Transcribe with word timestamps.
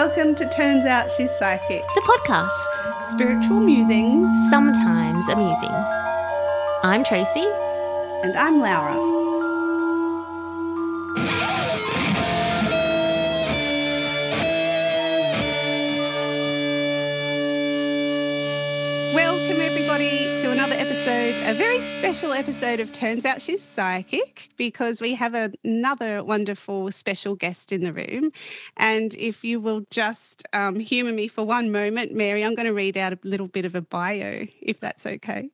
Welcome 0.00 0.36
to 0.36 0.48
Turns 0.48 0.86
Out 0.86 1.10
She's 1.10 1.28
Psychic, 1.28 1.82
the 1.96 2.00
podcast. 2.02 3.02
Spiritual 3.02 3.58
musings, 3.58 4.28
sometimes 4.48 5.28
amusing. 5.28 5.72
I'm 6.84 7.02
Tracy. 7.02 7.44
And 8.22 8.36
I'm 8.36 8.60
Laura. 8.60 9.17
Special 22.08 22.32
episode 22.32 22.80
of 22.80 22.90
Turns 22.90 23.26
Out 23.26 23.42
She's 23.42 23.62
Psychic, 23.62 24.48
because 24.56 24.98
we 24.98 25.14
have 25.16 25.34
another 25.62 26.24
wonderful 26.24 26.90
special 26.90 27.34
guest 27.34 27.70
in 27.70 27.84
the 27.84 27.92
room. 27.92 28.32
And 28.78 29.12
if 29.12 29.44
you 29.44 29.60
will 29.60 29.82
just 29.90 30.42
um, 30.54 30.80
humour 30.80 31.12
me 31.12 31.28
for 31.28 31.44
one 31.44 31.70
moment, 31.70 32.14
Mary, 32.14 32.42
I'm 32.42 32.54
going 32.54 32.64
to 32.64 32.72
read 32.72 32.96
out 32.96 33.12
a 33.12 33.18
little 33.24 33.46
bit 33.46 33.66
of 33.66 33.74
a 33.74 33.82
bio, 33.82 34.46
if 34.62 34.80
that's 34.80 35.04
okay. 35.04 35.50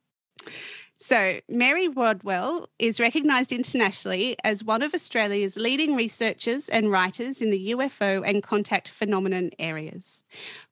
So, 0.94 1.40
Mary 1.48 1.88
Rodwell 1.88 2.68
is 2.78 3.00
recognised 3.00 3.50
internationally 3.50 4.36
as 4.44 4.62
one 4.62 4.82
of 4.82 4.94
Australia's 4.94 5.56
leading 5.56 5.96
researchers 5.96 6.68
and 6.68 6.88
writers 6.88 7.42
in 7.42 7.50
the 7.50 7.72
UFO 7.72 8.22
and 8.24 8.44
contact 8.44 8.88
phenomenon 8.88 9.50
areas. 9.58 10.22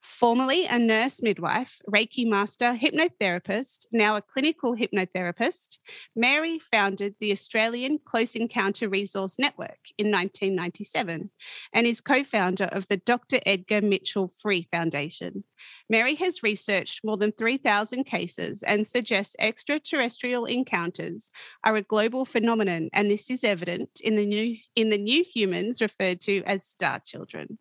Formerly 0.02 0.66
a 0.66 0.80
nurse 0.80 1.22
midwife, 1.22 1.80
Reiki 1.88 2.26
master, 2.28 2.76
hypnotherapist, 2.76 3.86
now 3.92 4.16
a 4.16 4.22
clinical 4.22 4.76
hypnotherapist, 4.76 5.78
Mary 6.16 6.58
founded 6.58 7.14
the 7.20 7.30
Australian 7.30 8.00
Close 8.04 8.34
Encounter 8.34 8.88
Resource 8.88 9.38
Network 9.38 9.78
in 9.98 10.10
1997 10.10 11.30
and 11.72 11.86
is 11.86 12.00
co 12.00 12.24
founder 12.24 12.64
of 12.64 12.88
the 12.88 12.96
Dr. 12.96 13.38
Edgar 13.46 13.80
Mitchell 13.80 14.26
Free 14.26 14.66
Foundation. 14.72 15.44
Mary 15.88 16.16
has 16.16 16.42
researched 16.42 17.04
more 17.04 17.16
than 17.16 17.30
3,000 17.30 18.02
cases 18.02 18.64
and 18.64 18.84
suggests 18.84 19.36
extraterrestrial 19.38 20.46
encounters 20.46 21.30
are 21.62 21.76
a 21.76 21.82
global 21.82 22.24
phenomenon, 22.24 22.88
and 22.92 23.08
this 23.08 23.30
is 23.30 23.44
evident 23.44 24.00
in 24.02 24.16
the 24.16 24.26
new 24.26 24.56
in 24.74 24.88
the 24.88 24.98
new 24.98 25.22
humans 25.22 25.80
referred 25.80 26.20
to 26.22 26.42
as 26.44 26.66
star 26.66 26.98
children. 26.98 27.58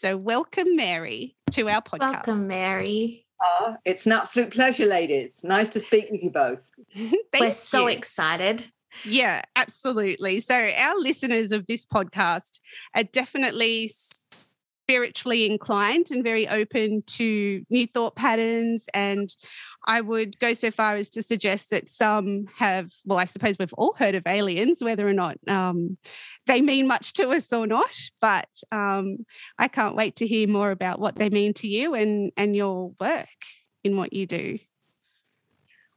So, 0.00 0.16
welcome, 0.16 0.76
Mary, 0.76 1.36
to 1.50 1.68
our 1.68 1.82
podcast. 1.82 2.26
Welcome, 2.26 2.46
Mary. 2.46 3.26
Oh, 3.42 3.76
it's 3.84 4.06
an 4.06 4.12
absolute 4.12 4.50
pleasure, 4.50 4.86
ladies. 4.86 5.44
Nice 5.44 5.68
to 5.68 5.78
speak 5.78 6.06
with 6.10 6.22
you 6.22 6.30
both. 6.30 6.70
We're 7.38 7.52
so 7.52 7.82
you. 7.82 7.88
excited. 7.88 8.64
Yeah, 9.04 9.42
absolutely. 9.56 10.40
So, 10.40 10.54
our 10.54 10.96
listeners 10.96 11.52
of 11.52 11.66
this 11.66 11.84
podcast 11.84 12.60
are 12.96 13.02
definitely 13.02 13.90
spiritually 14.90 15.46
inclined 15.46 16.10
and 16.10 16.24
very 16.24 16.48
open 16.48 17.00
to 17.06 17.64
new 17.70 17.86
thought 17.86 18.16
patterns. 18.16 18.86
And 18.92 19.32
I 19.86 20.00
would 20.00 20.36
go 20.40 20.52
so 20.52 20.72
far 20.72 20.96
as 20.96 21.08
to 21.10 21.22
suggest 21.22 21.70
that 21.70 21.88
some 21.88 22.46
have, 22.56 22.90
well, 23.04 23.18
I 23.18 23.24
suppose 23.24 23.56
we've 23.56 23.72
all 23.74 23.94
heard 23.96 24.16
of 24.16 24.24
aliens, 24.26 24.82
whether 24.82 25.08
or 25.08 25.12
not 25.12 25.36
um, 25.46 25.96
they 26.48 26.60
mean 26.60 26.88
much 26.88 27.12
to 27.14 27.28
us 27.28 27.52
or 27.52 27.68
not. 27.68 27.96
But 28.20 28.48
um, 28.72 29.18
I 29.58 29.68
can't 29.68 29.94
wait 29.94 30.16
to 30.16 30.26
hear 30.26 30.48
more 30.48 30.72
about 30.72 30.98
what 30.98 31.14
they 31.14 31.30
mean 31.30 31.54
to 31.54 31.68
you 31.68 31.94
and, 31.94 32.32
and 32.36 32.56
your 32.56 32.92
work 32.98 33.28
in 33.84 33.96
what 33.96 34.12
you 34.12 34.26
do. 34.26 34.58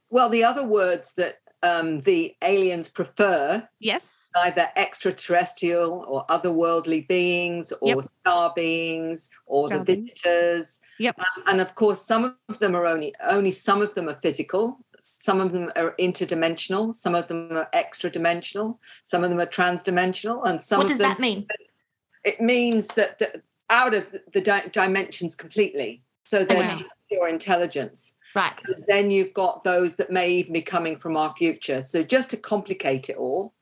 Well, 0.08 0.28
the 0.28 0.44
other 0.44 0.64
words 0.64 1.14
that 1.16 1.38
um, 1.64 2.00
the 2.00 2.36
aliens 2.42 2.88
prefer. 2.88 3.66
Yes. 3.80 4.30
Either 4.36 4.68
extraterrestrial 4.76 6.04
or 6.06 6.26
otherworldly 6.26 7.08
beings 7.08 7.72
or 7.80 7.88
yep. 7.88 8.04
star 8.20 8.52
beings 8.54 9.30
or 9.46 9.68
star 9.68 9.78
the 9.78 9.84
visitors. 9.96 10.80
Yep. 10.98 11.18
Um, 11.18 11.42
and 11.46 11.60
of 11.60 11.74
course, 11.74 12.02
some 12.02 12.36
of 12.48 12.58
them 12.58 12.76
are 12.76 12.86
only 12.86 13.14
only 13.26 13.50
some 13.50 13.80
of 13.80 13.94
them 13.94 14.08
are 14.08 14.18
physical. 14.20 14.78
Some 15.00 15.40
of 15.40 15.52
them 15.52 15.72
are 15.74 15.94
interdimensional. 15.98 16.94
Some 16.94 17.14
of 17.14 17.28
them 17.28 17.50
are 17.52 17.68
extra 17.72 18.10
dimensional. 18.10 18.78
Some 19.04 19.24
of 19.24 19.30
them 19.30 19.40
are 19.40 19.46
transdimensional. 19.46 20.46
And 20.46 20.62
some 20.62 20.78
what 20.80 20.88
does 20.88 20.98
them, 20.98 21.08
that 21.08 21.20
mean? 21.20 21.46
It 22.24 22.40
means 22.40 22.88
that 22.88 23.18
the, 23.18 23.40
out 23.70 23.94
of 23.94 24.14
the 24.32 24.40
di- 24.42 24.68
dimensions 24.70 25.34
completely. 25.34 26.02
So 26.24 26.44
they're 26.44 26.70
okay. 26.70 26.84
pure 27.08 27.28
intelligence. 27.28 28.13
Right. 28.34 28.60
Then 28.88 29.10
you've 29.10 29.32
got 29.32 29.62
those 29.62 29.96
that 29.96 30.10
may 30.10 30.30
even 30.30 30.52
be 30.52 30.62
coming 30.62 30.96
from 30.96 31.16
our 31.16 31.34
future. 31.36 31.82
So 31.82 32.02
just 32.02 32.30
to 32.30 32.36
complicate 32.36 33.08
it 33.08 33.16
all, 33.16 33.54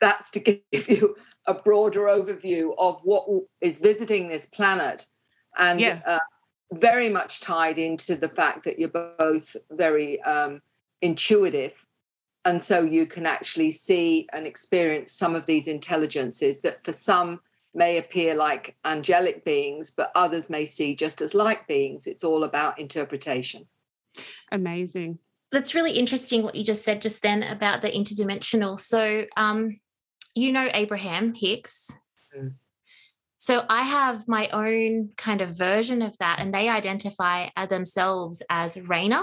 that's 0.00 0.30
to 0.32 0.40
give 0.72 0.88
you 0.88 1.16
a 1.46 1.54
broader 1.54 2.02
overview 2.02 2.74
of 2.78 3.00
what 3.02 3.26
is 3.60 3.78
visiting 3.78 4.28
this 4.28 4.46
planet 4.46 5.06
and 5.58 5.80
yeah. 5.80 6.00
uh, 6.06 6.18
very 6.72 7.08
much 7.08 7.40
tied 7.40 7.78
into 7.78 8.16
the 8.16 8.28
fact 8.28 8.64
that 8.64 8.78
you're 8.78 8.88
both 8.88 9.56
very 9.70 10.20
um, 10.22 10.60
intuitive 11.02 11.86
and 12.44 12.62
so 12.62 12.80
you 12.80 13.06
can 13.06 13.26
actually 13.26 13.70
see 13.70 14.28
and 14.32 14.46
experience 14.46 15.12
some 15.12 15.34
of 15.34 15.46
these 15.46 15.66
intelligences 15.66 16.60
that 16.60 16.84
for 16.84 16.92
some 16.92 17.40
may 17.74 17.98
appear 17.98 18.34
like 18.34 18.74
angelic 18.84 19.44
beings 19.44 19.90
but 19.90 20.10
others 20.14 20.50
may 20.50 20.64
see 20.64 20.96
just 20.96 21.20
as 21.20 21.34
like 21.34 21.66
beings 21.68 22.06
it's 22.06 22.24
all 22.24 22.44
about 22.44 22.78
interpretation 22.78 23.66
Amazing. 24.52 25.18
That's 25.52 25.74
really 25.74 25.92
interesting 25.92 26.42
what 26.42 26.54
you 26.54 26.64
just 26.64 26.84
said 26.84 27.00
just 27.00 27.22
then 27.22 27.42
about 27.42 27.82
the 27.82 27.90
interdimensional. 27.90 28.78
So, 28.78 29.24
um, 29.36 29.78
you 30.34 30.52
know, 30.52 30.68
Abraham 30.72 31.34
Hicks. 31.34 31.90
Mm. 32.36 32.54
So 33.38 33.64
I 33.68 33.82
have 33.82 34.26
my 34.26 34.48
own 34.48 35.10
kind 35.16 35.40
of 35.40 35.56
version 35.56 36.02
of 36.02 36.16
that, 36.18 36.40
and 36.40 36.52
they 36.52 36.68
identify 36.68 37.48
themselves 37.68 38.42
as 38.48 38.80
Rainer, 38.80 39.22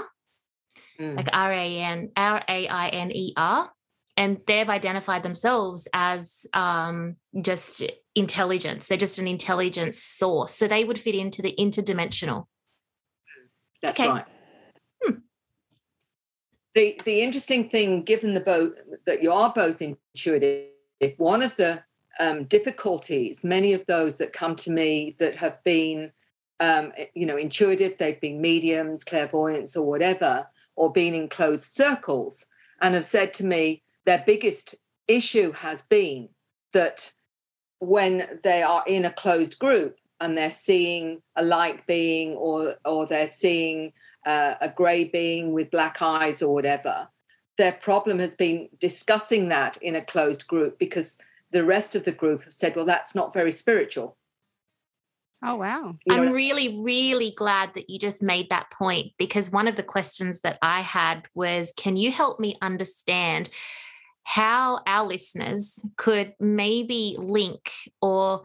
mm. 1.00 1.16
like 1.16 1.28
R 1.32 1.52
A 1.52 1.78
N 1.80 2.10
R 2.16 2.42
A 2.48 2.68
I 2.68 2.88
N 2.88 3.10
E 3.12 3.32
R, 3.36 3.70
and 4.16 4.40
they've 4.46 4.70
identified 4.70 5.24
themselves 5.24 5.88
as 5.92 6.46
um, 6.54 7.16
just 7.42 7.82
intelligence. 8.14 8.86
They're 8.86 8.96
just 8.96 9.18
an 9.18 9.26
intelligence 9.26 10.02
source, 10.02 10.54
so 10.54 10.68
they 10.68 10.84
would 10.84 10.98
fit 10.98 11.16
into 11.16 11.42
the 11.42 11.54
interdimensional. 11.58 12.46
That's 13.82 14.00
okay. 14.00 14.08
right 14.08 14.26
the 16.74 17.00
the 17.04 17.22
interesting 17.22 17.66
thing, 17.66 18.02
given 18.02 18.34
the 18.34 18.40
both 18.40 18.74
that 19.06 19.22
you 19.22 19.32
are 19.32 19.52
both 19.52 19.80
intuitive, 19.80 20.68
if 21.00 21.18
one 21.18 21.42
of 21.42 21.56
the 21.56 21.82
um, 22.20 22.44
difficulties, 22.44 23.44
many 23.44 23.72
of 23.72 23.86
those 23.86 24.18
that 24.18 24.32
come 24.32 24.56
to 24.56 24.70
me 24.70 25.14
that 25.18 25.34
have 25.36 25.62
been, 25.64 26.12
um, 26.60 26.92
you 27.14 27.26
know, 27.26 27.36
intuitive, 27.36 27.98
they've 27.98 28.20
been 28.20 28.40
mediums, 28.40 29.04
clairvoyants, 29.04 29.76
or 29.76 29.86
whatever, 29.86 30.46
or 30.76 30.92
been 30.92 31.14
in 31.14 31.28
closed 31.28 31.64
circles, 31.64 32.46
and 32.80 32.94
have 32.94 33.04
said 33.04 33.34
to 33.34 33.44
me 33.44 33.82
their 34.04 34.22
biggest 34.26 34.74
issue 35.08 35.52
has 35.52 35.82
been 35.82 36.28
that 36.72 37.12
when 37.78 38.40
they 38.42 38.62
are 38.62 38.82
in 38.86 39.04
a 39.04 39.12
closed 39.12 39.58
group 39.58 39.98
and 40.20 40.36
they're 40.36 40.50
seeing 40.50 41.22
a 41.36 41.44
light 41.44 41.86
being 41.86 42.32
or 42.32 42.76
or 42.84 43.06
they're 43.06 43.26
seeing 43.26 43.92
uh, 44.26 44.54
a 44.60 44.68
grey 44.68 45.04
being 45.04 45.52
with 45.52 45.70
black 45.70 46.02
eyes 46.02 46.42
or 46.42 46.52
whatever. 46.52 47.08
Their 47.56 47.72
problem 47.72 48.18
has 48.18 48.34
been 48.34 48.68
discussing 48.78 49.48
that 49.50 49.76
in 49.78 49.96
a 49.96 50.02
closed 50.02 50.46
group 50.48 50.78
because 50.78 51.18
the 51.52 51.64
rest 51.64 51.94
of 51.94 52.04
the 52.04 52.12
group 52.12 52.42
have 52.44 52.52
said, 52.52 52.74
well, 52.74 52.84
that's 52.84 53.14
not 53.14 53.32
very 53.32 53.52
spiritual. 53.52 54.16
Oh, 55.46 55.56
wow. 55.56 55.96
You 56.06 56.16
know 56.16 56.22
I'm 56.22 56.32
really, 56.32 56.78
really 56.82 57.34
glad 57.36 57.74
that 57.74 57.90
you 57.90 57.98
just 57.98 58.22
made 58.22 58.48
that 58.48 58.70
point 58.70 59.12
because 59.18 59.52
one 59.52 59.68
of 59.68 59.76
the 59.76 59.82
questions 59.82 60.40
that 60.40 60.58
I 60.62 60.80
had 60.80 61.26
was 61.34 61.72
can 61.76 61.96
you 61.96 62.10
help 62.10 62.40
me 62.40 62.56
understand 62.62 63.50
how 64.24 64.80
our 64.86 65.06
listeners 65.06 65.84
could 65.96 66.32
maybe 66.40 67.14
link 67.18 67.70
or 68.00 68.44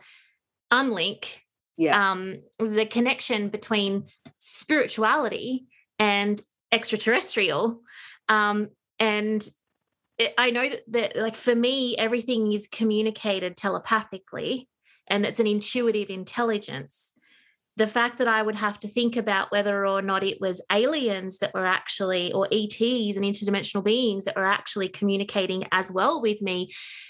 unlink 0.71 1.25
yeah. 1.77 2.11
um, 2.11 2.41
the 2.59 2.85
connection 2.85 3.47
between 3.47 4.07
spirituality 4.37 5.67
and 5.99 6.41
extraterrestrial. 6.71 7.81
Um, 8.27 8.69
and 8.99 9.47
it, 10.17 10.33
I 10.37 10.49
know 10.51 10.69
that, 10.69 10.81
that, 10.87 11.15
like, 11.15 11.35
for 11.35 11.55
me, 11.55 11.95
everything 11.97 12.51
is 12.51 12.67
communicated 12.67 13.55
telepathically 13.57 14.67
and 15.07 15.25
it's 15.25 15.39
an 15.39 15.47
intuitive 15.47 16.09
intelligence. 16.09 17.13
The 17.77 17.87
fact 17.87 18.17
that 18.17 18.27
I 18.27 18.41
would 18.41 18.55
have 18.55 18.79
to 18.81 18.87
think 18.87 19.15
about 19.15 19.51
whether 19.51 19.87
or 19.87 20.01
not 20.01 20.23
it 20.23 20.41
was 20.41 20.61
aliens 20.71 21.39
that 21.39 21.53
were 21.53 21.65
actually, 21.65 22.33
or 22.33 22.47
ETs 22.51 23.15
and 23.15 23.25
interdimensional 23.25 23.83
beings 23.83 24.25
that 24.25 24.35
were 24.35 24.45
actually 24.45 24.89
communicating 24.89 25.65
as 25.71 25.91
well 25.91 26.21
with 26.21 26.41
me 26.41 26.69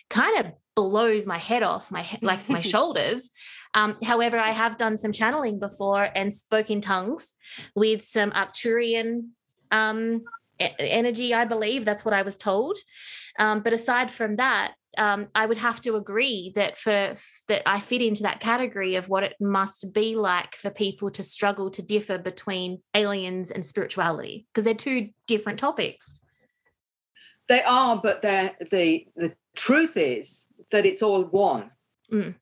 kind 0.09 0.45
of 0.45 0.51
blows 0.75 1.27
my 1.27 1.37
head 1.37 1.63
off 1.63 1.91
my 1.91 2.07
like 2.21 2.47
my 2.47 2.61
shoulders 2.73 3.31
um, 3.73 3.97
however, 4.03 4.37
I 4.37 4.51
have 4.51 4.77
done 4.77 4.97
some 4.97 5.11
channeling 5.11 5.59
before 5.59 6.09
and 6.15 6.33
spoke 6.33 6.71
in 6.71 6.81
tongues 6.81 7.35
with 7.75 8.03
some 8.03 8.31
Arcturian 8.31 9.29
um, 9.71 10.23
energy, 10.59 11.33
I 11.33 11.45
believe. 11.45 11.85
That's 11.85 12.03
what 12.03 12.13
I 12.13 12.23
was 12.23 12.37
told. 12.37 12.77
Um, 13.37 13.61
but 13.61 13.73
aside 13.73 14.11
from 14.11 14.37
that, 14.37 14.73
um, 14.97 15.27
I 15.35 15.45
would 15.45 15.57
have 15.57 15.79
to 15.81 15.95
agree 15.95 16.51
that 16.55 16.77
for 16.77 17.13
that 17.47 17.61
I 17.65 17.79
fit 17.79 18.01
into 18.01 18.23
that 18.23 18.39
category 18.39 18.95
of 18.95 19.07
what 19.07 19.23
it 19.23 19.35
must 19.39 19.93
be 19.93 20.15
like 20.15 20.55
for 20.55 20.71
people 20.71 21.11
to 21.11 21.21
struggle 21.21 21.69
to 21.71 21.83
differ 21.83 22.17
between 22.17 22.81
aliens 22.95 23.51
and 23.51 23.63
spirituality 23.63 24.47
because 24.51 24.63
they're 24.63 24.73
two 24.73 25.09
different 25.27 25.59
topics. 25.59 26.19
They 27.47 27.61
are, 27.61 27.99
but 28.01 28.23
the 28.23 28.55
the 28.65 29.35
truth 29.55 29.95
is 29.95 30.47
that 30.71 30.87
it's 30.87 31.03
all 31.03 31.23
one 31.25 31.71
Mm. 32.11 32.35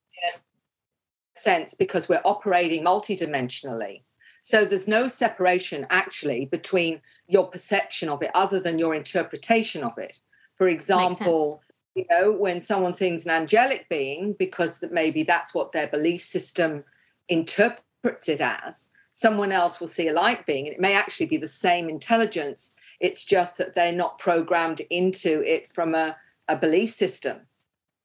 Sense 1.38 1.74
because 1.74 2.10
we're 2.10 2.22
operating 2.26 2.84
multidimensionally. 2.84 4.02
So 4.42 4.64
there's 4.64 4.88
no 4.88 5.08
separation 5.08 5.86
actually 5.90 6.46
between 6.46 7.02
your 7.28 7.48
perception 7.48 8.08
of 8.08 8.22
it 8.24 8.32
other 8.34 8.60
than 8.60 8.80
your 8.80 8.96
interpretation 8.96 9.84
of 9.84 9.98
it. 9.98 10.22
For 10.56 10.70
example, 10.70 11.62
you 11.96 12.06
know, 12.10 12.32
when 12.32 12.62
someone 12.62 12.94
sings 12.94 13.26
an 13.26 13.32
angelic 13.32 13.90
being, 13.90 14.34
because 14.34 14.80
that 14.80 14.94
maybe 14.94 15.24
that's 15.24 15.54
what 15.54 15.72
their 15.72 15.88
belief 15.88 16.22
system 16.22 16.84
interprets 17.28 18.30
it 18.30 18.40
as, 18.40 18.90
someone 19.12 19.52
else 19.52 19.80
will 19.80 19.88
see 19.88 20.08
a 20.08 20.14
light 20.14 20.46
being, 20.46 20.68
and 20.68 20.76
it 20.76 20.80
may 20.80 20.94
actually 20.94 21.26
be 21.26 21.38
the 21.38 21.48
same 21.48 21.90
intelligence. 21.90 22.74
It's 23.00 23.26
just 23.26 23.58
that 23.58 23.74
they're 23.74 23.92
not 23.92 24.20
programmed 24.20 24.82
into 24.92 25.42
it 25.42 25.68
from 25.68 25.96
a, 25.96 26.16
a 26.48 26.56
belief 26.56 26.92
system. 26.92 27.40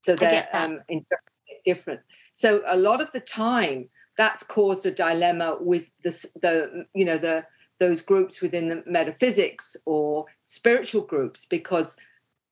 So 0.01 0.17
they're 0.17 0.49
um, 0.55 0.81
interpreting 0.89 1.47
it 1.49 1.63
different. 1.65 2.01
So 2.35 2.63
a 2.67 2.77
lot 2.77 3.01
of 3.01 3.11
the 3.13 3.21
time, 3.21 3.89
that's 4.19 4.43
caused 4.43 4.85
a 4.87 4.91
dilemma 4.91 5.57
with 5.61 5.91
the, 6.05 6.11
the 6.41 6.87
you 6.95 7.05
know 7.05 7.17
the 7.19 7.45
those 7.81 8.03
groups 8.03 8.41
within 8.43 8.69
the 8.69 8.83
metaphysics 8.87 9.77
or 9.87 10.27
spiritual 10.45 11.01
groups 11.03 11.47
because 11.47 11.97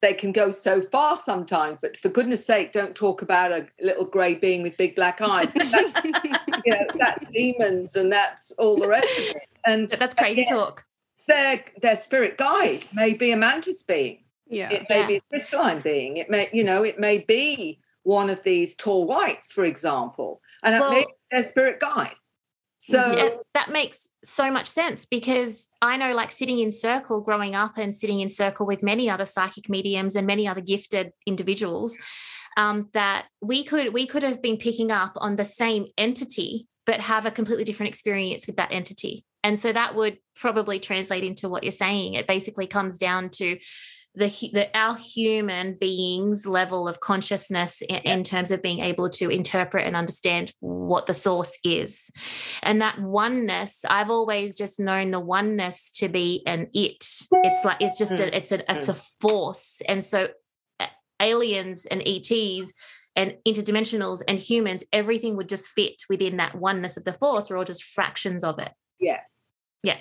they 0.00 0.14
can 0.14 0.32
go 0.32 0.50
so 0.50 0.80
far 0.80 1.16
sometimes 1.16 1.76
but 1.82 1.96
for 1.98 2.08
goodness 2.08 2.44
sake 2.44 2.72
don't 2.72 2.96
talk 2.96 3.20
about 3.22 3.52
a 3.52 3.66
little 3.80 4.06
grey 4.06 4.34
being 4.34 4.62
with 4.62 4.76
big 4.78 4.96
black 4.96 5.20
eyes 5.20 5.52
That's, 5.54 6.04
you 6.64 6.72
know 6.72 6.86
that's 6.98 7.26
demons 7.26 7.94
and 7.94 8.10
that's 8.10 8.50
all 8.52 8.76
the 8.78 8.88
rest 8.88 9.18
of 9.18 9.24
it 9.36 9.48
and 9.66 9.90
But 9.90 9.98
that's 9.98 10.14
crazy 10.14 10.42
again, 10.42 10.56
talk. 10.56 10.84
their 11.28 11.62
their 11.82 11.96
spirit 11.96 12.38
guide 12.38 12.86
may 12.94 13.12
be 13.12 13.30
a 13.32 13.36
mantis 13.36 13.82
being 13.82 14.24
yeah. 14.48 14.70
it 14.72 14.86
may 14.88 15.00
Yeah. 15.00 15.06
be 15.06 15.16
a 15.16 15.20
crystalline 15.28 15.82
being 15.82 16.16
it 16.16 16.30
may 16.30 16.48
you 16.52 16.64
know 16.64 16.82
it 16.82 16.98
may 16.98 17.18
be 17.18 17.78
one 18.10 18.28
of 18.28 18.42
these 18.42 18.74
tall 18.74 19.06
whites 19.06 19.52
for 19.52 19.64
example 19.64 20.40
and 20.64 20.78
Well- 20.78 20.90
be 20.90 21.06
their 21.30 21.44
spirit 21.44 21.78
guide 21.78 22.16
so 22.82 23.12
Yeah, 23.14 23.28
that 23.52 23.70
makes 23.70 24.08
so 24.24 24.50
much 24.50 24.66
sense 24.66 25.04
because 25.04 25.68
I 25.82 25.98
know, 25.98 26.14
like, 26.14 26.30
sitting 26.30 26.60
in 26.60 26.70
circle 26.70 27.20
growing 27.20 27.54
up 27.54 27.76
and 27.76 27.94
sitting 27.94 28.20
in 28.20 28.30
circle 28.30 28.66
with 28.66 28.82
many 28.82 29.10
other 29.10 29.26
psychic 29.26 29.68
mediums 29.68 30.16
and 30.16 30.26
many 30.26 30.48
other 30.48 30.62
gifted 30.62 31.12
individuals, 31.26 31.94
um, 32.56 32.88
that 32.94 33.26
we 33.42 33.64
could 33.64 33.92
we 33.92 34.06
could 34.06 34.22
have 34.22 34.40
been 34.40 34.56
picking 34.56 34.90
up 34.90 35.12
on 35.16 35.36
the 35.36 35.44
same 35.44 35.84
entity 35.98 36.66
but 36.86 37.00
have 37.00 37.26
a 37.26 37.30
completely 37.30 37.64
different 37.64 37.88
experience 37.88 38.46
with 38.46 38.56
that 38.56 38.72
entity. 38.72 39.24
And 39.44 39.58
so 39.58 39.72
that 39.72 39.94
would 39.94 40.18
probably 40.34 40.80
translate 40.80 41.22
into 41.22 41.48
what 41.48 41.62
you're 41.62 41.70
saying. 41.70 42.14
It 42.14 42.26
basically 42.26 42.66
comes 42.66 42.98
down 42.98 43.30
to 43.30 43.58
the, 44.14 44.26
the 44.52 44.68
our 44.76 44.96
human 44.96 45.74
beings 45.74 46.46
level 46.46 46.88
of 46.88 47.00
consciousness 47.00 47.80
in, 47.82 47.96
in 47.98 48.22
terms 48.24 48.50
of 48.50 48.60
being 48.60 48.80
able 48.80 49.08
to 49.08 49.28
interpret 49.28 49.86
and 49.86 49.94
understand 49.94 50.52
what 50.60 51.06
the 51.06 51.14
source 51.14 51.56
is. 51.64 52.10
And 52.62 52.80
that 52.80 53.00
oneness 53.00 53.84
i've 53.88 54.10
always 54.10 54.56
just 54.56 54.80
known 54.80 55.10
the 55.10 55.20
oneness 55.20 55.90
to 55.92 56.08
be 56.08 56.42
an 56.46 56.68
it. 56.74 57.04
It's 57.32 57.64
like 57.64 57.78
it's 57.80 57.98
just 57.98 58.18
a 58.18 58.36
it's 58.36 58.52
a 58.52 58.72
it's 58.72 58.88
a 58.88 58.94
force. 58.94 59.80
And 59.86 60.02
so 60.02 60.28
aliens 61.20 61.86
and 61.86 62.02
ets 62.06 62.72
and 63.16 63.36
interdimensionals 63.46 64.22
and 64.26 64.38
humans 64.38 64.82
everything 64.92 65.36
would 65.36 65.48
just 65.48 65.68
fit 65.68 66.02
within 66.08 66.38
that 66.38 66.56
oneness 66.56 66.96
of 66.96 67.04
the 67.04 67.12
force. 67.12 67.48
We're 67.48 67.58
all 67.58 67.64
just 67.64 67.84
fractions 67.84 68.42
of 68.42 68.58
it. 68.58 68.72
Yeah. 68.98 69.20
Yeah. 69.82 69.98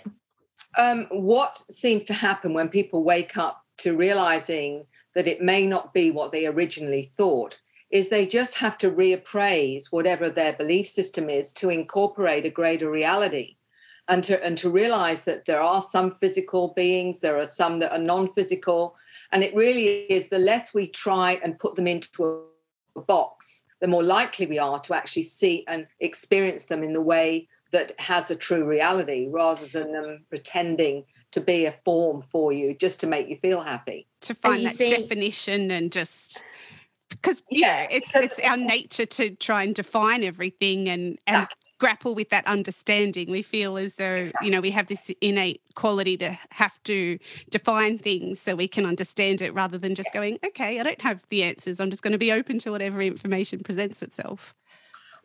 Um, 0.77 1.07
what 1.11 1.61
seems 1.71 2.05
to 2.05 2.13
happen 2.13 2.53
when 2.53 2.69
people 2.69 3.03
wake 3.03 3.37
up 3.37 3.63
to 3.79 3.95
realizing 3.95 4.85
that 5.15 5.27
it 5.27 5.41
may 5.41 5.65
not 5.65 5.93
be 5.93 6.11
what 6.11 6.31
they 6.31 6.45
originally 6.45 7.09
thought 7.15 7.59
is 7.89 8.09
they 8.09 8.25
just 8.25 8.55
have 8.55 8.77
to 8.77 8.91
reappraise 8.91 9.91
whatever 9.91 10.29
their 10.29 10.53
belief 10.53 10.87
system 10.87 11.29
is 11.29 11.51
to 11.53 11.69
incorporate 11.69 12.45
a 12.45 12.49
greater 12.49 12.89
reality 12.89 13.55
and 14.07 14.23
to 14.23 14.43
and 14.43 14.57
to 14.57 14.69
realize 14.69 15.25
that 15.25 15.45
there 15.45 15.61
are 15.61 15.81
some 15.81 16.11
physical 16.11 16.73
beings 16.75 17.19
there 17.19 17.37
are 17.37 17.47
some 17.47 17.79
that 17.79 17.91
are 17.91 17.99
non-physical 17.99 18.95
and 19.31 19.43
it 19.43 19.55
really 19.55 20.03
is 20.03 20.27
the 20.27 20.39
less 20.39 20.73
we 20.73 20.87
try 20.87 21.39
and 21.43 21.59
put 21.59 21.75
them 21.75 21.87
into 21.87 22.25
a, 22.25 22.99
a 22.99 23.01
box 23.01 23.65
the 23.81 23.87
more 23.87 24.03
likely 24.03 24.45
we 24.45 24.59
are 24.59 24.79
to 24.79 24.93
actually 24.93 25.23
see 25.23 25.63
and 25.67 25.87
experience 25.99 26.65
them 26.65 26.83
in 26.83 26.93
the 26.93 27.01
way 27.01 27.47
that 27.71 27.97
has 27.99 28.31
a 28.31 28.35
true 28.35 28.65
reality 28.65 29.27
rather 29.29 29.65
than 29.67 29.91
them 29.91 30.25
pretending 30.29 31.05
to 31.31 31.41
be 31.41 31.65
a 31.65 31.71
form 31.85 32.21
for 32.21 32.51
you 32.51 32.73
just 32.73 32.99
to 33.01 33.07
make 33.07 33.29
you 33.29 33.37
feel 33.37 33.61
happy. 33.61 34.07
to 34.21 34.33
find 34.33 34.65
that 34.65 34.77
definition 34.77 35.71
and 35.71 35.91
just 35.91 36.43
because 37.09 37.41
Yeah, 37.49 37.83
know 37.83 37.87
it's 37.91 38.11
it's 38.15 38.39
our 38.39 38.57
nature 38.57 39.05
to 39.05 39.31
try 39.31 39.63
and 39.63 39.75
define 39.75 40.23
everything 40.23 40.87
and 40.89 41.19
and 41.27 41.47
grapple 41.79 42.13
with 42.13 42.29
that 42.29 42.45
understanding. 42.45 43.31
We 43.31 43.41
feel 43.41 43.77
as 43.77 43.95
though 43.95 44.25
you 44.41 44.51
know 44.51 44.61
we 44.61 44.71
have 44.71 44.87
this 44.87 45.11
innate 45.21 45.61
quality 45.75 46.17
to 46.17 46.37
have 46.51 46.81
to 46.83 47.17
define 47.49 47.97
things 47.97 48.39
so 48.39 48.55
we 48.55 48.67
can 48.67 48.85
understand 48.85 49.41
it 49.41 49.53
rather 49.53 49.77
than 49.77 49.95
just 49.95 50.11
going 50.13 50.37
okay 50.45 50.79
i 50.79 50.83
don't 50.83 51.01
have 51.01 51.25
the 51.29 51.43
answers. 51.43 51.79
I'm 51.79 51.89
just 51.89 52.03
going 52.03 52.11
to 52.11 52.17
be 52.17 52.31
open 52.31 52.59
to 52.59 52.71
whatever 52.71 53.01
information 53.01 53.59
presents 53.59 54.01
itself. 54.01 54.53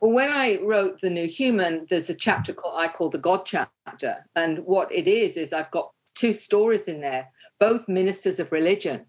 Well, 0.01 0.11
when 0.11 0.31
I 0.31 0.59
wrote 0.61 1.01
The 1.01 1.09
New 1.09 1.27
Human, 1.27 1.87
there's 1.89 2.09
a 2.09 2.15
chapter 2.15 2.53
mm. 2.53 2.57
called 2.57 2.75
I 2.77 2.87
call 2.87 3.09
the 3.09 3.17
God 3.17 3.45
chapter. 3.45 4.25
And 4.35 4.59
what 4.59 4.91
it 4.91 5.07
is, 5.07 5.37
is 5.37 5.53
I've 5.53 5.71
got 5.71 5.91
two 6.15 6.33
stories 6.33 6.87
in 6.87 7.01
there, 7.01 7.29
both 7.59 7.87
ministers 7.87 8.39
of 8.39 8.51
religion. 8.51 9.05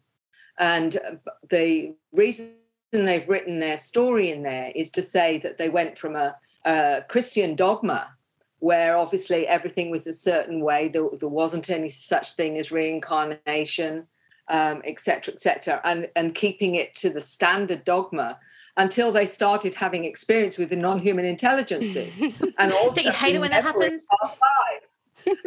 And 0.58 0.96
uh, 0.96 1.30
the 1.48 1.94
reason 2.12 2.54
they've 2.92 3.28
written 3.28 3.58
their 3.58 3.78
story 3.78 4.30
in 4.30 4.42
there 4.42 4.72
is 4.74 4.90
to 4.92 5.02
say 5.02 5.38
that 5.38 5.58
they 5.58 5.68
went 5.68 5.98
from 5.98 6.16
a, 6.16 6.36
a 6.64 7.04
Christian 7.08 7.54
dogma 7.54 8.10
where 8.58 8.96
obviously 8.96 9.46
everything 9.46 9.90
was 9.90 10.06
a 10.06 10.12
certain 10.12 10.60
way, 10.60 10.88
there, 10.88 11.08
there 11.20 11.28
wasn't 11.28 11.68
any 11.68 11.90
such 11.90 12.32
thing 12.32 12.58
as 12.58 12.72
reincarnation, 12.72 14.06
um, 14.48 14.80
et 14.84 14.98
cetera, 14.98 15.34
et 15.34 15.40
cetera, 15.40 15.80
and, 15.84 16.08
and 16.16 16.34
keeping 16.34 16.76
it 16.76 16.94
to 16.94 17.10
the 17.10 17.20
standard 17.20 17.84
dogma 17.84 18.38
until 18.78 19.12
they 19.12 19.26
started 19.26 19.74
having 19.74 20.04
experience 20.04 20.58
with 20.58 20.70
the 20.70 20.76
non-human 20.76 21.24
intelligences 21.24 22.20
and 22.58 22.72
also 22.72 23.00
you 23.00 23.12
hate 23.12 23.34
it 23.34 23.40
when 23.40 23.50
that 23.50 23.62
happens? 23.62 24.06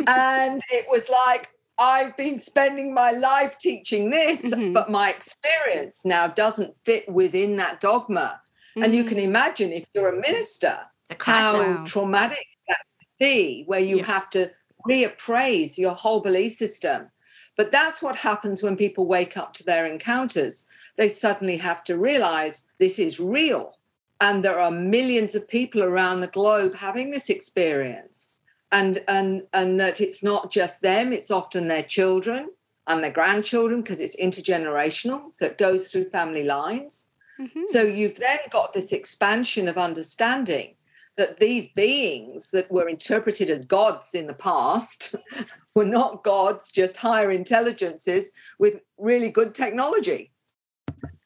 And 0.08 0.62
it 0.72 0.86
was 0.90 1.10
like 1.10 1.50
i've 1.78 2.16
been 2.18 2.38
spending 2.40 2.94
my 2.94 3.12
life 3.12 3.58
teaching 3.58 4.10
this 4.10 4.42
Mhm. 4.42 4.74
but 4.74 4.90
my 4.90 5.10
experience 5.10 6.04
now 6.06 6.28
doesn't 6.28 6.76
fit 6.86 7.08
within 7.10 7.56
that 7.58 7.80
dogma. 7.80 8.42
And 8.76 8.96
you 8.96 9.04
Mm. 9.04 9.08
can 9.10 9.20
imagine 9.20 9.72
if 9.74 9.86
you're 9.94 10.10
a 10.16 10.22
minister 10.22 10.80
how 11.20 11.84
traumatic 11.86 12.46
that 12.68 12.78
could 13.00 13.08
be 13.20 13.64
where 13.66 13.80
you 13.80 13.98
Yeah. 13.98 14.06
have 14.06 14.30
to 14.32 14.52
reappraise 14.88 15.78
your 15.78 15.96
whole 15.96 16.22
belief 16.22 16.54
system. 16.54 17.10
But 17.58 17.72
that's 17.72 18.02
what 18.02 18.16
happens 18.16 18.64
when 18.64 18.76
people 18.78 19.06
wake 19.06 19.36
up 19.36 19.54
to 19.56 19.64
their 19.64 19.86
encounters. 19.86 20.66
They 20.98 21.10
suddenly 21.10 21.58
have 21.58 21.84
to 21.86 21.98
realize 21.98 22.68
this 22.78 23.00
is 23.00 23.20
real. 23.20 23.78
And 24.22 24.44
there 24.46 24.60
are 24.60 24.72
millions 24.72 25.36
of 25.36 25.48
people 25.48 25.84
around 25.84 26.22
the 26.22 26.28
globe 26.28 26.74
having 26.76 27.12
this 27.12 27.30
experience 27.30 28.32
and 28.72 29.04
and 29.08 29.44
and 29.54 29.80
that 29.80 30.00
it's 30.02 30.24
not 30.24 30.52
just 30.52 30.82
them 30.82 31.12
it's 31.14 31.32
often 31.32 31.68
their 31.68 31.84
children 31.84 32.50
and 32.88 33.04
their 33.04 33.12
grandchildren 33.12 33.82
because 33.82 34.00
it's 34.00 34.16
intergenerational 34.18 35.30
so 35.34 35.46
it 35.46 35.58
goes 35.58 35.92
through 35.92 36.10
family 36.10 36.44
lines 36.44 37.08
Mhm. 37.40 37.66
so 37.66 37.82
you've 37.82 38.18
then 38.18 38.40
got 38.52 38.74
this 38.74 38.92
expansion 38.92 39.70
of 39.70 39.78
understanding 39.78 40.76
that 41.16 41.40
these 41.40 41.68
beings 41.70 42.50
that 42.52 42.70
were 42.70 42.90
interpreted 42.90 43.50
as 43.50 43.64
gods 43.66 44.14
in 44.14 44.28
the 44.28 44.34
past 44.34 45.16
were 45.76 45.86
not 45.86 46.24
gods, 46.24 46.70
just 46.72 46.98
higher 46.98 47.32
intelligences 47.32 48.32
with 48.58 48.82
really 48.98 49.30
good 49.30 49.54
technology. 49.56 50.32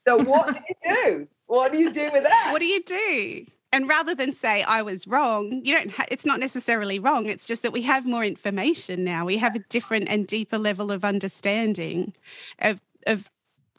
So 0.08 0.18
what 0.24 0.54
do 0.54 0.60
you 0.70 0.96
do? 0.96 1.28
What 1.48 1.72
do 1.72 1.80
you 1.80 1.92
do 1.92 2.10
with 2.14 2.24
that? 2.24 2.50
what 2.52 2.60
do 2.60 2.66
you 2.66 2.84
do 2.84 3.46
and 3.74 3.90
rather 3.90 4.16
than 4.16 4.32
say 4.32 4.64
i 4.64 4.82
was 4.82 5.06
wrong 5.08 5.62
you 5.66 5.76
don't 5.76 5.92
ha- 5.92 6.06
it's 6.10 6.26
not 6.26 6.40
necessarily 6.40 7.00
wrong 7.00 7.26
it's 7.26 7.46
just 7.46 7.62
that 7.64 7.74
we 7.74 7.82
have 7.82 8.06
more 8.06 8.24
information 8.24 9.04
now 9.04 9.26
we 9.26 9.38
have 9.38 9.56
a 9.56 9.60
different 9.70 10.08
and 10.08 10.28
deeper 10.28 10.58
level 10.58 10.92
of 10.92 11.04
understanding 11.04 12.14
of 12.60 12.80
of 13.08 13.30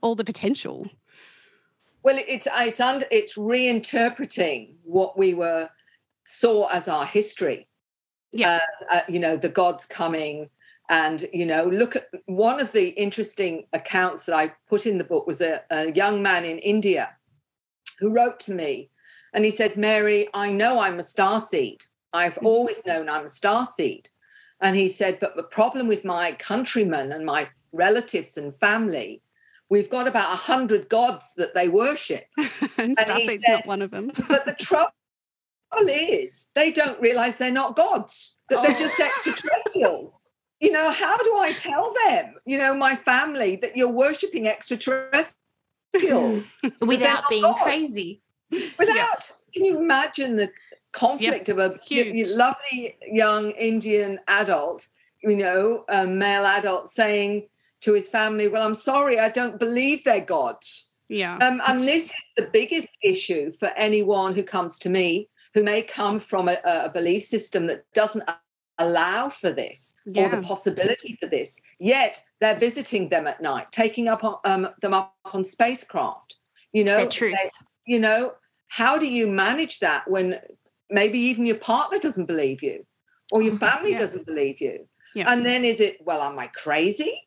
all 0.03 0.15
the 0.15 0.25
potential 0.25 0.91
Well, 2.03 2.19
it's 2.29 2.47
it's 2.51 2.81
under 2.81 3.07
it's 3.11 3.39
reinterpreting 3.39 4.75
what 4.85 5.17
we 5.17 5.33
were 5.33 5.71
saw 6.25 6.67
as 6.69 6.89
our 6.89 7.07
history. 7.07 7.67
Yeah. 8.33 8.59
Uh, 8.91 8.95
uh, 8.97 9.01
you 9.09 9.19
know, 9.19 9.37
the 9.37 9.49
gods 9.49 9.87
coming 9.87 10.51
And, 10.91 11.25
you 11.33 11.47
know, 11.47 11.65
look 11.65 11.97
at 11.97 12.09
one 12.27 12.61
of 12.61 12.73
the 12.73 12.89
interesting 12.91 13.67
accounts 13.73 14.27
that 14.27 14.37
I 14.37 14.53
put 14.69 14.87
in 14.87 14.99
the 14.99 15.05
book 15.05 15.27
was 15.27 15.41
a, 15.41 15.63
a 15.71 15.93
young 15.93 16.23
man 16.23 16.45
in 16.45 16.59
India 16.59 17.17
who 18.01 18.13
wrote 18.13 18.39
to 18.41 18.53
me 18.53 18.91
and 19.35 19.45
he 19.45 19.51
said, 19.51 19.77
Mary, 19.77 20.29
I 20.33 20.51
know 20.51 20.79
I'm 20.79 21.01
a 21.01 21.03
star 21.03 21.41
seed. 21.41 21.83
I've 22.13 22.35
mm-hmm. 22.35 22.47
always 22.47 22.81
known 22.87 23.09
I'm 23.09 23.25
a 23.25 23.29
star 23.29 23.67
seed. 23.67 24.09
And 24.61 24.77
he 24.77 24.87
said, 24.89 25.19
but 25.21 25.37
the 25.37 25.43
problem 25.43 25.89
with 25.89 26.05
my 26.05 26.33
countrymen 26.33 27.11
and 27.13 27.27
my 27.27 27.49
relatives 27.73 28.37
and 28.37 28.55
family, 28.55 29.21
we've 29.69 29.91
got 29.91 30.07
about 30.07 30.33
a 30.33 30.37
hundred 30.37 30.89
gods 30.89 31.35
that 31.37 31.55
they 31.55 31.69
worship. 31.69 32.25
and, 32.39 32.49
and 32.79 32.97
Starseed's 32.97 33.45
not 33.49 33.67
one 33.67 33.83
of 33.83 33.91
them. 33.91 34.13
but 34.29 34.47
the 34.47 34.55
trouble 34.61 34.93
is 35.89 36.47
they 36.55 36.71
don't 36.71 37.01
realize 37.01 37.37
they're 37.37 37.51
not 37.51 37.75
gods, 37.75 38.39
that 38.49 38.63
they're 38.63 38.79
just 38.79 39.01
oh. 39.01 39.05
extraterrestrials. 39.05 40.13
You 40.61 40.71
know, 40.71 40.91
how 40.93 41.17
do 41.19 41.37
I 41.37 41.53
tell 41.53 41.93
them, 42.07 42.37
you 42.47 42.57
know, 42.57 42.75
my 42.75 42.95
family 42.95 43.57
that 43.57 43.77
you're 43.77 43.89
worshiping 43.89 44.47
extraterrestrials? 44.47 45.35
Without 46.81 47.29
being 47.29 47.43
gods? 47.43 47.61
crazy. 47.61 48.23
Without, 48.79 48.97
yeah. 48.97 49.15
can 49.53 49.65
you 49.65 49.79
imagine 49.79 50.37
the 50.37 50.51
conflict 50.93 51.49
yep. 51.49 51.59
of 51.59 51.59
a 51.59 51.79
Huge. 51.85 52.29
lovely 52.31 52.97
young 53.03 53.51
Indian 53.53 54.21
adult, 54.29 54.89
you 55.23 55.37
know, 55.37 55.85
a 55.89 56.07
male 56.07 56.45
adult 56.45 56.91
saying 56.91 57.49
to 57.81 57.93
his 57.93 58.09
family, 58.09 58.49
Well, 58.49 58.67
I'm 58.67 58.75
sorry, 58.75 59.19
I 59.19 59.29
don't 59.29 59.59
believe 59.59 60.05
they're 60.05 60.21
gods. 60.21 60.93
Yeah. 61.09 61.37
Um, 61.37 61.61
and 61.67 61.81
this 61.81 62.07
is 62.07 62.25
the 62.37 62.49
biggest 62.53 62.97
issue 63.03 63.53
for 63.53 63.69
anyone 63.77 64.35
who 64.35 64.43
comes 64.43 64.79
to 64.81 64.89
me 64.89 65.29
who 65.53 65.63
may 65.63 65.83
come 65.83 66.19
from 66.19 66.49
a, 66.49 66.59
a 66.65 66.91
belief 66.91 67.25
system 67.25 67.67
that 67.69 67.85
doesn't 67.93 68.25
allow 68.79 69.29
for 69.29 69.53
this 69.53 69.95
yeah. 70.07 70.27
or 70.27 70.29
the 70.29 70.43
possibility 70.43 71.17
for 71.21 71.29
this. 71.29 71.61
Yet 71.79 72.23
they're 72.41 72.57
visiting 72.57 73.09
them 73.09 73.27
at 73.27 73.41
night, 73.41 73.71
taking 73.71 74.09
up 74.09 74.25
on, 74.25 74.39
um, 74.45 74.69
them 74.81 74.95
up 74.95 75.15
on 75.33 75.45
spacecraft. 75.45 76.37
You 76.73 76.83
know, 76.85 77.07
truth. 77.07 77.37
They, 77.41 77.51
you 77.93 78.01
know, 78.01 78.33
how 78.75 78.99
do 78.99 79.07
you 79.07 79.29
manage 79.29 79.79
that 79.79 80.11
when 80.11 80.37
maybe 80.91 81.17
even 81.17 81.47
your 81.47 81.59
partner 81.59 81.97
doesn't 81.97 82.27
believe 82.27 82.61
you 82.61 82.85
or 83.31 83.41
your 83.41 83.53
mm-hmm. 83.53 83.65
family 83.65 83.93
yeah. 83.93 83.99
doesn't 83.99 84.27
believe 84.27 84.61
you? 84.61 84.89
Yeah. 85.15 85.31
And 85.31 85.47
then 85.47 85.65
is 85.65 85.81
it, 85.81 85.99
well, 86.05 86.21
am 86.21 86.37
I 86.41 86.49
crazy? 86.49 87.23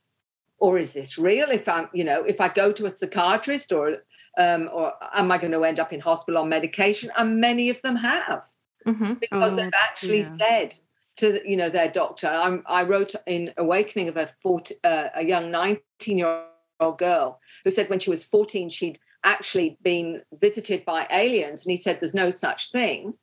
Or 0.59 0.77
is 0.77 0.91
this 0.91 1.17
real? 1.17 1.49
If 1.49 1.69
I'm, 1.69 1.87
you 1.93 2.03
know, 2.03 2.25
if 2.25 2.41
I 2.41 2.49
go 2.49 2.73
to 2.73 2.85
a 2.85 2.89
psychiatrist 2.89 3.71
or 3.71 3.99
um, 4.37 4.69
or 4.73 4.91
am 5.13 5.31
I 5.31 5.37
going 5.37 5.53
to 5.53 5.63
end 5.63 5.79
up 5.79 5.93
in 5.93 6.01
hospital 6.01 6.41
on 6.41 6.49
medication? 6.49 7.11
And 7.17 7.39
many 7.39 7.69
of 7.69 7.81
them 7.81 7.95
have 7.95 8.43
mm-hmm. 8.85 9.13
because 9.13 9.53
oh, 9.53 9.55
they've 9.55 9.71
actually 9.73 10.23
yeah. 10.23 10.37
said 10.37 10.75
to 11.17 11.41
you 11.49 11.55
know 11.55 11.69
their 11.69 11.89
doctor. 11.89 12.27
I'm, 12.27 12.61
i 12.65 12.83
wrote 12.83 13.15
in 13.25 13.53
Awakening 13.55 14.09
of 14.09 14.17
a 14.17 14.27
40, 14.41 14.75
uh, 14.83 15.07
a 15.15 15.23
young 15.23 15.49
19 15.49 16.17
year 16.17 16.43
old 16.81 16.97
girl 16.97 17.39
who 17.63 17.71
said 17.71 17.89
when 17.89 17.99
she 17.99 18.09
was 18.09 18.23
14 18.23 18.69
she'd 18.69 18.99
actually 19.24 19.77
been 19.81 20.21
visited 20.39 20.86
by 20.86 21.07
aliens, 21.12 21.65
and 21.65 21.71
he 21.71 21.77
said 21.77 22.00
there's 22.00 22.13
no 22.13 22.29
such 22.29 22.71
thing. 22.71 23.13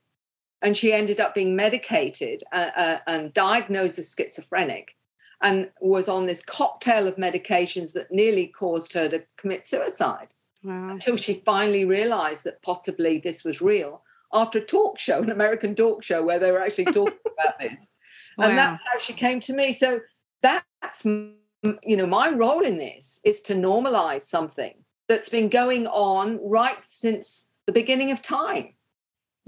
And 0.62 0.76
she 0.76 0.92
ended 0.92 1.20
up 1.20 1.34
being 1.34 1.54
medicated 1.54 2.42
uh, 2.52 2.70
uh, 2.76 2.98
and 3.06 3.34
diagnosed 3.34 3.98
as 3.98 4.14
schizophrenic 4.16 4.96
and 5.42 5.70
was 5.80 6.08
on 6.08 6.24
this 6.24 6.42
cocktail 6.42 7.06
of 7.06 7.16
medications 7.16 7.92
that 7.92 8.10
nearly 8.10 8.46
caused 8.46 8.92
her 8.94 9.08
to 9.10 9.22
commit 9.36 9.66
suicide. 9.66 10.28
Wow. 10.62 10.88
Until 10.88 11.16
she 11.16 11.42
finally 11.44 11.84
realized 11.84 12.44
that 12.44 12.62
possibly 12.62 13.18
this 13.18 13.44
was 13.44 13.60
real 13.60 14.02
after 14.32 14.58
a 14.58 14.64
talk 14.64 14.98
show, 14.98 15.22
an 15.22 15.30
American 15.30 15.74
talk 15.74 16.02
show 16.02 16.22
where 16.22 16.38
they 16.38 16.50
were 16.50 16.62
actually 16.62 16.84
talking 16.92 17.18
about 17.38 17.58
this. 17.58 17.90
Wow. 18.38 18.48
And 18.48 18.58
that's 18.58 18.80
how 18.90 18.98
she 18.98 19.12
came 19.12 19.40
to 19.40 19.52
me. 19.52 19.72
So 19.72 20.00
that's, 20.40 21.04
you 21.04 21.96
know, 21.96 22.06
my 22.06 22.30
role 22.30 22.60
in 22.60 22.78
this 22.78 23.20
is 23.24 23.40
to 23.42 23.54
normalize 23.54 24.22
something 24.22 24.74
that's 25.08 25.28
been 25.28 25.48
going 25.48 25.86
on 25.86 26.40
right 26.42 26.82
since 26.82 27.48
the 27.66 27.72
beginning 27.72 28.10
of 28.10 28.22
time. 28.22 28.74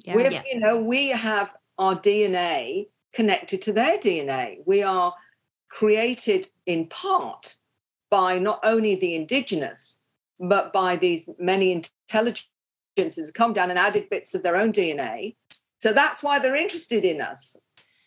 Yeah, 0.04 0.14
We're, 0.14 0.30
yeah. 0.30 0.42
you 0.50 0.60
know, 0.60 0.76
we 0.76 1.08
have 1.08 1.54
our 1.78 1.94
DNA 1.94 2.88
connected 3.14 3.62
to 3.62 3.72
their 3.72 3.98
DNA. 3.98 4.58
We 4.66 4.82
are 4.82 5.14
created 5.68 6.48
in 6.66 6.86
part 6.86 7.56
by 8.10 8.38
not 8.38 8.60
only 8.62 8.94
the 8.94 9.14
indigenous, 9.14 9.98
but 10.38 10.72
by 10.72 10.96
these 10.96 11.28
many 11.38 11.72
intelligences 11.72 13.30
come 13.32 13.52
down 13.52 13.70
and 13.70 13.78
added 13.78 14.08
bits 14.08 14.34
of 14.34 14.42
their 14.42 14.56
own 14.56 14.72
DNA. 14.72 15.34
So 15.80 15.92
that's 15.92 16.22
why 16.22 16.38
they're 16.38 16.56
interested 16.56 17.04
in 17.04 17.20
us. 17.20 17.56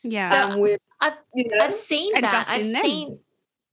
Yeah. 0.04 0.30
So 0.30 0.78
I've, 1.02 1.14
you 1.34 1.46
know, 1.48 1.64
I've 1.64 1.74
seen 1.74 2.14
that. 2.14 2.48
I've 2.48 2.66
seen 2.66 3.20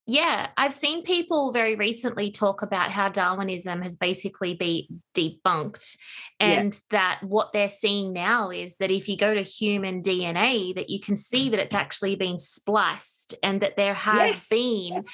yeah, 0.08 0.48
I've 0.56 0.72
seen 0.72 1.02
people 1.02 1.50
very 1.50 1.74
recently 1.74 2.30
talk 2.30 2.62
about 2.62 2.92
how 2.92 3.08
Darwinism 3.08 3.82
has 3.82 3.96
basically 3.96 4.54
been 4.54 5.02
debunked 5.14 5.96
and 6.38 6.72
yeah. 6.72 6.80
that 6.90 7.22
what 7.24 7.52
they're 7.52 7.68
seeing 7.68 8.12
now 8.12 8.50
is 8.50 8.76
that 8.76 8.92
if 8.92 9.08
you 9.08 9.16
go 9.16 9.34
to 9.34 9.42
human 9.42 10.02
DNA 10.02 10.74
that 10.76 10.90
you 10.90 11.00
can 11.00 11.16
see 11.16 11.50
that 11.50 11.58
it's 11.58 11.74
actually 11.74 12.14
been 12.14 12.38
spliced 12.38 13.34
and 13.42 13.62
that 13.62 13.74
there 13.74 13.94
has 13.94 14.30
yes. 14.30 14.48
been 14.48 15.04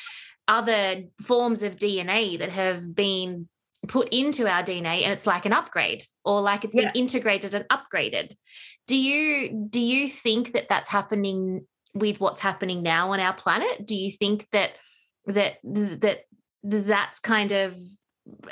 other 0.46 1.04
forms 1.22 1.62
of 1.62 1.76
DNA 1.76 2.38
that 2.38 2.50
have 2.50 2.94
been 2.94 3.48
put 3.88 4.10
into 4.10 4.46
our 4.46 4.62
DNA 4.62 5.02
and 5.02 5.12
it's 5.12 5.26
like 5.26 5.46
an 5.46 5.54
upgrade 5.54 6.04
or 6.22 6.42
like 6.42 6.64
it's 6.64 6.76
yeah. 6.76 6.92
been 6.92 6.92
integrated 7.00 7.54
and 7.54 7.64
upgraded. 7.68 8.34
Do 8.86 8.96
you 8.96 9.66
do 9.70 9.80
you 9.80 10.06
think 10.06 10.52
that 10.52 10.68
that's 10.68 10.90
happening 10.90 11.66
with 11.94 12.20
what's 12.20 12.40
happening 12.40 12.82
now 12.82 13.10
on 13.12 13.20
our 13.20 13.32
planet? 13.32 13.86
Do 13.86 13.94
you 13.94 14.10
think 14.10 14.48
that 14.52 14.72
that 15.26 15.58
that 15.64 16.24
that's 16.62 17.20
kind 17.20 17.52
of 17.52 17.76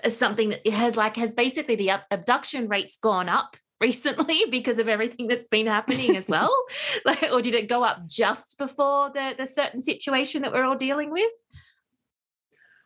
uh, 0.05 0.11
something 0.11 0.51
that 0.51 0.67
has 0.69 0.97
like 0.97 1.17
has 1.17 1.33
basically 1.33 1.77
the 1.77 1.93
abduction 2.11 2.69
rates 2.69 2.97
gone 2.97 3.29
up 3.29 3.57
recently 3.81 4.45
because 4.51 4.79
of 4.79 4.89
everything 4.89 5.27
that's 5.27 5.49
been 5.49 5.67
happening 5.67 6.15
as 6.15 6.29
well 6.29 6.55
like 7.07 7.23
or 7.33 7.41
did 7.41 7.55
it 7.55 7.67
go 7.67 7.83
up 7.83 8.07
just 8.07 8.59
before 8.59 9.11
the 9.11 9.35
the 9.39 9.47
certain 9.47 9.81
situation 9.81 10.43
that 10.43 10.53
we're 10.53 10.65
all 10.65 10.77
dealing 10.77 11.11
with 11.11 11.31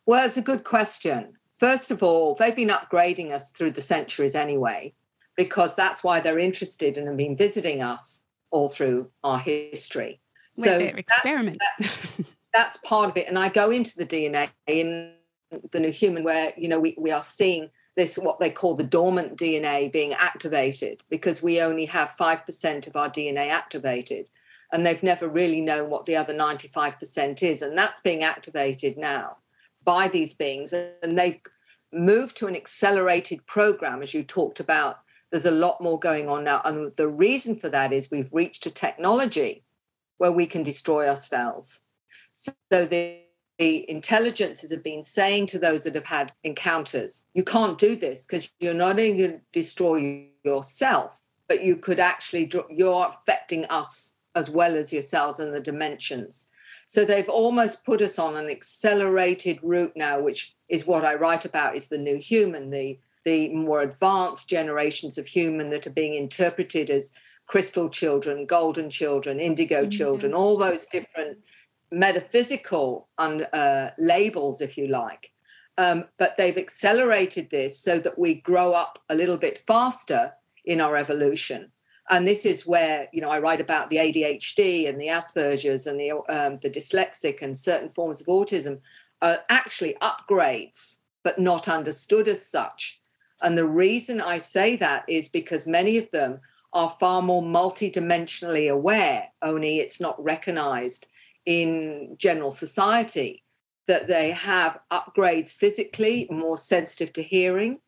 well, 0.06 0.26
it's 0.26 0.36
a 0.36 0.42
good 0.42 0.64
question. 0.64 1.32
First 1.58 1.90
of 1.90 2.02
all, 2.02 2.34
they've 2.34 2.54
been 2.54 2.68
upgrading 2.68 3.32
us 3.32 3.52
through 3.52 3.70
the 3.70 3.80
centuries 3.80 4.34
anyway, 4.34 4.92
because 5.36 5.74
that's 5.74 6.04
why 6.04 6.20
they're 6.20 6.38
interested 6.38 6.98
and 6.98 7.08
have 7.08 7.16
been 7.16 7.36
visiting 7.36 7.80
us 7.80 8.24
all 8.50 8.68
through 8.68 9.10
our 9.22 9.38
history. 9.38 10.20
With 10.56 10.66
so 10.66 10.78
experiment. 10.78 11.58
That's, 11.78 11.96
that's, 11.96 12.30
that's 12.52 12.76
part 12.78 13.10
of 13.10 13.16
it. 13.16 13.28
And 13.28 13.38
I 13.38 13.48
go 13.48 13.70
into 13.70 13.96
the 13.96 14.06
DNA 14.06 14.50
in 14.66 15.12
the 15.72 15.80
new 15.80 15.90
human 15.90 16.24
where, 16.24 16.52
you 16.56 16.68
know, 16.68 16.80
we, 16.80 16.94
we 16.98 17.10
are 17.10 17.22
seeing 17.22 17.70
this 17.96 18.18
what 18.18 18.40
they 18.40 18.50
call 18.50 18.74
the 18.74 18.84
dormant 18.84 19.36
DNA 19.36 19.92
being 19.92 20.12
activated 20.14 21.02
because 21.10 21.42
we 21.42 21.60
only 21.60 21.86
have 21.86 22.10
5% 22.18 22.86
of 22.86 22.96
our 22.96 23.10
DNA 23.10 23.48
activated 23.50 24.28
and 24.72 24.84
they've 24.84 25.02
never 25.02 25.28
really 25.28 25.60
known 25.60 25.90
what 25.90 26.04
the 26.04 26.16
other 26.16 26.34
95% 26.34 27.42
is 27.42 27.62
and 27.62 27.78
that's 27.78 28.00
being 28.00 28.24
activated 28.24 28.96
now 28.96 29.36
by 29.84 30.08
these 30.08 30.34
beings 30.34 30.72
and 30.72 31.18
they've 31.18 31.40
moved 31.92 32.36
to 32.36 32.46
an 32.48 32.56
accelerated 32.56 33.46
program 33.46 34.02
as 34.02 34.12
you 34.12 34.24
talked 34.24 34.58
about 34.58 35.00
there's 35.30 35.46
a 35.46 35.50
lot 35.50 35.80
more 35.80 35.98
going 35.98 36.28
on 36.28 36.42
now 36.42 36.60
and 36.64 36.94
the 36.96 37.08
reason 37.08 37.54
for 37.54 37.68
that 37.68 37.92
is 37.92 38.10
we've 38.10 38.32
reached 38.32 38.66
a 38.66 38.70
technology 38.70 39.63
where 40.24 40.32
we 40.32 40.46
can 40.46 40.62
destroy 40.62 41.06
ourselves. 41.06 41.82
So 42.32 42.54
the, 42.70 43.20
the 43.58 43.90
intelligences 43.90 44.70
have 44.70 44.82
been 44.82 45.02
saying 45.02 45.48
to 45.48 45.58
those 45.58 45.84
that 45.84 45.94
have 45.94 46.06
had 46.06 46.32
encounters 46.44 47.26
you 47.34 47.44
can't 47.44 47.76
do 47.76 47.94
this 47.94 48.24
because 48.24 48.50
you're 48.58 48.72
not 48.72 48.98
only 48.98 49.18
going 49.18 49.32
to 49.32 49.40
destroy 49.52 50.26
yourself 50.42 51.20
but 51.46 51.62
you 51.62 51.76
could 51.76 52.00
actually 52.00 52.50
you're 52.70 53.06
affecting 53.06 53.66
us 53.66 54.14
as 54.34 54.48
well 54.48 54.74
as 54.76 54.94
yourselves 54.94 55.40
and 55.40 55.54
the 55.54 55.60
dimensions. 55.60 56.46
So 56.86 57.04
they've 57.04 57.28
almost 57.28 57.84
put 57.84 58.00
us 58.00 58.18
on 58.18 58.34
an 58.36 58.48
accelerated 58.48 59.58
route 59.62 59.92
now, 59.94 60.20
which 60.20 60.54
is 60.68 60.86
what 60.86 61.04
I 61.04 61.14
write 61.14 61.44
about 61.44 61.76
is 61.76 61.88
the 61.88 61.98
new 61.98 62.16
human, 62.16 62.70
the 62.70 62.98
the 63.24 63.48
more 63.54 63.82
advanced 63.82 64.48
generations 64.48 65.16
of 65.18 65.26
human 65.26 65.70
that 65.70 65.86
are 65.86 65.98
being 66.02 66.14
interpreted 66.14 66.90
as 66.90 67.12
crystal 67.54 67.88
children, 67.88 68.46
golden 68.46 68.90
children, 68.90 69.38
indigo 69.38 69.82
mm-hmm. 69.82 69.90
children, 69.90 70.34
all 70.34 70.58
those 70.58 70.86
different 70.86 71.38
metaphysical 71.92 73.06
un, 73.18 73.44
uh, 73.52 73.90
labels, 73.96 74.60
if 74.60 74.76
you 74.76 74.88
like. 74.88 75.30
Um, 75.78 76.06
but 76.18 76.36
they've 76.36 76.58
accelerated 76.58 77.50
this 77.50 77.78
so 77.78 78.00
that 78.00 78.18
we 78.18 78.34
grow 78.40 78.72
up 78.72 78.98
a 79.08 79.14
little 79.14 79.36
bit 79.36 79.56
faster 79.56 80.32
in 80.64 80.80
our 80.80 80.96
evolution 80.96 81.70
and 82.10 82.26
this 82.26 82.44
is 82.44 82.66
where 82.66 83.08
you 83.12 83.20
know 83.22 83.30
I 83.30 83.38
write 83.38 83.60
about 83.60 83.88
the 83.88 83.96
ADHD 83.96 84.88
and 84.88 85.00
the 85.00 85.06
Asperger's 85.06 85.86
and 85.86 85.98
the 85.98 86.10
um, 86.28 86.58
the 86.58 86.68
dyslexic 86.68 87.40
and 87.40 87.56
certain 87.56 87.88
forms 87.88 88.20
of 88.20 88.26
autism 88.26 88.80
are 89.22 89.38
actually 89.48 89.96
upgrades, 90.02 90.98
but 91.22 91.38
not 91.38 91.68
understood 91.68 92.26
as 92.28 92.44
such. 92.44 93.00
And 93.40 93.56
the 93.56 93.66
reason 93.84 94.20
I 94.20 94.38
say 94.38 94.76
that 94.76 95.04
is 95.08 95.28
because 95.28 95.66
many 95.66 95.96
of 95.96 96.10
them 96.10 96.40
are 96.74 96.94
far 97.00 97.22
more 97.22 97.42
multidimensionally 97.42 98.68
aware, 98.70 99.28
only 99.42 99.78
it's 99.78 100.00
not 100.00 100.22
recognized 100.22 101.06
in 101.46 102.16
general 102.18 102.50
society 102.50 103.42
that 103.86 104.08
they 104.08 104.30
have 104.32 104.78
upgrades 104.90 105.52
physically, 105.52 106.26
more 106.30 106.56
sensitive 106.56 107.12
to 107.12 107.22
hearing. 107.22 107.78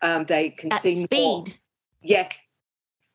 Um, 0.00 0.24
they 0.24 0.50
can 0.50 0.72
At 0.72 0.82
see 0.82 1.02
speed. 1.04 1.18
more. 1.18 1.44
Yeah. 2.02 2.28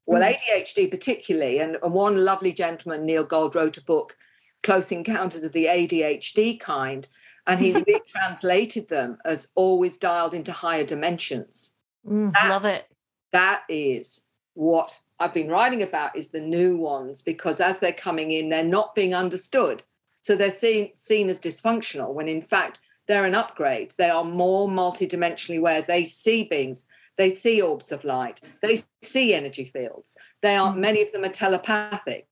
Well, 0.05 0.21
Mm. 0.21 0.37
ADHD 0.37 0.89
particularly, 0.89 1.59
and, 1.59 1.77
and 1.81 1.93
one 1.93 2.17
lovely 2.25 2.51
gentleman, 2.51 3.05
Neil 3.05 3.23
Gold, 3.23 3.55
wrote 3.55 3.77
a 3.77 3.83
book, 3.83 4.15
Close 4.63 4.91
Encounters 4.91 5.43
of 5.43 5.53
the 5.53 5.65
ADHD 5.65 6.59
Kind, 6.59 7.07
and 7.47 7.59
he 7.59 7.71
retranslated 7.87 8.87
them 8.89 9.17
as 9.23 9.49
always 9.55 9.97
dialed 9.97 10.33
into 10.33 10.51
higher 10.51 10.83
dimensions. 10.83 11.73
Mm, 12.05 12.33
That- 12.33 12.49
love 12.49 12.65
it. 12.65 12.85
That 13.31 13.63
is 13.69 14.21
what 14.59 14.99
I've 15.21 15.33
been 15.33 15.47
writing 15.47 15.83
about 15.83 16.17
is 16.17 16.29
the 16.29 16.41
new 16.41 16.75
ones 16.75 17.21
because 17.21 17.61
as 17.61 17.79
they're 17.79 17.93
coming 17.93 18.31
in, 18.31 18.49
they're 18.49 18.61
not 18.61 18.93
being 18.93 19.15
understood. 19.15 19.83
So 20.21 20.35
they're 20.35 20.51
seen 20.51 20.93
seen 20.93 21.29
as 21.29 21.39
dysfunctional 21.39 22.13
when 22.13 22.27
in 22.27 22.41
fact 22.41 22.81
they're 23.07 23.23
an 23.23 23.35
upgrade. 23.35 23.93
They 23.97 24.09
are 24.09 24.25
more 24.25 24.67
multidimensionally 24.67 25.59
aware. 25.59 25.81
They 25.81 26.03
see 26.03 26.43
beings, 26.43 26.85
they 27.15 27.29
see 27.29 27.61
orbs 27.61 27.93
of 27.93 28.03
light, 28.03 28.41
they 28.61 28.83
see 29.01 29.33
energy 29.33 29.63
fields. 29.63 30.17
They 30.41 30.57
are 30.57 30.73
Mm. 30.73 30.79
many 30.79 31.01
of 31.01 31.13
them 31.13 31.23
are 31.23 31.29
telepathic. 31.29 32.27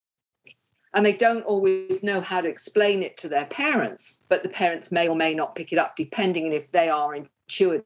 And 0.93 1.05
they 1.05 1.13
don't 1.13 1.46
always 1.46 2.03
know 2.03 2.19
how 2.19 2.41
to 2.41 2.50
explain 2.50 3.03
it 3.03 3.15
to 3.17 3.29
their 3.29 3.46
parents, 3.46 4.24
but 4.27 4.43
the 4.43 4.50
parents 4.50 4.91
may 4.91 5.07
or 5.07 5.15
may 5.15 5.34
not 5.34 5.55
pick 5.55 5.72
it 5.72 5.79
up 5.79 5.96
depending 5.96 6.48
on 6.48 6.51
if 6.51 6.72
they 6.72 6.89
are 6.89 7.15
intuitive 7.15 7.86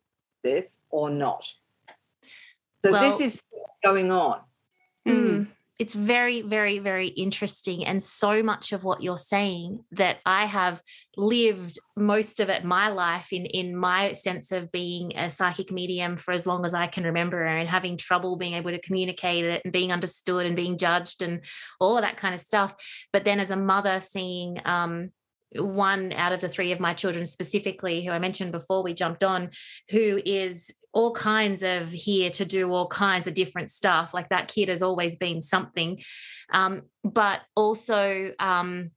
or 0.89 1.11
not. 1.11 1.53
So 2.83 2.91
Well- 2.91 3.01
this 3.03 3.21
is 3.21 3.41
going 3.83 4.11
on. 4.11 4.41
Mm. 5.07 5.47
It's 5.81 5.95
very, 5.95 6.43
very, 6.43 6.77
very 6.77 7.07
interesting. 7.07 7.83
And 7.87 8.03
so 8.03 8.43
much 8.43 8.71
of 8.71 8.83
what 8.83 9.01
you're 9.01 9.17
saying 9.17 9.83
that 9.93 10.19
I 10.27 10.45
have 10.45 10.79
lived 11.17 11.79
most 11.97 12.39
of 12.39 12.49
it, 12.49 12.63
my 12.63 12.89
life, 12.89 13.33
in, 13.33 13.47
in 13.47 13.75
my 13.75 14.13
sense 14.13 14.51
of 14.51 14.71
being 14.71 15.17
a 15.17 15.27
psychic 15.31 15.71
medium 15.71 16.17
for 16.17 16.33
as 16.33 16.45
long 16.45 16.67
as 16.67 16.75
I 16.75 16.85
can 16.85 17.05
remember 17.05 17.43
and 17.43 17.67
having 17.67 17.97
trouble 17.97 18.35
being 18.37 18.53
able 18.53 18.69
to 18.69 18.79
communicate 18.79 19.43
it 19.43 19.61
and 19.63 19.73
being 19.73 19.91
understood 19.91 20.45
and 20.45 20.55
being 20.55 20.77
judged 20.77 21.23
and 21.23 21.43
all 21.79 21.97
of 21.97 22.03
that 22.03 22.17
kind 22.17 22.35
of 22.35 22.41
stuff. 22.41 22.75
But 23.11 23.25
then 23.25 23.39
as 23.39 23.49
a 23.49 23.55
mother, 23.55 24.01
seeing 24.01 24.61
um, 24.65 25.09
one 25.55 26.13
out 26.13 26.31
of 26.31 26.41
the 26.41 26.47
three 26.47 26.71
of 26.71 26.79
my 26.79 26.93
children 26.93 27.25
specifically, 27.25 28.05
who 28.05 28.11
I 28.11 28.19
mentioned 28.19 28.51
before 28.51 28.83
we 28.83 28.93
jumped 28.93 29.23
on, 29.23 29.49
who 29.89 30.21
is 30.23 30.71
all 30.93 31.13
kinds 31.13 31.63
of 31.63 31.91
here 31.91 32.29
to 32.31 32.45
do 32.45 32.71
all 32.71 32.87
kinds 32.87 33.27
of 33.27 33.33
different 33.33 33.69
stuff. 33.69 34.13
Like 34.13 34.29
that 34.29 34.47
kid 34.47 34.69
has 34.69 34.81
always 34.81 35.17
been 35.17 35.41
something. 35.41 36.01
Um, 36.51 36.83
but 37.03 37.41
also 37.55 38.31
um, 38.39 38.91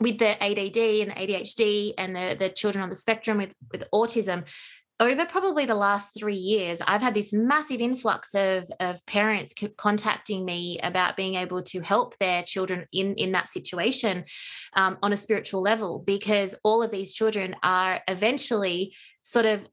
with 0.00 0.18
the 0.18 0.42
ADD 0.42 0.76
and 0.76 1.10
the 1.10 1.14
ADHD 1.14 1.94
and 1.96 2.14
the, 2.14 2.36
the 2.38 2.48
children 2.50 2.82
on 2.82 2.88
the 2.88 2.94
spectrum 2.94 3.38
with, 3.38 3.54
with 3.70 3.84
autism, 3.92 4.44
over 5.00 5.26
probably 5.26 5.66
the 5.66 5.74
last 5.74 6.10
three 6.16 6.36
years, 6.36 6.80
I've 6.86 7.02
had 7.02 7.14
this 7.14 7.32
massive 7.32 7.80
influx 7.80 8.34
of, 8.34 8.70
of 8.78 9.04
parents 9.06 9.52
contacting 9.76 10.44
me 10.44 10.78
about 10.80 11.16
being 11.16 11.34
able 11.34 11.62
to 11.64 11.80
help 11.80 12.16
their 12.18 12.44
children 12.44 12.86
in, 12.92 13.16
in 13.16 13.32
that 13.32 13.48
situation 13.48 14.24
um, 14.76 14.98
on 15.02 15.12
a 15.12 15.16
spiritual 15.16 15.60
level, 15.60 16.04
because 16.06 16.54
all 16.62 16.84
of 16.84 16.92
these 16.92 17.12
children 17.12 17.56
are 17.64 18.00
eventually 18.06 18.94
sort 19.22 19.46
of 19.46 19.66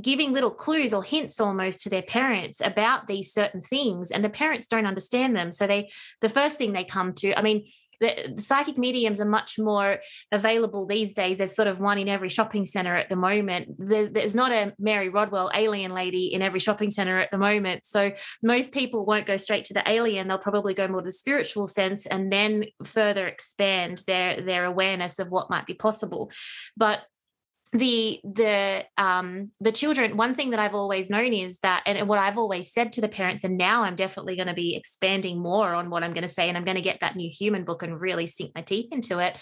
giving 0.00 0.32
little 0.32 0.50
clues 0.50 0.94
or 0.94 1.02
hints 1.02 1.40
almost 1.40 1.80
to 1.80 1.90
their 1.90 2.02
parents 2.02 2.60
about 2.60 3.08
these 3.08 3.32
certain 3.32 3.60
things 3.60 4.10
and 4.10 4.24
the 4.24 4.30
parents 4.30 4.66
don't 4.66 4.86
understand 4.86 5.34
them. 5.34 5.50
So 5.50 5.66
they 5.66 5.90
the 6.20 6.28
first 6.28 6.58
thing 6.58 6.72
they 6.72 6.84
come 6.84 7.12
to 7.14 7.38
i 7.38 7.42
mean 7.42 7.64
the, 8.00 8.32
the 8.34 8.42
psychic 8.42 8.78
mediums 8.78 9.20
are 9.20 9.26
much 9.26 9.58
more 9.58 10.00
available 10.32 10.86
these 10.86 11.12
days 11.12 11.38
there's 11.38 11.54
sort 11.54 11.68
of 11.68 11.80
one 11.80 11.98
in 11.98 12.08
every 12.08 12.30
shopping 12.30 12.64
center 12.66 12.96
at 12.96 13.08
the 13.08 13.16
moment. 13.16 13.76
There's, 13.78 14.08
there's 14.10 14.34
not 14.34 14.52
a 14.52 14.72
mary 14.78 15.10
rodwell 15.10 15.50
alien 15.54 15.92
lady 15.92 16.32
in 16.32 16.40
every 16.42 16.60
shopping 16.60 16.90
center 16.90 17.20
at 17.20 17.30
the 17.30 17.38
moment. 17.38 17.84
So 17.84 18.12
most 18.42 18.72
people 18.72 19.04
won't 19.04 19.26
go 19.26 19.36
straight 19.36 19.66
to 19.66 19.74
the 19.74 19.88
alien. 19.88 20.28
They'll 20.28 20.38
probably 20.38 20.72
go 20.72 20.88
more 20.88 21.02
to 21.02 21.04
the 21.04 21.12
spiritual 21.12 21.66
sense 21.66 22.06
and 22.06 22.32
then 22.32 22.64
further 22.82 23.28
expand 23.28 24.02
their 24.06 24.40
their 24.40 24.64
awareness 24.64 25.18
of 25.18 25.30
what 25.30 25.50
might 25.50 25.66
be 25.66 25.74
possible. 25.74 26.30
But 26.76 27.00
the 27.72 28.20
the 28.24 28.84
um 28.98 29.48
the 29.60 29.70
children 29.70 30.16
one 30.16 30.34
thing 30.34 30.50
that 30.50 30.58
i've 30.58 30.74
always 30.74 31.08
known 31.08 31.32
is 31.32 31.58
that 31.58 31.82
and 31.86 32.08
what 32.08 32.18
i've 32.18 32.36
always 32.36 32.72
said 32.72 32.90
to 32.90 33.00
the 33.00 33.08
parents 33.08 33.44
and 33.44 33.56
now 33.56 33.84
i'm 33.84 33.94
definitely 33.94 34.34
going 34.34 34.48
to 34.48 34.54
be 34.54 34.74
expanding 34.74 35.40
more 35.40 35.72
on 35.72 35.88
what 35.88 36.02
i'm 36.02 36.12
going 36.12 36.22
to 36.22 36.28
say 36.28 36.48
and 36.48 36.58
i'm 36.58 36.64
going 36.64 36.76
to 36.76 36.82
get 36.82 36.98
that 37.00 37.14
new 37.14 37.30
human 37.30 37.64
book 37.64 37.84
and 37.84 38.00
really 38.00 38.26
sink 38.26 38.52
my 38.54 38.62
teeth 38.62 38.88
into 38.92 39.18
it. 39.18 39.36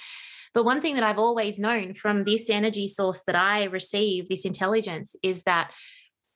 But 0.54 0.64
one 0.64 0.80
thing 0.82 0.94
that 0.94 1.04
i've 1.04 1.18
always 1.18 1.58
known 1.58 1.94
from 1.94 2.24
this 2.24 2.50
energy 2.50 2.86
source 2.88 3.22
that 3.26 3.36
i 3.36 3.64
receive 3.64 4.28
this 4.28 4.44
intelligence 4.44 5.16
is 5.22 5.44
that 5.44 5.70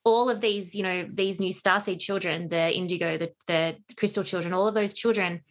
all 0.03 0.29
of 0.29 0.41
these 0.41 0.75
you 0.75 0.83
know 0.83 1.07
these 1.11 1.39
new 1.39 1.51
starseed 1.51 1.99
children 1.99 2.49
the 2.49 2.75
indigo 2.75 3.17
the, 3.17 3.31
the 3.47 3.75
crystal 3.97 4.23
children 4.23 4.53
all 4.53 4.67
of 4.67 4.73
those 4.73 4.93
children 4.93 5.41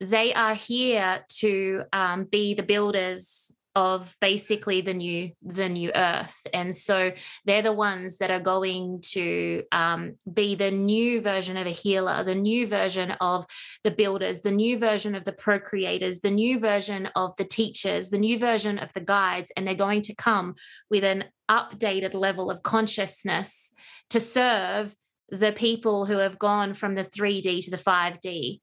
they 0.00 0.34
are 0.34 0.54
here 0.54 1.24
to 1.28 1.84
um, 1.92 2.24
be 2.24 2.54
the 2.54 2.62
builders 2.62 3.52
of 3.74 4.16
basically 4.20 4.80
the 4.80 4.94
new 4.94 5.30
the 5.42 5.68
new 5.68 5.90
earth. 5.94 6.46
And 6.52 6.74
so 6.74 7.12
they're 7.44 7.62
the 7.62 7.72
ones 7.72 8.18
that 8.18 8.30
are 8.30 8.40
going 8.40 9.00
to 9.12 9.64
um, 9.72 10.14
be 10.32 10.54
the 10.54 10.70
new 10.70 11.20
version 11.20 11.56
of 11.56 11.66
a 11.66 11.70
healer 11.70 12.22
the 12.24 12.34
new 12.34 12.66
version 12.66 13.12
of 13.20 13.46
the 13.82 13.90
builders 13.90 14.40
the 14.42 14.50
new 14.50 14.78
version 14.78 15.14
of 15.14 15.24
the 15.24 15.32
procreators 15.32 16.20
the 16.20 16.30
new 16.30 16.58
version 16.58 17.06
of 17.16 17.36
the 17.36 17.44
teachers 17.44 18.10
the 18.10 18.18
new 18.18 18.38
version 18.38 18.78
of 18.78 18.92
the 18.92 19.00
guides. 19.00 19.52
And 19.56 19.66
they're 19.66 19.74
going 19.74 20.02
to 20.02 20.14
come 20.14 20.54
with 20.90 21.04
an 21.04 21.24
updated 21.50 22.14
level 22.14 22.50
of 22.50 22.62
consciousness 22.62 23.72
to 24.10 24.20
serve 24.20 24.94
the 25.30 25.52
people 25.52 26.04
who 26.04 26.18
have 26.18 26.38
gone 26.38 26.74
from 26.74 26.94
the 26.94 27.04
3d 27.04 27.64
to 27.64 27.70
the 27.70 27.76
5d 27.76 28.60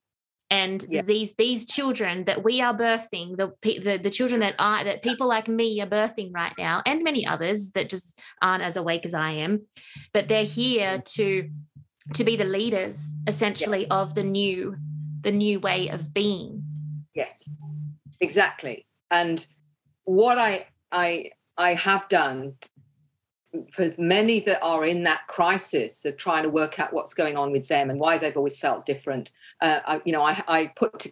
and 0.51 0.85
Yeah. 0.89 1.01
these 1.01 1.33
these 1.35 1.65
children 1.65 2.25
that 2.25 2.43
we 2.43 2.61
are 2.61 2.75
birthing 2.77 3.37
the, 3.37 3.53
the 3.63 3.97
the 3.97 4.09
children 4.11 4.41
that 4.41 4.55
I 4.59 4.83
that 4.83 5.01
people 5.01 5.27
like 5.27 5.47
me 5.47 5.81
are 5.81 5.87
birthing 5.87 6.31
right 6.33 6.53
now 6.57 6.83
and 6.85 7.01
many 7.01 7.25
others 7.25 7.71
that 7.71 7.89
just 7.89 8.19
aren't 8.41 8.61
as 8.61 8.75
awake 8.75 9.05
as 9.05 9.13
I 9.15 9.31
am 9.31 9.65
but 10.13 10.27
they're 10.27 10.43
here 10.43 11.01
to 11.15 11.49
to 12.13 12.23
be 12.23 12.35
the 12.35 12.43
leaders 12.43 13.15
essentially 13.27 13.89
of 13.89 14.13
the 14.13 14.23
new 14.23 14.75
the 15.21 15.31
new 15.31 15.59
way 15.59 15.87
of 15.89 16.13
being 16.13 16.63
Yes, 17.13 17.47
exactly. 18.21 18.85
And 19.09 19.45
what 20.05 20.37
I 20.37 20.67
I 20.91 21.31
I 21.57 21.73
have 21.73 22.07
done 22.07 22.55
for 23.73 23.89
many 23.97 24.39
that 24.41 24.61
are 24.61 24.85
in 24.85 25.03
that 25.03 25.27
crisis 25.27 26.05
of 26.05 26.17
trying 26.17 26.43
to 26.43 26.49
work 26.49 26.79
out 26.79 26.93
what's 26.93 27.13
going 27.13 27.37
on 27.37 27.51
with 27.51 27.67
them 27.67 27.89
and 27.89 27.99
why 27.99 28.17
they've 28.17 28.37
always 28.37 28.57
felt 28.57 28.85
different, 28.85 29.31
uh, 29.61 29.79
I, 29.85 30.01
you 30.05 30.11
know, 30.11 30.23
I, 30.23 30.41
I 30.47 30.67
put 30.75 31.07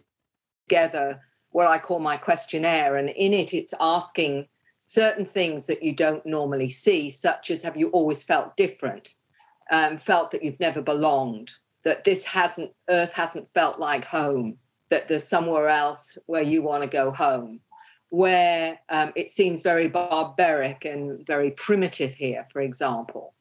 together 0.68 1.20
what 1.50 1.66
I 1.66 1.78
call 1.78 1.98
my 1.98 2.16
questionnaire, 2.16 2.96
and 2.96 3.10
in 3.10 3.34
it, 3.34 3.52
it's 3.52 3.74
asking 3.80 4.46
certain 4.78 5.24
things 5.24 5.66
that 5.66 5.82
you 5.82 5.94
don't 5.94 6.24
normally 6.24 6.68
see, 6.68 7.10
such 7.10 7.50
as 7.50 7.62
have 7.62 7.76
you 7.76 7.88
always 7.88 8.22
felt 8.22 8.56
different, 8.56 9.16
um, 9.70 9.98
felt 9.98 10.30
that 10.30 10.44
you've 10.44 10.60
never 10.60 10.80
belonged, 10.80 11.50
that 11.82 12.04
this 12.04 12.24
hasn't, 12.24 12.70
Earth 12.88 13.12
hasn't 13.12 13.52
felt 13.52 13.78
like 13.78 14.04
home, 14.04 14.56
that 14.90 15.08
there's 15.08 15.26
somewhere 15.26 15.68
else 15.68 16.16
where 16.26 16.42
you 16.42 16.62
want 16.62 16.82
to 16.82 16.88
go 16.88 17.10
home, 17.10 17.60
where 18.10 18.78
um, 18.88 19.12
it 19.16 19.30
seems 19.30 19.62
very 19.62 19.88
barbaric 19.88 20.84
and 20.84 21.26
very 21.26 21.52
primitive 21.52 22.14
here, 22.14 22.46
for 22.52 22.60
example. 22.60 23.34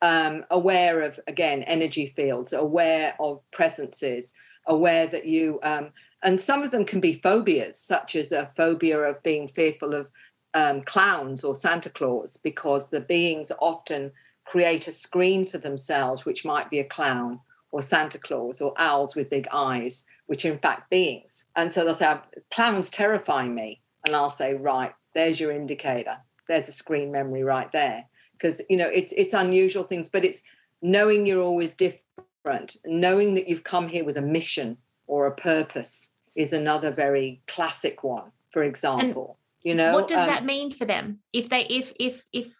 Um, 0.00 0.44
aware 0.50 1.02
of, 1.02 1.20
again, 1.28 1.62
energy 1.64 2.06
fields, 2.06 2.52
aware 2.52 3.14
of 3.20 3.40
presences, 3.52 4.34
aware 4.66 5.06
that 5.06 5.26
you, 5.26 5.60
um, 5.62 5.90
and 6.22 6.40
some 6.40 6.62
of 6.62 6.70
them 6.70 6.84
can 6.84 7.00
be 7.00 7.14
phobias, 7.14 7.78
such 7.78 8.16
as 8.16 8.32
a 8.32 8.50
phobia 8.56 8.98
of 8.98 9.22
being 9.22 9.48
fearful 9.48 9.94
of 9.94 10.08
um, 10.54 10.82
clowns 10.82 11.44
or 11.44 11.54
Santa 11.54 11.90
Claus, 11.90 12.36
because 12.36 12.88
the 12.88 13.00
beings 13.00 13.52
often 13.60 14.12
create 14.44 14.88
a 14.88 14.92
screen 14.92 15.46
for 15.46 15.58
themselves, 15.58 16.24
which 16.24 16.44
might 16.44 16.70
be 16.70 16.80
a 16.80 16.84
clown 16.84 17.40
or 17.70 17.82
Santa 17.82 18.18
Claus 18.18 18.60
or 18.60 18.74
owls 18.76 19.16
with 19.16 19.30
big 19.30 19.48
eyes, 19.52 20.04
which 20.26 20.44
are 20.44 20.52
in 20.52 20.58
fact 20.58 20.90
beings. 20.90 21.46
And 21.56 21.72
so 21.72 21.84
they'll 21.84 21.94
say, 21.94 22.16
clowns 22.50 22.90
terrify 22.90 23.48
me. 23.48 23.81
And 24.06 24.16
I'll 24.16 24.30
say, 24.30 24.54
right, 24.54 24.92
there's 25.14 25.40
your 25.40 25.52
indicator. 25.52 26.18
There's 26.48 26.68
a 26.68 26.72
screen 26.72 27.12
memory 27.12 27.42
right 27.42 27.70
there. 27.72 28.06
Because, 28.32 28.60
you 28.68 28.76
know, 28.76 28.88
it's 28.88 29.12
it's 29.12 29.34
unusual 29.34 29.84
things, 29.84 30.08
but 30.08 30.24
it's 30.24 30.42
knowing 30.80 31.26
you're 31.26 31.42
always 31.42 31.74
different, 31.74 32.76
knowing 32.84 33.34
that 33.34 33.48
you've 33.48 33.62
come 33.64 33.86
here 33.86 34.04
with 34.04 34.16
a 34.16 34.22
mission 34.22 34.78
or 35.06 35.26
a 35.26 35.34
purpose 35.34 36.12
is 36.34 36.52
another 36.52 36.90
very 36.90 37.40
classic 37.46 38.02
one, 38.02 38.32
for 38.50 38.62
example. 38.62 39.38
you 39.62 39.74
know, 39.74 39.94
what 39.94 40.08
does 40.08 40.20
um, 40.20 40.26
that 40.26 40.44
mean 40.44 40.70
for 40.70 40.84
them 40.84 41.20
if 41.32 41.48
they 41.48 41.66
if 41.66 41.92
if 42.00 42.24
if 42.32 42.58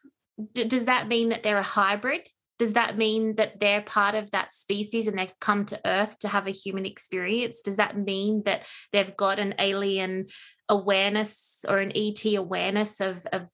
d- 0.52 0.64
does 0.64 0.84
that 0.84 1.08
mean 1.08 1.30
that 1.30 1.42
they're 1.42 1.58
a 1.58 1.62
hybrid 1.62 2.28
does 2.62 2.74
that 2.74 2.96
mean 2.96 3.34
that 3.34 3.58
they're 3.58 3.82
part 3.82 4.14
of 4.14 4.30
that 4.30 4.54
species 4.54 5.08
and 5.08 5.18
they've 5.18 5.40
come 5.40 5.64
to 5.64 5.80
Earth 5.84 6.20
to 6.20 6.28
have 6.28 6.46
a 6.46 6.52
human 6.52 6.86
experience? 6.86 7.60
Does 7.60 7.74
that 7.74 7.98
mean 7.98 8.44
that 8.44 8.68
they've 8.92 9.16
got 9.16 9.40
an 9.40 9.56
alien 9.58 10.28
awareness 10.68 11.64
or 11.68 11.78
an 11.78 11.90
ET 11.96 12.24
awareness 12.36 13.00
of, 13.00 13.26
of, 13.32 13.50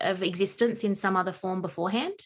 of 0.00 0.22
existence 0.22 0.84
in 0.84 0.94
some 0.94 1.16
other 1.16 1.32
form 1.32 1.62
beforehand? 1.62 2.16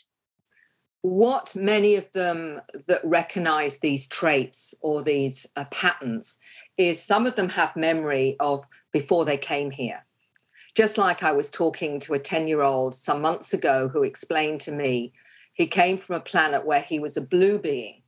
What 1.01 1.57
many 1.57 1.95
of 1.95 2.13
them 2.13 2.61
that 2.89 3.01
recognize 3.05 3.79
these 3.79 4.07
traits 4.07 4.75
or 4.83 5.03
these 5.03 5.47
uh, 5.57 5.65
patterns 5.71 6.37
is 6.77 7.03
some 7.03 7.27
of 7.27 7.37
them 7.37 7.49
have 7.49 7.75
memory 7.75 8.37
of 8.39 8.67
before 8.93 9.25
they 9.25 9.39
came 9.39 9.71
here. 9.71 10.05
Just 10.75 10.99
like 10.99 11.23
I 11.23 11.33
was 11.33 11.51
talking 11.51 11.99
to 12.01 12.13
a 12.13 12.19
10 12.19 12.49
year 12.49 12.61
old 12.61 12.95
some 12.95 13.23
months 13.23 13.55
ago 13.55 13.89
who 13.89 14.03
explained 14.03 14.61
to 14.61 14.73
me 14.73 15.15
he 15.59 15.67
came 15.67 15.99
from 15.99 16.15
a 16.15 16.21
planet 16.21 16.65
where 16.65 16.81
he 16.81 17.01
was 17.01 17.17
a 17.17 17.21
blue 17.21 17.59
being 17.59 18.03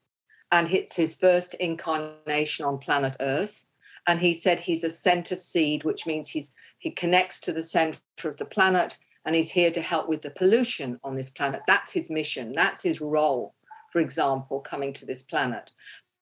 and 0.52 0.70
it's 0.72 0.96
his 0.96 1.16
first 1.16 1.54
incarnation 1.54 2.64
on 2.64 2.78
planet 2.78 3.16
Earth. 3.20 3.66
And 4.06 4.20
he 4.20 4.32
said 4.32 4.60
he's 4.60 4.84
a 4.84 4.90
center 4.90 5.36
seed, 5.36 5.84
which 5.84 6.06
means 6.06 6.28
he's 6.28 6.52
he 6.78 6.90
connects 6.90 7.40
to 7.40 7.52
the 7.52 7.62
center 7.62 7.98
of 8.24 8.38
the 8.38 8.46
planet 8.46 8.96
and 9.26 9.34
he's 9.34 9.50
here 9.50 9.70
to 9.72 9.82
help 9.82 10.08
with 10.08 10.22
the 10.22 10.30
pollution 10.30 10.98
on 11.04 11.14
this 11.14 11.28
planet. 11.28 11.60
That's 11.66 11.92
his 11.92 12.08
mission. 12.08 12.52
That's 12.52 12.82
his 12.82 13.02
role, 13.02 13.54
for 13.92 14.00
example, 14.00 14.60
coming 14.60 14.94
to 14.94 15.04
this 15.04 15.22
planet. 15.22 15.72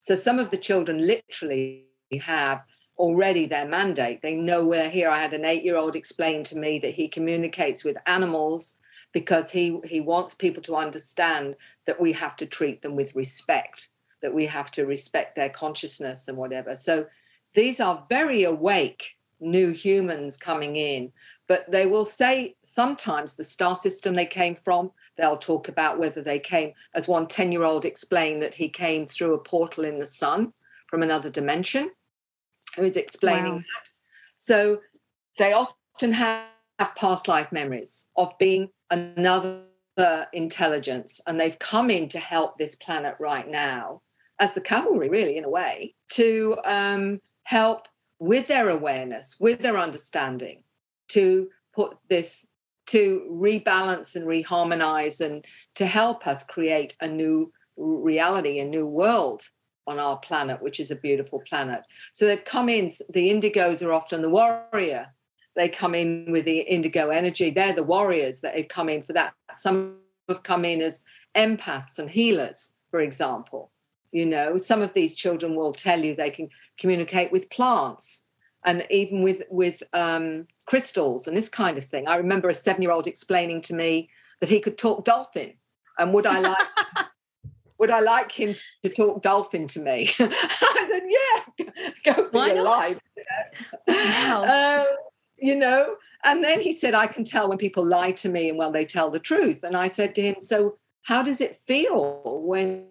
So 0.03 0.17
some 0.17 0.39
of 0.39 0.51
the 0.51 0.57
children 0.57 1.07
literally 1.07 1.85
have 2.21 2.63
already 2.97 3.47
their 3.47 3.69
mandate. 3.69 4.23
They 4.23 4.35
know 4.35 4.65
we're 4.65 4.91
here. 4.91 5.11
I 5.11 5.21
had 5.21 5.35
an 5.35 5.45
eight 5.45 5.63
year 5.63 5.77
old 5.77 5.95
explain 5.95 6.43
to 6.45 6.59
me 6.59 6.81
that 6.81 6.95
he 6.95 7.07
communicates 7.07 7.85
with 7.85 7.97
animals 8.07 8.79
because 9.13 9.51
he 9.51 9.81
he 9.85 10.01
wants 10.01 10.35
people 10.35 10.63
to 10.63 10.77
understand 10.77 11.57
that 11.87 12.01
we 12.01 12.13
have 12.13 12.37
to 12.37 12.47
treat 12.47 12.83
them 12.83 12.97
with 12.97 13.15
respect 13.15 13.89
that 14.21 14.35
we 14.35 14.47
have 14.47 14.71
to 14.73 14.85
respect 14.85 15.35
their 15.35 15.49
consciousness 15.49 16.29
and 16.29 16.37
whatever 16.37 16.77
so 16.77 17.07
these 17.55 17.81
are 17.81 18.05
very 18.09 18.45
awake 18.45 19.17
new 19.41 19.71
humans 19.71 20.37
coming 20.37 20.77
in 20.77 21.13
but 21.47 21.71
they 21.71 21.87
will 21.87 22.05
say 22.05 22.57
sometimes 22.65 23.35
the 23.35 23.45
star 23.45 23.75
system 23.75 24.15
they 24.15 24.27
came 24.27 24.55
from 24.55 24.91
they'll 25.17 25.39
talk 25.39 25.69
about 25.69 25.99
whether 25.99 26.21
they 26.21 26.41
came 26.41 26.73
as 26.95 27.07
one 27.07 27.27
10 27.27 27.53
year 27.53 27.63
old 27.63 27.85
explained 27.85 28.43
that 28.43 28.55
he 28.55 28.69
came 28.69 29.07
through 29.07 29.35
a 29.35 29.39
portal 29.39 29.85
in 29.85 29.99
the 29.99 30.07
sun 30.07 30.53
from 30.89 31.03
another 31.03 31.31
dimension 31.31 31.91
who 32.77 32.83
is 32.83 32.97
explaining 32.97 33.55
wow. 33.55 33.59
that 33.59 33.91
so 34.37 34.81
they 35.39 35.53
often 35.53 36.13
have 36.13 36.45
past 36.79 37.29
life 37.29 37.51
memories 37.53 38.07
of 38.17 38.37
being 38.39 38.71
another 38.91 39.65
intelligence 40.33 41.21
and 41.27 41.41
they've 41.41 41.59
come 41.59 41.91
in 41.91 42.09
to 42.09 42.19
help 42.19 42.57
this 42.57 42.77
planet 42.77 43.17
right 43.19 43.49
now 43.49 44.01
as 44.39 44.55
the 44.55 44.61
cavalry 44.61 45.09
really 45.09 45.37
in 45.37 45.45
a 45.45 45.51
way 45.51 45.95
to 46.09 46.57
um, 46.65 47.21
help 47.43 47.89
with 48.21 48.47
their 48.47 48.69
awareness 48.69 49.37
with 49.41 49.61
their 49.61 49.77
understanding 49.77 50.63
to 51.09 51.49
put 51.75 51.97
this 52.09 52.47
to 52.87 53.29
rebalance 53.31 54.17
and 54.17 54.27
reharmonize 54.27 55.21
and 55.25 55.45
to 55.75 55.85
help 55.85 56.27
us 56.27 56.45
create 56.45 56.97
a 57.01 57.07
new 57.07 57.53
reality 57.77 58.61
a 58.61 58.65
new 58.65 58.87
world 58.87 59.43
on 59.89 59.99
our 59.99 60.19
planet 60.19 60.63
which 60.63 60.79
is 60.79 60.91
a 60.91 60.97
beautiful 60.97 61.43
planet. 61.49 61.83
So 62.13 62.27
they've 62.27 62.45
come 62.45 62.69
in 62.69 62.91
the 63.09 63.31
indigos 63.31 63.85
are 63.85 63.93
often 63.93 64.23
the 64.23 64.29
warrior 64.29 65.07
they 65.59 65.69
come 65.69 65.93
in 65.93 66.31
with 66.31 66.45
the 66.45 66.61
indigo 66.61 67.09
energy. 67.09 67.51
They're 67.51 67.73
the 67.73 67.83
warriors 67.83 68.41
that 68.41 68.57
have 68.57 68.69
come 68.69 68.89
in 68.89 69.03
for 69.03 69.13
that. 69.15 69.35
Some 69.53 69.97
have 70.29 70.45
come 70.45 70.65
in 70.65 70.81
as 70.81 71.03
empaths 71.35 71.99
and 71.99 72.09
healers, 72.09 72.73
for 72.93 73.01
example. 73.01 73.73
You 74.13 74.25
know, 74.25 74.57
some 74.57 74.83
of 74.83 74.93
these 74.93 75.17
children 75.17 75.57
will 75.57 75.73
tell 75.73 76.03
you 76.03 76.15
they 76.15 76.31
can 76.31 76.49
communicate 76.79 77.33
with 77.33 77.51
plants 77.51 78.23
and 78.65 78.87
even 78.89 79.23
with 79.23 79.43
with 79.51 79.83
um, 79.93 80.47
crystals 80.65 81.27
and 81.27 81.37
this 81.37 81.49
kind 81.49 81.77
of 81.77 81.85
thing. 81.85 82.07
I 82.07 82.17
remember 82.17 82.49
a 82.49 82.55
seven-year-old 82.55 83.09
explaining 83.09 83.61
to 83.63 83.75
me 83.75 84.11
that 84.41 84.49
he 84.49 84.61
could 84.61 84.79
talk 84.79 85.05
dolphin, 85.05 85.55
and 85.99 86.15
would 86.15 86.27
I 86.27 86.39
like 86.51 86.69
would 87.79 87.91
I 87.91 87.99
like 87.99 88.31
him 88.31 88.55
to 88.85 88.89
talk 88.91 89.23
dolphin 89.23 89.67
to 89.69 89.81
me? 89.81 90.11
I 90.21 90.87
said, 90.89 91.03
yeah, 91.09 91.71
go 92.05 92.15
for 92.15 92.29
Why 92.31 92.47
your 92.53 92.65
not? 92.65 92.79
life. 92.79 93.01
Wow. 93.89 94.87
Um, 94.89 95.08
you 95.39 95.57
know? 95.57 95.97
And 96.25 96.43
then 96.43 96.61
he 96.61 96.73
said 96.73 96.95
i 96.95 97.07
can 97.07 97.25
tell 97.25 97.49
when 97.49 97.59
people 97.59 97.85
lie 97.85 98.13
to 98.13 98.29
me 98.29 98.49
and 98.49 98.59
when 98.59 98.73
they 98.73 98.85
tell 98.85 99.11
the 99.11 99.21
truth. 99.21 99.63
And 99.63 99.77
i 99.77 99.87
said 99.87 100.15
to 100.17 100.23
him 100.23 100.37
so 100.41 100.77
how 101.03 101.23
does 101.23 101.41
it 101.41 101.57
feel 101.67 102.43
when 102.45 102.87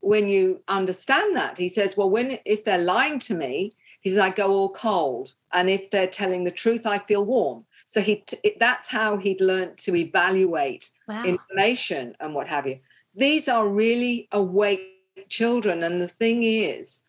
when 0.00 0.28
you 0.28 0.62
understand 0.68 1.36
that? 1.36 1.58
He 1.58 1.68
says 1.68 1.96
well 1.96 2.10
when 2.10 2.38
if 2.44 2.64
they're 2.64 2.78
lying 2.78 3.18
to 3.20 3.34
me 3.34 3.72
he 4.00 4.10
says 4.10 4.18
i 4.18 4.30
go 4.30 4.48
all 4.50 4.70
cold. 4.70 5.34
And 5.52 5.70
if 5.70 5.90
they're 5.90 6.06
telling 6.06 6.44
the 6.44 6.50
truth 6.50 6.86
i 6.86 6.98
feel 6.98 7.24
warm. 7.24 7.64
So 7.86 8.00
he 8.00 8.24
that's 8.60 8.88
how 8.88 9.16
he'd 9.16 9.40
learned 9.40 9.78
to 9.78 9.96
evaluate 9.96 10.90
wow. 11.08 11.24
information 11.24 12.16
and 12.20 12.34
what 12.34 12.48
have 12.48 12.66
you. 12.66 12.78
These 13.14 13.48
are 13.48 13.66
really 13.66 14.28
awake 14.32 14.90
children. 15.28 15.82
And 15.82 16.02
the 16.02 16.08
thing 16.08 16.42
is 16.42 17.03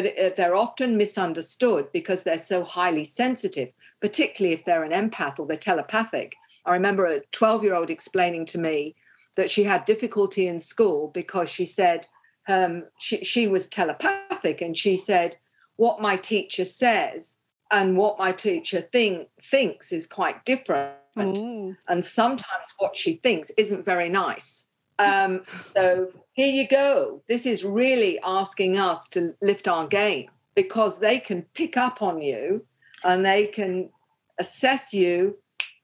that 0.00 0.36
they're 0.36 0.56
often 0.56 0.96
misunderstood 0.96 1.90
because 1.92 2.22
they're 2.22 2.38
so 2.38 2.64
highly 2.64 3.04
sensitive 3.04 3.72
particularly 4.02 4.52
if 4.52 4.64
they're 4.64 4.84
an 4.84 4.92
empath 4.92 5.38
or 5.38 5.46
they're 5.46 5.56
telepathic. 5.56 6.34
I 6.66 6.72
remember 6.72 7.06
a 7.06 7.20
12 7.30 7.62
year 7.62 7.74
old 7.74 7.88
explaining 7.88 8.44
to 8.46 8.58
me 8.58 8.94
that 9.36 9.50
she 9.50 9.62
had 9.62 9.86
difficulty 9.86 10.48
in 10.48 10.60
school 10.60 11.10
because 11.14 11.48
she 11.48 11.64
said 11.64 12.06
um, 12.48 12.84
she, 12.98 13.24
she 13.24 13.46
was 13.46 13.68
telepathic 13.68 14.60
and 14.60 14.76
she 14.76 14.96
said, 14.96 15.36
What 15.76 16.02
my 16.02 16.16
teacher 16.16 16.66
says 16.66 17.36
and 17.70 17.96
what 17.96 18.18
my 18.18 18.32
teacher 18.32 18.82
think, 18.92 19.28
thinks 19.42 19.92
is 19.92 20.06
quite 20.06 20.44
different. 20.44 20.96
Mm. 21.16 21.76
And 21.88 22.04
sometimes 22.04 22.74
what 22.78 22.96
she 22.96 23.14
thinks 23.14 23.50
isn't 23.56 23.84
very 23.84 24.08
nice. 24.08 24.66
Um, 24.98 25.42
so 25.74 26.08
here 26.34 26.52
you 26.52 26.66
go. 26.66 27.22
This 27.28 27.46
is 27.46 27.64
really 27.64 28.18
asking 28.22 28.78
us 28.78 29.08
to 29.08 29.34
lift 29.42 29.68
our 29.68 29.86
game 29.86 30.30
because 30.54 30.98
they 30.98 31.18
can 31.18 31.42
pick 31.54 31.76
up 31.76 32.02
on 32.02 32.20
you 32.20 32.64
and 33.04 33.24
they 33.24 33.46
can 33.46 33.90
assess 34.38 34.92
you 34.92 35.36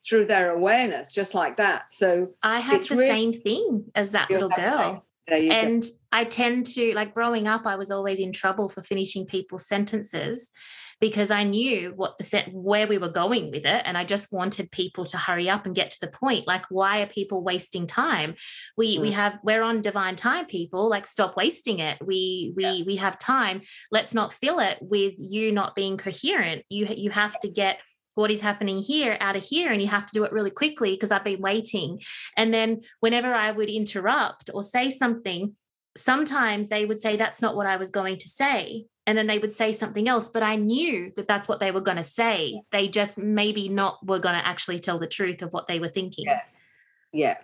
through 0.06 0.24
their 0.26 0.50
awareness 0.52 1.12
just 1.12 1.34
like 1.34 1.56
that 1.56 1.90
so 1.92 2.28
i 2.42 2.60
had 2.60 2.80
the 2.82 2.96
really, 2.96 3.08
same 3.08 3.32
thing 3.32 3.84
as 3.94 4.12
that 4.12 4.30
little 4.30 4.48
girl 4.48 5.04
and 5.26 5.82
go. 5.82 5.88
i 6.12 6.24
tend 6.24 6.64
to 6.64 6.94
like 6.94 7.12
growing 7.12 7.46
up 7.46 7.66
i 7.66 7.76
was 7.76 7.90
always 7.90 8.18
in 8.18 8.32
trouble 8.32 8.68
for 8.68 8.80
finishing 8.80 9.26
people's 9.26 9.66
sentences 9.66 10.50
because 11.00 11.30
I 11.30 11.44
knew 11.44 11.92
what 11.94 12.18
the 12.18 12.24
set 12.24 12.52
where 12.52 12.86
we 12.86 12.98
were 12.98 13.08
going 13.08 13.50
with 13.50 13.64
it. 13.64 13.82
And 13.84 13.96
I 13.96 14.04
just 14.04 14.32
wanted 14.32 14.70
people 14.70 15.04
to 15.06 15.16
hurry 15.16 15.48
up 15.48 15.66
and 15.66 15.74
get 15.74 15.90
to 15.92 16.00
the 16.00 16.08
point. 16.08 16.46
Like 16.46 16.64
why 16.70 17.02
are 17.02 17.06
people 17.06 17.44
wasting 17.44 17.86
time? 17.86 18.34
We 18.76 18.98
mm. 18.98 19.02
we 19.02 19.12
have 19.12 19.38
we're 19.42 19.62
on 19.62 19.80
divine 19.80 20.16
time 20.16 20.46
people. 20.46 20.88
Like 20.88 21.06
stop 21.06 21.36
wasting 21.36 21.78
it. 21.78 21.98
We 22.04 22.52
we 22.56 22.64
yeah. 22.64 22.84
we 22.84 22.96
have 22.96 23.18
time. 23.18 23.62
Let's 23.90 24.14
not 24.14 24.32
fill 24.32 24.58
it 24.58 24.78
with 24.80 25.14
you 25.18 25.52
not 25.52 25.76
being 25.76 25.96
coherent. 25.96 26.64
You 26.68 26.86
you 26.88 27.10
have 27.10 27.38
to 27.40 27.48
get 27.48 27.78
what 28.14 28.32
is 28.32 28.40
happening 28.40 28.78
here 28.78 29.16
out 29.20 29.36
of 29.36 29.44
here 29.44 29.70
and 29.70 29.80
you 29.80 29.86
have 29.86 30.04
to 30.04 30.12
do 30.12 30.24
it 30.24 30.32
really 30.32 30.50
quickly 30.50 30.90
because 30.90 31.12
I've 31.12 31.22
been 31.22 31.40
waiting. 31.40 32.00
And 32.36 32.52
then 32.52 32.80
whenever 32.98 33.32
I 33.32 33.52
would 33.52 33.68
interrupt 33.68 34.50
or 34.52 34.64
say 34.64 34.90
something 34.90 35.54
sometimes 35.96 36.68
they 36.68 36.86
would 36.86 37.00
say 37.00 37.16
that's 37.16 37.42
not 37.42 37.56
what 37.56 37.66
I 37.66 37.76
was 37.76 37.90
going 37.90 38.18
to 38.18 38.28
say 38.28 38.86
and 39.08 39.16
then 39.16 39.26
they 39.26 39.38
would 39.38 39.52
say 39.52 39.72
something 39.72 40.06
else 40.06 40.28
but 40.28 40.42
i 40.42 40.54
knew 40.54 41.10
that 41.16 41.26
that's 41.26 41.48
what 41.48 41.58
they 41.58 41.70
were 41.70 41.80
going 41.80 41.96
to 41.96 42.04
say 42.04 42.60
they 42.70 42.86
just 42.86 43.16
maybe 43.16 43.68
not 43.68 44.04
were 44.06 44.18
going 44.18 44.34
to 44.34 44.46
actually 44.46 44.78
tell 44.78 44.98
the 44.98 45.06
truth 45.06 45.40
of 45.42 45.52
what 45.52 45.66
they 45.66 45.80
were 45.80 45.88
thinking. 45.88 46.26
Yeah. 46.26 46.42
Yeah. 47.12 47.36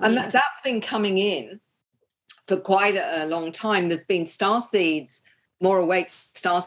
And 0.00 0.16
that, 0.16 0.30
that's 0.30 0.60
been 0.62 0.80
coming 0.80 1.18
in 1.18 1.60
for 2.46 2.56
quite 2.56 2.94
a, 2.94 3.24
a 3.24 3.26
long 3.26 3.50
time. 3.50 3.88
There's 3.88 4.04
been 4.04 4.26
star 4.26 4.60
seeds 4.60 5.22
more 5.60 5.78
awake 5.78 6.08
star 6.08 6.64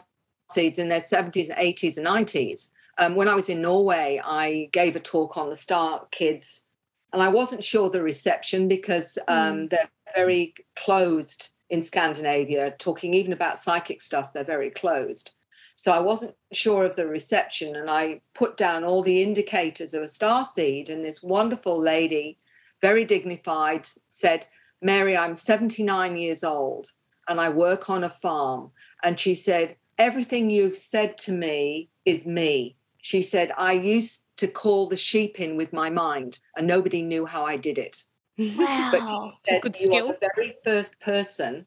seeds 0.50 0.78
in 0.78 0.88
their 0.88 1.00
70s 1.00 1.48
and 1.48 1.58
80s 1.58 1.96
and 1.96 2.06
90s 2.06 2.70
um, 2.98 3.14
when 3.14 3.28
i 3.28 3.34
was 3.34 3.48
in 3.48 3.62
norway 3.62 4.20
i 4.24 4.68
gave 4.72 4.96
a 4.96 5.00
talk 5.00 5.36
on 5.36 5.48
the 5.48 5.56
star 5.56 6.06
kids 6.10 6.64
and 7.12 7.22
i 7.22 7.28
wasn't 7.28 7.64
sure 7.64 7.88
the 7.88 8.02
reception 8.02 8.68
because 8.68 9.18
um, 9.28 9.36
mm. 9.36 9.70
they're 9.70 9.90
very 10.14 10.54
closed 10.76 11.48
in 11.72 11.80
Scandinavia, 11.82 12.74
talking 12.78 13.14
even 13.14 13.32
about 13.32 13.58
psychic 13.58 14.02
stuff, 14.02 14.32
they're 14.32 14.44
very 14.44 14.68
closed. 14.68 15.32
So 15.78 15.90
I 15.90 16.00
wasn't 16.00 16.36
sure 16.52 16.84
of 16.84 16.96
the 16.96 17.06
reception, 17.06 17.74
and 17.76 17.88
I 17.88 18.20
put 18.34 18.58
down 18.58 18.84
all 18.84 19.02
the 19.02 19.22
indicators 19.22 19.94
of 19.94 20.02
a 20.02 20.08
star 20.08 20.44
seed. 20.44 20.90
And 20.90 21.02
this 21.02 21.22
wonderful 21.22 21.80
lady, 21.80 22.36
very 22.82 23.06
dignified, 23.06 23.88
said, 24.10 24.46
Mary, 24.82 25.16
I'm 25.16 25.34
79 25.34 26.18
years 26.18 26.44
old 26.44 26.92
and 27.26 27.40
I 27.40 27.48
work 27.48 27.88
on 27.88 28.04
a 28.04 28.10
farm. 28.10 28.70
And 29.02 29.18
she 29.18 29.34
said, 29.34 29.76
Everything 29.96 30.50
you've 30.50 30.76
said 30.76 31.16
to 31.18 31.32
me 31.32 31.88
is 32.04 32.26
me. 32.26 32.76
She 33.00 33.22
said, 33.22 33.50
I 33.56 33.72
used 33.72 34.24
to 34.36 34.46
call 34.46 34.88
the 34.88 34.96
sheep 34.96 35.40
in 35.40 35.56
with 35.56 35.72
my 35.72 35.88
mind, 35.88 36.38
and 36.56 36.66
nobody 36.66 37.00
knew 37.00 37.24
how 37.24 37.44
I 37.44 37.56
did 37.56 37.78
it. 37.78 38.04
Wow. 38.56 39.32
But 39.48 39.62
good 39.62 39.76
you 39.78 39.86
skill. 39.86 40.10
are 40.10 40.12
the 40.20 40.30
very 40.34 40.54
first 40.64 41.00
person 41.00 41.66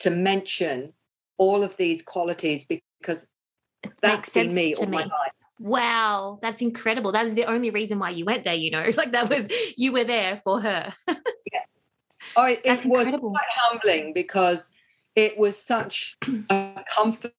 to 0.00 0.10
mention 0.10 0.92
all 1.38 1.62
of 1.62 1.76
these 1.76 2.02
qualities 2.02 2.66
because 2.66 3.26
that's 4.02 4.30
been 4.30 4.54
me 4.54 4.74
all 4.74 4.86
me. 4.86 4.98
my 4.98 5.04
life. 5.04 5.32
Wow, 5.60 6.38
that's 6.42 6.60
incredible. 6.60 7.12
That 7.12 7.26
is 7.26 7.34
the 7.34 7.44
only 7.44 7.70
reason 7.70 7.98
why 7.98 8.10
you 8.10 8.24
went 8.24 8.44
there, 8.44 8.54
you 8.54 8.70
know. 8.70 8.90
Like 8.96 9.12
that 9.12 9.30
was 9.30 9.48
you 9.76 9.92
were 9.92 10.04
there 10.04 10.36
for 10.36 10.60
her. 10.60 10.92
yeah. 11.08 11.60
Oh, 12.36 12.46
it, 12.46 12.60
it 12.64 12.86
was 12.86 13.08
quite 13.08 13.44
humbling 13.50 14.12
because 14.12 14.70
it 15.14 15.38
was 15.38 15.60
such 15.60 16.16
a 16.50 16.84
comfort 16.92 17.32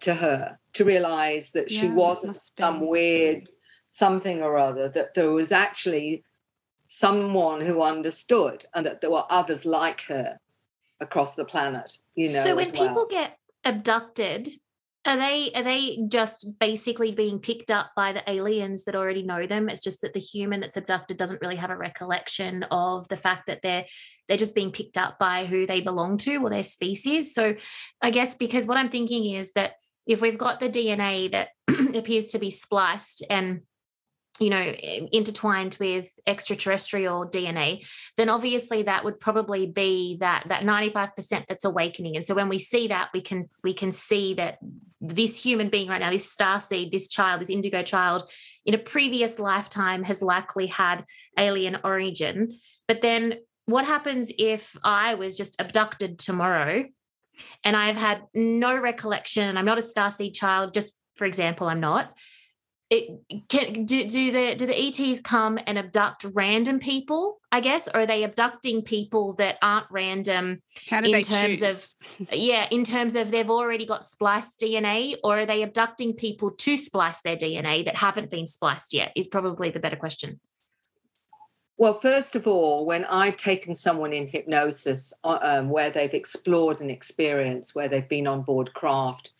to 0.00 0.14
her 0.14 0.58
to 0.74 0.84
realize 0.84 1.52
that 1.52 1.70
yeah, 1.70 1.80
she 1.80 1.88
wasn't 1.88 2.38
some 2.58 2.86
weird 2.86 3.48
something 3.88 4.42
or 4.42 4.56
other, 4.56 4.88
that 4.90 5.14
there 5.14 5.30
was 5.30 5.50
actually 5.50 6.22
someone 6.90 7.60
who 7.60 7.82
understood 7.82 8.64
and 8.74 8.86
that 8.86 9.02
there 9.02 9.10
were 9.10 9.24
others 9.28 9.66
like 9.66 10.00
her 10.00 10.38
across 11.00 11.36
the 11.36 11.44
planet, 11.44 11.98
you 12.14 12.32
know. 12.32 12.42
So 12.42 12.56
when 12.56 12.72
well. 12.72 12.88
people 12.88 13.06
get 13.06 13.36
abducted, 13.62 14.48
are 15.04 15.18
they 15.18 15.52
are 15.54 15.62
they 15.62 15.98
just 16.08 16.58
basically 16.58 17.12
being 17.12 17.40
picked 17.40 17.70
up 17.70 17.90
by 17.94 18.12
the 18.12 18.28
aliens 18.28 18.84
that 18.84 18.96
already 18.96 19.22
know 19.22 19.46
them? 19.46 19.68
It's 19.68 19.82
just 19.82 20.00
that 20.00 20.14
the 20.14 20.18
human 20.18 20.60
that's 20.60 20.78
abducted 20.78 21.18
doesn't 21.18 21.42
really 21.42 21.56
have 21.56 21.68
a 21.68 21.76
recollection 21.76 22.62
of 22.70 23.06
the 23.08 23.18
fact 23.18 23.48
that 23.48 23.60
they're 23.62 23.84
they're 24.26 24.38
just 24.38 24.54
being 24.54 24.72
picked 24.72 24.96
up 24.96 25.18
by 25.18 25.44
who 25.44 25.66
they 25.66 25.82
belong 25.82 26.16
to 26.18 26.36
or 26.36 26.48
their 26.48 26.62
species. 26.62 27.34
So 27.34 27.54
I 28.00 28.10
guess 28.10 28.34
because 28.34 28.66
what 28.66 28.78
I'm 28.78 28.90
thinking 28.90 29.34
is 29.34 29.52
that 29.52 29.72
if 30.06 30.22
we've 30.22 30.38
got 30.38 30.58
the 30.58 30.70
DNA 30.70 31.30
that 31.32 31.48
appears 31.94 32.28
to 32.28 32.38
be 32.38 32.50
spliced 32.50 33.22
and 33.28 33.60
you 34.40 34.50
know 34.50 34.60
intertwined 35.12 35.76
with 35.80 36.10
extraterrestrial 36.26 37.28
dna 37.28 37.84
then 38.16 38.28
obviously 38.28 38.82
that 38.82 39.04
would 39.04 39.20
probably 39.20 39.66
be 39.66 40.16
that 40.20 40.44
that 40.48 40.62
95% 40.62 41.46
that's 41.46 41.64
awakening. 41.64 42.16
And 42.16 42.24
so 42.24 42.34
when 42.34 42.48
we 42.48 42.58
see 42.58 42.88
that 42.88 43.10
we 43.14 43.20
can 43.20 43.48
we 43.62 43.72
can 43.72 43.92
see 43.92 44.34
that 44.34 44.58
this 45.00 45.42
human 45.42 45.68
being 45.68 45.88
right 45.88 46.00
now 46.00 46.10
this 46.10 46.30
star 46.30 46.60
seed 46.60 46.90
this 46.90 47.08
child 47.08 47.40
this 47.40 47.50
indigo 47.50 47.82
child 47.82 48.28
in 48.64 48.74
a 48.74 48.78
previous 48.78 49.38
lifetime 49.38 50.02
has 50.02 50.20
likely 50.20 50.66
had 50.66 51.04
alien 51.38 51.78
origin. 51.84 52.58
But 52.86 53.00
then 53.00 53.38
what 53.66 53.84
happens 53.84 54.32
if 54.38 54.76
i 54.82 55.14
was 55.14 55.36
just 55.36 55.60
abducted 55.60 56.18
tomorrow 56.18 56.84
and 57.64 57.76
i've 57.76 57.98
had 57.98 58.22
no 58.34 58.74
recollection 58.76 59.56
i'm 59.56 59.66
not 59.66 59.78
a 59.78 59.82
star 59.82 60.10
seed 60.10 60.32
child 60.32 60.72
just 60.72 60.94
for 61.16 61.26
example 61.26 61.68
i'm 61.68 61.80
not 61.80 62.14
it 62.90 63.20
can 63.48 63.84
do, 63.84 64.08
do 64.08 64.32
the 64.32 64.54
do 64.54 64.66
the 64.66 64.88
ETs 64.88 65.20
come 65.20 65.58
and 65.66 65.78
abduct 65.78 66.24
random 66.34 66.78
people, 66.78 67.38
I 67.52 67.60
guess, 67.60 67.86
or 67.86 68.00
are 68.00 68.06
they 68.06 68.24
abducting 68.24 68.82
people 68.82 69.34
that 69.34 69.58
aren't 69.60 69.86
random 69.90 70.62
How 70.88 71.02
do 71.02 71.10
in 71.10 71.22
terms 71.22 71.60
choose? 71.60 71.94
of 72.20 72.28
yeah, 72.32 72.66
in 72.70 72.84
terms 72.84 73.14
of 73.14 73.30
they've 73.30 73.50
already 73.50 73.84
got 73.84 74.04
spliced 74.04 74.60
DNA, 74.60 75.16
or 75.22 75.40
are 75.40 75.46
they 75.46 75.62
abducting 75.62 76.14
people 76.14 76.50
to 76.50 76.76
splice 76.78 77.20
their 77.20 77.36
DNA 77.36 77.84
that 77.84 77.96
haven't 77.96 78.30
been 78.30 78.46
spliced 78.46 78.94
yet? 78.94 79.12
Is 79.14 79.28
probably 79.28 79.70
the 79.70 79.80
better 79.80 79.96
question. 79.96 80.40
Well, 81.76 81.94
first 81.94 82.34
of 82.34 82.46
all, 82.46 82.86
when 82.86 83.04
I've 83.04 83.36
taken 83.36 83.72
someone 83.74 84.12
in 84.12 84.26
hypnosis 84.26 85.12
uh, 85.22 85.38
um, 85.42 85.68
where 85.68 85.90
they've 85.90 86.12
explored 86.12 86.80
an 86.80 86.90
experience, 86.90 87.74
where 87.74 87.88
they've 87.88 88.08
been 88.08 88.26
on 88.26 88.42
board 88.42 88.72
craft, 88.72 89.32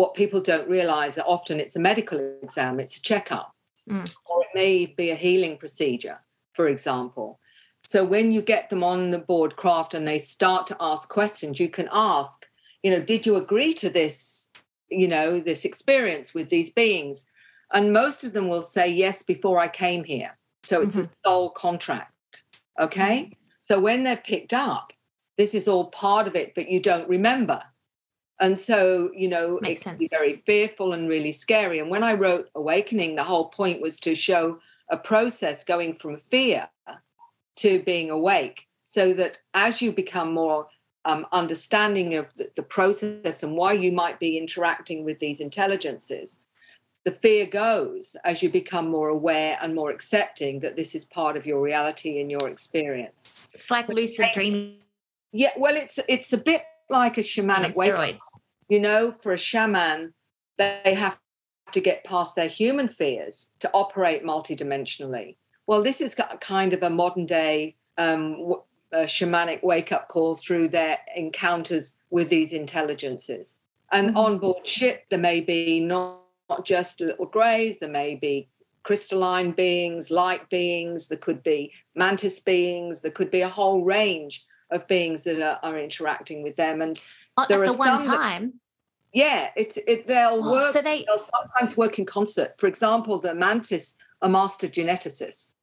what 0.00 0.14
people 0.14 0.40
don't 0.40 0.66
realize 0.66 1.16
that 1.16 1.26
often 1.26 1.60
it's 1.60 1.76
a 1.76 1.78
medical 1.78 2.18
exam, 2.42 2.80
it's 2.80 2.96
a 2.96 3.02
checkup, 3.02 3.54
mm. 3.86 4.16
or 4.30 4.42
it 4.44 4.48
may 4.54 4.86
be 4.86 5.10
a 5.10 5.14
healing 5.14 5.58
procedure, 5.58 6.18
for 6.54 6.68
example. 6.68 7.38
So 7.82 8.02
when 8.02 8.32
you 8.32 8.40
get 8.40 8.70
them 8.70 8.82
on 8.82 9.10
the 9.10 9.18
board 9.18 9.56
craft 9.56 9.92
and 9.92 10.08
they 10.08 10.18
start 10.18 10.66
to 10.68 10.76
ask 10.80 11.10
questions, 11.10 11.60
you 11.60 11.68
can 11.68 11.86
ask, 11.92 12.46
you 12.82 12.90
know, 12.90 13.00
did 13.00 13.26
you 13.26 13.36
agree 13.36 13.74
to 13.74 13.90
this, 13.90 14.48
you 14.88 15.06
know, 15.06 15.38
this 15.38 15.66
experience 15.66 16.32
with 16.32 16.48
these 16.48 16.70
beings? 16.70 17.26
And 17.70 17.92
most 17.92 18.24
of 18.24 18.32
them 18.32 18.48
will 18.48 18.62
say 18.62 18.88
yes 18.88 19.22
before 19.22 19.58
I 19.58 19.68
came 19.68 20.02
here. 20.02 20.38
So 20.62 20.80
it's 20.80 20.96
mm-hmm. 20.96 21.12
a 21.12 21.28
soul 21.28 21.50
contract. 21.50 22.44
Okay. 22.80 23.24
Mm-hmm. 23.24 23.32
So 23.60 23.78
when 23.78 24.04
they're 24.04 24.16
picked 24.16 24.54
up, 24.54 24.94
this 25.36 25.54
is 25.54 25.68
all 25.68 25.90
part 25.90 26.26
of 26.26 26.34
it, 26.36 26.54
but 26.54 26.70
you 26.70 26.80
don't 26.80 27.06
remember. 27.06 27.62
And 28.40 28.58
so, 28.58 29.10
you 29.14 29.28
know, 29.28 29.58
Makes 29.62 29.82
it 29.82 29.84
can 29.84 29.92
sense. 29.92 29.98
be 29.98 30.08
very 30.08 30.42
fearful 30.46 30.94
and 30.94 31.08
really 31.08 31.32
scary. 31.32 31.78
And 31.78 31.90
when 31.90 32.02
I 32.02 32.14
wrote 32.14 32.48
Awakening, 32.54 33.14
the 33.14 33.24
whole 33.24 33.48
point 33.48 33.82
was 33.82 34.00
to 34.00 34.14
show 34.14 34.58
a 34.88 34.96
process 34.96 35.62
going 35.62 35.94
from 35.94 36.16
fear 36.16 36.68
to 37.56 37.82
being 37.82 38.10
awake 38.10 38.66
so 38.86 39.12
that 39.12 39.38
as 39.54 39.82
you 39.82 39.92
become 39.92 40.32
more 40.32 40.66
um, 41.04 41.26
understanding 41.32 42.14
of 42.14 42.26
the, 42.36 42.50
the, 42.56 42.62
process 42.62 43.42
and 43.42 43.56
why 43.56 43.72
you 43.72 43.92
might 43.92 44.18
be 44.18 44.36
interacting 44.36 45.04
with 45.04 45.18
these 45.18 45.40
intelligences, 45.40 46.40
the 47.04 47.10
fear 47.10 47.46
goes 47.46 48.16
as 48.24 48.42
you 48.42 48.50
become 48.50 48.88
more 48.88 49.08
aware 49.08 49.58
and 49.62 49.74
more 49.74 49.90
accepting 49.90 50.60
that 50.60 50.76
this 50.76 50.94
is 50.94 51.04
part 51.04 51.36
of 51.36 51.46
your 51.46 51.60
reality 51.60 52.20
and 52.20 52.30
your 52.30 52.48
experience. 52.48 53.52
It's 53.54 53.70
like 53.70 53.88
lucid 53.88 54.28
dreaming. 54.32 54.78
Yeah, 55.32 55.52
well, 55.56 55.76
it's 55.76 55.98
it's 56.08 56.32
a 56.32 56.38
bit 56.38 56.62
like 56.90 57.18
a 57.18 57.22
shamanic 57.22 57.74
wake 57.74 58.18
You 58.68 58.80
know, 58.80 59.12
for 59.12 59.32
a 59.32 59.38
shaman, 59.38 60.14
they 60.58 60.94
have 60.94 61.18
to 61.72 61.80
get 61.80 62.04
past 62.04 62.34
their 62.34 62.48
human 62.48 62.88
fears 62.88 63.50
to 63.60 63.70
operate 63.72 64.24
multidimensionally. 64.24 65.36
Well, 65.66 65.82
this 65.82 66.00
is 66.00 66.16
kind 66.40 66.72
of 66.72 66.82
a 66.82 66.90
modern 66.90 67.26
day 67.26 67.76
um, 67.96 68.54
a 68.92 69.04
shamanic 69.04 69.62
wake 69.62 69.92
up 69.92 70.08
call 70.08 70.34
through 70.34 70.68
their 70.68 70.98
encounters 71.14 71.96
with 72.10 72.28
these 72.28 72.52
intelligences. 72.52 73.60
And 73.92 74.08
mm-hmm. 74.08 74.16
on 74.16 74.38
board 74.38 74.66
ship, 74.66 75.04
there 75.10 75.18
may 75.18 75.40
be 75.40 75.80
not, 75.80 76.22
not 76.48 76.64
just 76.64 77.00
little 77.00 77.26
greys, 77.26 77.78
there 77.78 77.88
may 77.88 78.16
be 78.16 78.48
crystalline 78.82 79.52
beings, 79.52 80.10
light 80.10 80.48
beings, 80.48 81.08
there 81.08 81.18
could 81.18 81.42
be 81.42 81.72
mantis 81.94 82.40
beings, 82.40 83.00
there 83.00 83.10
could 83.10 83.30
be 83.30 83.42
a 83.42 83.48
whole 83.48 83.84
range 83.84 84.44
of 84.70 84.86
beings 84.86 85.24
that 85.24 85.40
are, 85.40 85.58
are 85.62 85.78
interacting 85.78 86.42
with 86.42 86.56
them. 86.56 86.80
And 86.80 87.00
At 87.38 87.48
there 87.48 87.60
the 87.60 87.72
are 87.72 87.76
one 87.76 88.00
time. 88.00 88.46
That, 88.46 88.52
yeah, 89.12 89.50
it's 89.56 89.78
it. 89.86 90.06
They'll 90.06 90.40
oh, 90.42 90.52
work. 90.52 90.72
So 90.72 90.82
they 90.82 91.04
they'll 91.06 91.26
sometimes 91.34 91.76
work 91.76 91.98
in 91.98 92.06
concert. 92.06 92.54
For 92.58 92.66
example, 92.66 93.18
the 93.18 93.34
mantis 93.34 93.96
are 94.22 94.28
master 94.28 94.68
geneticists, 94.68 95.56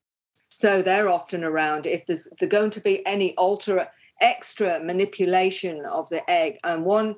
so 0.49 0.81
they're 0.81 1.09
often 1.09 1.43
around. 1.43 1.85
If 1.85 2.05
there's 2.05 2.27
if 2.27 2.39
there's 2.39 2.51
going 2.51 2.71
to 2.71 2.81
be 2.81 3.05
any 3.05 3.35
alter 3.35 3.87
extra 4.19 4.79
manipulation 4.79 5.85
of 5.85 6.09
the 6.09 6.29
egg, 6.29 6.59
and 6.63 6.83
one, 6.83 7.15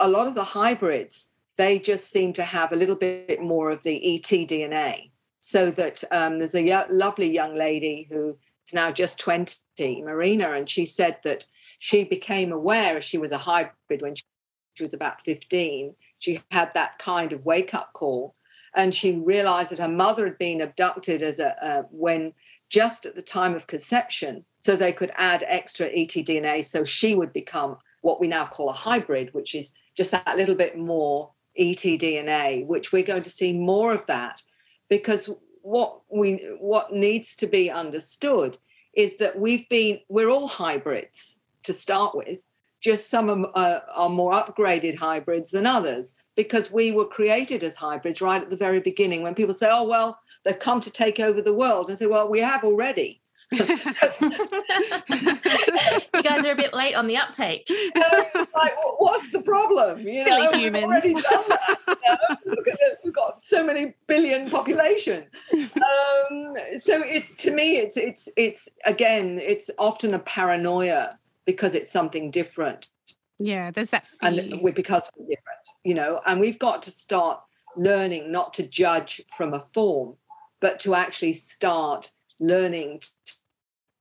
a 0.00 0.08
lot 0.08 0.26
of 0.26 0.34
the 0.34 0.44
hybrids, 0.44 1.28
they 1.56 1.78
just 1.78 2.10
seem 2.10 2.32
to 2.34 2.44
have 2.44 2.72
a 2.72 2.76
little 2.76 2.96
bit 2.96 3.42
more 3.42 3.70
of 3.70 3.82
the 3.82 4.14
ET 4.14 4.22
DNA. 4.22 5.10
So 5.40 5.70
that 5.72 6.04
um, 6.10 6.38
there's 6.38 6.54
a 6.54 6.86
lovely 6.90 7.30
young 7.30 7.56
lady 7.56 8.06
who 8.10 8.34
now 8.74 8.90
just 8.90 9.18
20, 9.18 9.56
Marina, 10.02 10.52
and 10.52 10.68
she 10.68 10.84
said 10.84 11.18
that 11.24 11.46
she 11.78 12.04
became 12.04 12.52
aware 12.52 13.00
she 13.00 13.18
was 13.18 13.32
a 13.32 13.38
hybrid 13.38 14.02
when 14.02 14.14
she 14.14 14.82
was 14.82 14.94
about 14.94 15.20
15. 15.22 15.94
She 16.18 16.40
had 16.50 16.72
that 16.74 16.98
kind 16.98 17.32
of 17.32 17.44
wake 17.44 17.74
up 17.74 17.92
call, 17.92 18.34
and 18.74 18.94
she 18.94 19.12
realized 19.12 19.70
that 19.70 19.78
her 19.78 19.88
mother 19.88 20.24
had 20.24 20.38
been 20.38 20.60
abducted 20.60 21.22
as 21.22 21.38
a 21.38 21.64
uh, 21.64 21.82
when 21.90 22.32
just 22.68 23.06
at 23.06 23.14
the 23.14 23.22
time 23.22 23.54
of 23.54 23.66
conception, 23.66 24.44
so 24.60 24.76
they 24.76 24.92
could 24.92 25.12
add 25.16 25.44
extra 25.46 25.88
etDNA, 25.90 26.64
so 26.64 26.84
she 26.84 27.14
would 27.14 27.32
become 27.32 27.76
what 28.02 28.20
we 28.20 28.26
now 28.26 28.44
call 28.44 28.68
a 28.68 28.74
hybrid, 28.74 29.32
which 29.32 29.54
is 29.54 29.72
just 29.96 30.10
that 30.10 30.36
little 30.36 30.54
bit 30.54 30.76
more 30.76 31.32
etDNA, 31.58 32.66
which 32.66 32.92
we're 32.92 33.02
going 33.02 33.22
to 33.22 33.30
see 33.30 33.52
more 33.52 33.92
of 33.92 34.06
that 34.06 34.42
because 34.88 35.30
what 35.68 36.00
we 36.10 36.36
what 36.58 36.92
needs 36.92 37.36
to 37.36 37.46
be 37.46 37.70
understood 37.70 38.56
is 38.94 39.16
that 39.16 39.38
we've 39.38 39.68
been 39.68 40.00
we're 40.08 40.30
all 40.30 40.48
hybrids 40.48 41.40
to 41.64 41.72
start 41.72 42.16
with. 42.16 42.40
Just 42.80 43.10
some 43.10 43.28
are, 43.28 43.50
uh, 43.54 43.80
are 43.94 44.08
more 44.08 44.32
upgraded 44.32 44.96
hybrids 44.96 45.50
than 45.50 45.66
others 45.66 46.14
because 46.36 46.72
we 46.72 46.92
were 46.92 47.04
created 47.04 47.62
as 47.64 47.74
hybrids 47.74 48.22
right 48.22 48.40
at 48.40 48.50
the 48.50 48.56
very 48.56 48.80
beginning 48.80 49.22
when 49.22 49.34
people 49.34 49.54
say 49.54 49.68
oh 49.70 49.84
well 49.84 50.18
they've 50.44 50.58
come 50.58 50.80
to 50.80 50.90
take 50.90 51.20
over 51.20 51.42
the 51.42 51.52
world. 51.52 51.90
And 51.90 51.98
say 51.98 52.06
well 52.06 52.28
we 52.28 52.40
have 52.40 52.64
already 52.64 53.20
you 53.50 53.60
guys 56.22 56.44
are 56.44 56.52
a 56.52 56.56
bit 56.56 56.74
late 56.74 56.94
on 56.94 57.06
the 57.06 57.16
uptake. 57.16 57.66
like, 58.54 58.74
what's 58.98 59.30
the 59.30 59.40
problem? 59.40 60.00
You 60.00 60.24
Silly 60.24 60.42
know, 60.42 60.52
humans. 60.52 61.02
We've, 61.04 62.66
we've 63.04 63.14
got 63.14 63.42
so 63.42 63.64
many 63.64 63.94
billion 64.06 64.50
population. 64.50 65.24
Um, 65.52 66.56
so 66.76 67.02
it's 67.02 67.32
to 67.34 67.50
me, 67.50 67.78
it's 67.78 67.96
it's 67.96 68.28
it's 68.36 68.68
again, 68.84 69.38
it's 69.40 69.70
often 69.78 70.12
a 70.12 70.18
paranoia 70.18 71.18
because 71.46 71.74
it's 71.74 71.90
something 71.90 72.30
different. 72.30 72.90
Yeah, 73.38 73.70
there's 73.70 73.90
that. 73.90 74.06
Fear. 74.06 74.18
And 74.28 74.60
we 74.60 74.72
because 74.72 75.04
we're 75.16 75.26
different, 75.26 75.68
you 75.84 75.94
know, 75.94 76.20
and 76.26 76.38
we've 76.38 76.58
got 76.58 76.82
to 76.82 76.90
start 76.90 77.40
learning 77.76 78.30
not 78.30 78.52
to 78.54 78.66
judge 78.66 79.22
from 79.34 79.54
a 79.54 79.60
form, 79.60 80.16
but 80.60 80.80
to 80.80 80.94
actually 80.94 81.32
start 81.32 82.10
learning 82.40 83.00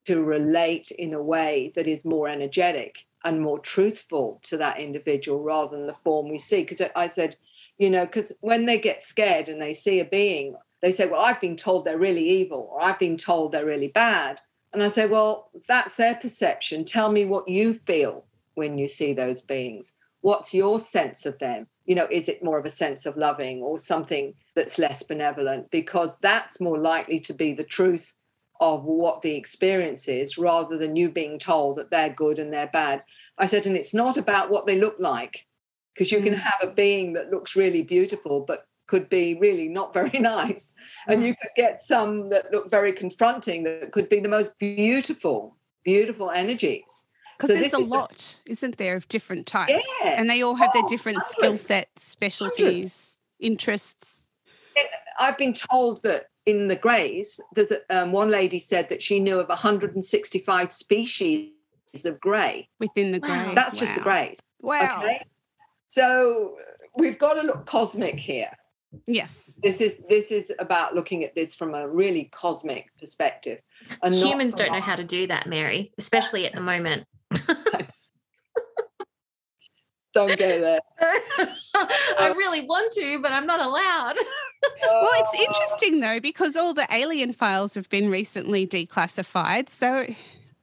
to 0.07 0.23
relate 0.23 0.89
in 0.91 1.13
a 1.13 1.21
way 1.21 1.73
that 1.75 1.85
is 1.85 2.05
more 2.05 2.29
energetic 2.29 3.05
and 3.25 3.41
more 3.41 3.59
truthful 3.59 4.39
to 4.41 4.55
that 4.55 4.79
individual 4.79 5.43
rather 5.43 5.75
than 5.75 5.85
the 5.85 5.93
form 5.93 6.29
we 6.29 6.37
see. 6.37 6.61
Because 6.61 6.81
I 6.95 7.09
said, 7.09 7.35
you 7.77 7.89
know, 7.89 8.05
because 8.05 8.31
when 8.39 8.65
they 8.65 8.79
get 8.79 9.03
scared 9.03 9.49
and 9.49 9.61
they 9.61 9.73
see 9.73 9.99
a 9.99 10.05
being, 10.05 10.55
they 10.81 10.93
say, 10.93 11.07
Well, 11.07 11.21
I've 11.21 11.41
been 11.41 11.57
told 11.57 11.83
they're 11.83 11.97
really 11.97 12.23
evil, 12.23 12.69
or 12.71 12.81
I've 12.81 12.99
been 12.99 13.17
told 13.17 13.51
they're 13.51 13.65
really 13.65 13.89
bad. 13.89 14.39
And 14.71 14.81
I 14.81 14.87
say, 14.87 15.07
Well, 15.07 15.49
that's 15.67 15.97
their 15.97 16.15
perception. 16.15 16.85
Tell 16.85 17.11
me 17.11 17.25
what 17.25 17.49
you 17.49 17.73
feel 17.73 18.23
when 18.55 18.77
you 18.77 18.87
see 18.87 19.13
those 19.13 19.41
beings. 19.41 19.93
What's 20.21 20.53
your 20.53 20.79
sense 20.79 21.25
of 21.25 21.37
them? 21.39 21.67
You 21.85 21.95
know, 21.95 22.07
is 22.09 22.29
it 22.29 22.43
more 22.43 22.57
of 22.57 22.65
a 22.65 22.69
sense 22.69 23.05
of 23.05 23.17
loving 23.17 23.61
or 23.61 23.77
something 23.77 24.33
that's 24.55 24.79
less 24.79 25.03
benevolent? 25.03 25.69
Because 25.69 26.17
that's 26.19 26.61
more 26.61 26.79
likely 26.79 27.19
to 27.21 27.33
be 27.33 27.53
the 27.53 27.63
truth 27.63 28.15
of 28.59 28.83
what 28.83 29.21
the 29.21 29.35
experience 29.35 30.07
is 30.07 30.37
rather 30.37 30.77
than 30.77 30.95
you 30.95 31.09
being 31.09 31.39
told 31.39 31.77
that 31.77 31.91
they're 31.91 32.09
good 32.09 32.39
and 32.39 32.51
they're 32.51 32.67
bad. 32.67 33.03
I 33.37 33.45
said, 33.45 33.65
and 33.65 33.75
it's 33.75 33.93
not 33.93 34.17
about 34.17 34.49
what 34.49 34.65
they 34.65 34.79
look 34.79 34.95
like, 34.99 35.45
because 35.93 36.11
you 36.11 36.19
mm. 36.19 36.25
can 36.25 36.33
have 36.33 36.59
a 36.61 36.67
being 36.67 37.13
that 37.13 37.31
looks 37.31 37.55
really 37.55 37.83
beautiful, 37.83 38.41
but 38.41 38.65
could 38.87 39.09
be 39.09 39.35
really 39.35 39.67
not 39.67 39.93
very 39.93 40.19
nice. 40.19 40.73
And 41.07 41.23
you 41.23 41.35
could 41.35 41.51
get 41.55 41.81
some 41.81 42.29
that 42.29 42.51
look 42.51 42.69
very 42.69 42.93
confronting 42.93 43.63
that 43.63 43.91
could 43.91 44.09
be 44.09 44.19
the 44.19 44.29
most 44.29 44.57
beautiful, 44.59 45.57
beautiful 45.83 46.31
energies. 46.31 47.07
Because 47.37 47.49
so 47.49 47.55
there's 47.55 47.73
a 47.73 47.77
lot, 47.77 48.39
a, 48.47 48.51
isn't 48.51 48.77
there, 48.77 48.95
of 48.95 49.07
different 49.09 49.45
types? 49.45 49.73
Yeah. 50.01 50.15
And 50.17 50.27
they 50.27 50.41
all 50.41 50.55
have 50.55 50.71
oh, 50.73 50.81
their 50.81 50.89
different 50.89 51.21
skill 51.29 51.55
sets, 51.55 52.03
specialties, 52.03 53.21
interests. 53.39 54.29
I've 55.19 55.37
been 55.37 55.53
told 55.53 56.01
that 56.03 56.29
in 56.47 56.69
the 56.69 56.75
greys, 56.75 57.39
there's 57.53 57.71
a, 57.71 57.79
um, 57.95 58.11
one 58.13 58.31
lady 58.31 58.57
said 58.57 58.89
that 58.89 59.03
she 59.03 59.19
knew 59.19 59.39
of 59.39 59.49
165 59.49 60.71
species 60.71 61.51
of 62.05 62.19
grey 62.21 62.69
within 62.79 63.11
the 63.11 63.19
grey. 63.19 63.51
That's 63.53 63.75
wow. 63.75 63.79
just 63.79 63.95
the 63.95 64.01
greys. 64.01 64.39
Wow. 64.61 65.01
Okay? 65.03 65.23
So 65.87 66.55
we've 66.95 67.19
got 67.19 67.33
to 67.33 67.41
look 67.41 67.65
cosmic 67.65 68.15
here. 68.17 68.51
Yes. 69.05 69.53
This 69.61 69.81
is 69.81 70.01
this 70.07 70.31
is 70.31 70.51
about 70.59 70.95
looking 70.95 71.25
at 71.25 71.35
this 71.35 71.53
from 71.53 71.75
a 71.75 71.87
really 71.87 72.25
cosmic 72.31 72.87
perspective. 72.97 73.59
Humans 74.03 74.55
don't 74.55 74.71
know 74.71 74.79
how 74.79 74.95
to 74.95 75.03
do 75.03 75.27
that, 75.27 75.47
Mary, 75.47 75.91
especially 75.97 76.45
at 76.45 76.53
the 76.53 76.61
moment. 76.61 77.05
don't 80.17 80.39
go 80.39 80.61
there. 80.61 80.79
I 82.19 82.33
really 82.35 82.61
want 82.61 82.91
to, 82.93 83.19
but 83.21 83.31
I'm 83.31 83.45
not 83.45 83.59
allowed. 83.59 84.15
well, 84.81 85.07
it's 85.15 85.33
interesting 85.33 85.99
though 85.99 86.19
because 86.19 86.55
all 86.55 86.73
the 86.73 86.87
alien 86.91 87.33
files 87.33 87.75
have 87.75 87.89
been 87.89 88.09
recently 88.09 88.65
declassified, 88.65 89.69
so 89.69 90.07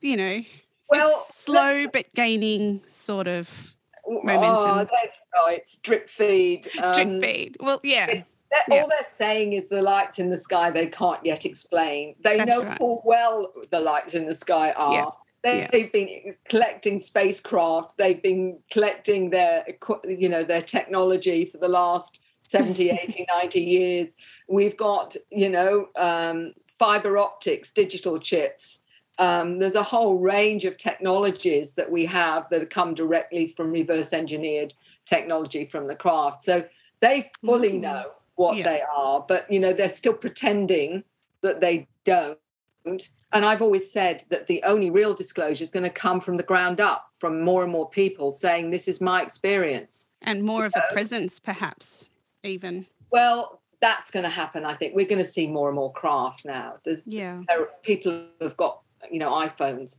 you 0.00 0.16
know, 0.16 0.40
well, 0.88 1.24
slow 1.30 1.86
but 1.92 2.12
gaining 2.14 2.82
sort 2.88 3.28
of 3.28 3.74
momentum. 4.06 4.44
Oh, 4.58 4.76
that's 4.76 5.18
right. 5.34 5.66
Drip 5.82 6.08
feed. 6.08 6.68
Um, 6.82 6.94
drip 6.94 7.22
feed. 7.22 7.56
Well, 7.60 7.80
yeah. 7.84 8.10
yeah. 8.10 8.22
All 8.70 8.88
they're 8.88 9.08
saying 9.08 9.52
is 9.52 9.68
the 9.68 9.82
lights 9.82 10.18
in 10.18 10.30
the 10.30 10.36
sky 10.36 10.70
they 10.70 10.86
can't 10.86 11.24
yet 11.24 11.44
explain. 11.44 12.16
They 12.20 12.38
that's 12.38 12.48
know 12.48 12.62
right. 12.62 12.78
full 12.78 13.02
well 13.04 13.52
the 13.70 13.80
lights 13.80 14.14
in 14.14 14.26
the 14.26 14.34
sky 14.34 14.72
are. 14.72 14.92
Yeah. 14.94 15.10
They, 15.44 15.58
yeah. 15.58 15.68
They've 15.70 15.92
been 15.92 16.34
collecting 16.48 16.98
spacecraft. 16.98 17.98
They've 17.98 18.20
been 18.20 18.58
collecting 18.70 19.30
their, 19.30 19.64
you 20.08 20.28
know, 20.28 20.42
their 20.42 20.62
technology 20.62 21.44
for 21.44 21.58
the 21.58 21.68
last 21.68 22.20
70, 22.48 22.90
80, 23.08 23.26
90 23.28 23.60
years. 23.60 24.16
We've 24.48 24.76
got, 24.76 25.16
you 25.30 25.50
know, 25.50 25.88
um, 25.96 26.54
fiber 26.78 27.18
optics, 27.18 27.70
digital 27.70 28.18
chips. 28.18 28.82
Um, 29.18 29.58
there's 29.58 29.76
a 29.76 29.82
whole 29.82 30.18
range 30.18 30.64
of 30.64 30.78
technologies 30.78 31.72
that 31.74 31.90
we 31.90 32.06
have 32.06 32.48
that 32.48 32.70
come 32.70 32.94
directly 32.94 33.46
from 33.46 33.70
reverse 33.70 34.12
engineered 34.12 34.74
technology 35.04 35.66
from 35.66 35.86
the 35.86 35.94
craft. 35.94 36.42
So 36.42 36.64
they 37.00 37.30
fully 37.44 37.70
mm-hmm. 37.70 37.82
know 37.82 38.04
what 38.36 38.56
yeah. 38.56 38.64
they 38.64 38.82
are, 38.96 39.24
but 39.28 39.48
you 39.50 39.60
know 39.60 39.72
they're 39.72 39.88
still 39.88 40.14
pretending 40.14 41.04
that 41.42 41.60
they 41.60 41.86
don't. 42.04 42.38
And 42.86 43.44
I've 43.44 43.62
always 43.62 43.90
said 43.90 44.22
that 44.30 44.46
the 44.46 44.62
only 44.62 44.90
real 44.90 45.14
disclosure 45.14 45.64
is 45.64 45.70
going 45.70 45.82
to 45.84 45.90
come 45.90 46.20
from 46.20 46.36
the 46.36 46.42
ground 46.42 46.80
up, 46.80 47.08
from 47.14 47.40
more 47.40 47.62
and 47.62 47.72
more 47.72 47.88
people 47.88 48.30
saying, 48.30 48.70
"This 48.70 48.88
is 48.88 49.00
my 49.00 49.22
experience," 49.22 50.10
and 50.22 50.44
more 50.44 50.60
you 50.60 50.66
of 50.66 50.74
a 50.76 50.92
presence, 50.92 51.40
perhaps 51.40 52.08
even. 52.42 52.86
Well, 53.10 53.60
that's 53.80 54.10
going 54.10 54.24
to 54.24 54.30
happen. 54.30 54.64
I 54.64 54.74
think 54.74 54.94
we're 54.94 55.06
going 55.06 55.22
to 55.22 55.28
see 55.28 55.46
more 55.46 55.68
and 55.68 55.76
more 55.76 55.92
craft 55.92 56.44
now. 56.44 56.74
There's 56.84 57.06
yeah, 57.06 57.42
there, 57.48 57.68
people 57.82 58.26
have 58.40 58.56
got 58.56 58.82
you 59.10 59.18
know 59.18 59.30
iPhones 59.30 59.98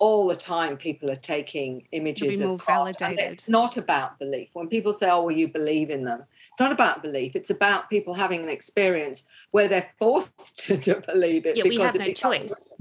all 0.00 0.26
the 0.26 0.34
time 0.34 0.78
people 0.78 1.10
are 1.10 1.14
taking 1.36 1.86
images 1.92 2.38
be 2.38 2.44
more 2.44 2.54
of 2.54 2.64
validated. 2.64 3.32
It's 3.32 3.48
not 3.48 3.76
about 3.76 4.18
belief. 4.18 4.48
When 4.54 4.68
people 4.68 4.92
say, 4.92 5.10
"Oh, 5.10 5.24
well, 5.24 5.36
you 5.36 5.48
believe 5.48 5.90
in 5.90 6.04
them," 6.04 6.24
it's 6.50 6.60
not 6.60 6.72
about 6.72 7.02
belief. 7.02 7.36
It's 7.36 7.50
about 7.50 7.88
people 7.88 8.14
having 8.14 8.42
an 8.42 8.48
experience 8.48 9.24
where 9.50 9.68
they're 9.68 9.90
forced 9.98 10.58
to, 10.66 10.78
to 10.78 11.00
believe 11.00 11.46
it. 11.46 11.56
Yeah, 11.56 11.64
we 11.64 11.78
have 11.78 11.94
no 11.94 12.12
choice. 12.12 12.74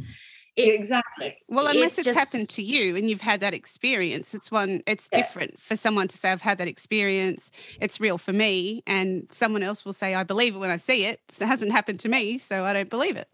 It, 0.55 0.73
exactly. 0.73 1.37
Well, 1.47 1.67
unless 1.67 1.97
it's, 1.97 1.99
it's 1.99 2.05
just... 2.07 2.17
happened 2.17 2.49
to 2.49 2.63
you 2.63 2.97
and 2.97 3.09
you've 3.09 3.21
had 3.21 3.39
that 3.41 3.53
experience, 3.53 4.33
it's 4.33 4.51
one. 4.51 4.83
It's 4.87 5.07
yeah. 5.11 5.19
different 5.19 5.59
for 5.59 5.77
someone 5.77 6.07
to 6.09 6.17
say, 6.17 6.31
"I've 6.31 6.41
had 6.41 6.57
that 6.57 6.67
experience. 6.67 7.51
It's 7.79 8.01
real 8.01 8.17
for 8.17 8.33
me," 8.33 8.83
and 8.85 9.27
someone 9.31 9.63
else 9.63 9.85
will 9.85 9.93
say, 9.93 10.15
"I 10.15 10.23
believe 10.23 10.55
it 10.55 10.57
when 10.57 10.69
I 10.69 10.77
see 10.77 11.05
it." 11.05 11.21
It 11.39 11.45
hasn't 11.45 11.71
happened 11.71 12.01
to 12.01 12.09
me, 12.09 12.39
so 12.39 12.65
I 12.65 12.73
don't 12.73 12.89
believe 12.89 13.15
it. 13.15 13.29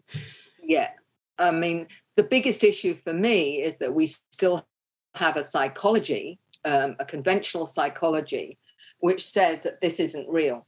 Yeah, 0.62 0.90
I 1.38 1.50
mean, 1.50 1.88
the 2.16 2.22
biggest 2.22 2.62
issue 2.62 2.94
for 2.94 3.12
me 3.12 3.62
is 3.62 3.78
that 3.78 3.94
we 3.94 4.06
still 4.06 4.66
have 5.14 5.36
a 5.36 5.42
psychology, 5.42 6.38
um, 6.64 6.96
a 7.00 7.04
conventional 7.04 7.66
psychology, 7.66 8.58
which 9.06 9.24
says 9.24 9.62
that 9.62 9.80
this 9.80 10.00
isn't 10.00 10.28
real. 10.28 10.64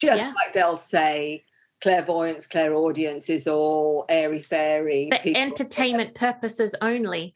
Just 0.00 0.18
yeah. 0.18 0.32
like 0.44 0.52
they'll 0.54 0.76
say, 0.76 1.44
clairvoyance, 1.80 2.48
clairaudience 2.48 3.30
is 3.30 3.46
all 3.46 4.06
airy 4.08 4.42
fairy. 4.42 5.08
For 5.08 5.36
entertainment 5.36 6.14
purposes 6.26 6.74
only. 6.82 7.32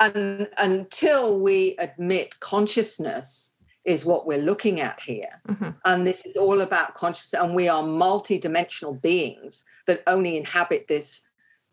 and 0.00 0.48
until 0.56 1.38
we 1.38 1.76
admit 1.78 2.40
consciousness 2.40 3.52
is 3.84 4.06
what 4.06 4.26
we're 4.26 4.38
looking 4.38 4.80
at 4.80 4.98
here. 4.98 5.28
Mm-hmm. 5.46 5.70
And 5.84 6.06
this 6.06 6.24
is 6.24 6.36
all 6.38 6.62
about 6.62 6.94
consciousness. 6.94 7.42
And 7.42 7.54
we 7.54 7.68
are 7.68 7.82
multi-dimensional 7.82 8.94
beings 8.94 9.66
that 9.88 10.02
only 10.06 10.38
inhabit 10.38 10.88
this 10.88 11.22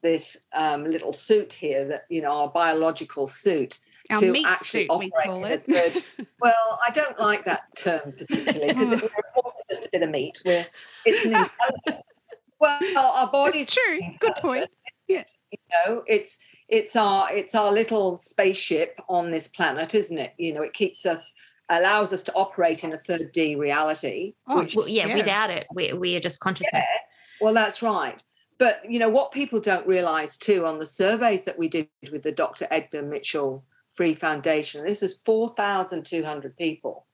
this 0.02 0.38
um, 0.54 0.84
little 0.84 1.13
suit 1.13 1.54
here 1.54 1.86
that 1.88 2.04
you 2.10 2.21
know 2.21 2.32
our 2.32 2.49
biological 2.49 3.28
suit 3.28 3.80
our 4.10 4.19
to 4.19 4.43
actually 4.45 4.82
suit, 4.82 4.88
operate 4.89 5.67
we 5.67 5.74
Good, 5.74 6.04
well, 6.41 6.80
I 6.86 6.91
don't 6.91 7.19
like 7.19 7.45
that 7.45 7.62
term 7.78 8.13
particularly 8.17 8.67
because 8.67 9.02
we're 9.02 9.52
just 9.69 9.86
a 9.86 9.89
bit 9.91 10.04
of 10.04 10.10
meat. 10.10 10.41
We're 10.45 10.65
it's 11.06 11.26
an 11.26 11.32
intelligence. 11.32 12.22
well, 12.60 13.08
our 13.08 13.32
bodies. 13.32 13.63
It's 13.63 13.76
true. 13.76 14.00
Good 14.19 14.36
point. 14.36 14.67
Yeah. 15.08 15.24
You 15.52 15.58
know, 15.72 16.04
it's 16.08 16.38
it's 16.67 16.95
our 16.95 17.32
it's 17.34 17.56
our 17.56 17.72
little 17.72 18.17
spaceship 18.17 19.00
on 19.10 19.32
this 19.32 19.48
planet, 19.48 19.95
isn't 19.95 20.17
it? 20.17 20.34
You 20.38 20.54
know, 20.54 20.62
it 20.62 20.74
keeps 20.74 21.06
us 21.06 21.34
allows 21.69 22.12
us 22.12 22.24
to 22.24 22.34
operate 22.34 22.84
in 22.84 22.93
a 22.93 22.98
third 22.98 23.32
D 23.32 23.56
reality. 23.56 24.34
Oh, 24.48 24.60
which, 24.60 24.76
well, 24.76 24.88
yeah, 24.88 25.08
yeah, 25.08 25.15
Without 25.15 25.50
it, 25.50 25.67
we 25.74 25.93
we 25.93 26.15
are 26.15 26.19
just 26.19 26.39
consciousness. 26.39 26.86
Yeah. 26.88 27.45
Well, 27.45 27.54
that's 27.54 27.82
right. 27.82 28.22
But 28.58 28.82
you 28.88 29.00
know 29.00 29.10
what 29.10 29.32
people 29.32 29.60
don't 29.60 29.88
realize 29.88 30.38
too 30.38 30.65
on 30.65 30.80
the 30.80 30.86
surveys 30.86 31.45
that 31.45 31.58
we 31.58 31.69
did 31.69 31.88
with 32.12 32.24
the 32.24 32.32
Dr. 32.32 32.67
Edgar 32.69 33.02
Mitchell 33.02 33.63
Free 33.99 34.13
Foundation, 34.13 34.85
this 34.85 35.01
was 35.01 35.19
4,200 35.25 36.55
people. 36.55 37.05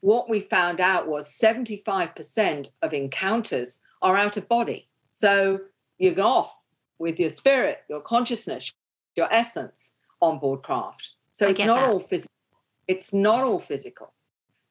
What 0.00 0.28
we 0.28 0.40
found 0.40 0.80
out 0.80 1.06
was 1.06 1.30
75% 1.30 2.70
of 2.82 2.92
encounters 2.92 3.78
are 4.02 4.16
out 4.16 4.36
of 4.36 4.48
body. 4.48 4.88
So 5.14 5.60
you 5.96 6.10
go 6.10 6.26
off 6.26 6.56
with 6.98 7.20
your 7.20 7.30
spirit, 7.30 7.84
your 7.88 8.00
consciousness, 8.00 8.72
your 9.14 9.32
essence 9.32 9.92
on 10.20 10.40
board 10.40 10.64
craft. 10.64 11.10
So 11.34 11.46
I 11.46 11.50
it's 11.50 11.60
not 11.60 11.82
that. 11.82 11.88
all 11.88 12.00
physical. 12.00 12.32
It's 12.88 13.14
not 13.14 13.44
all 13.44 13.60
physical. 13.60 14.12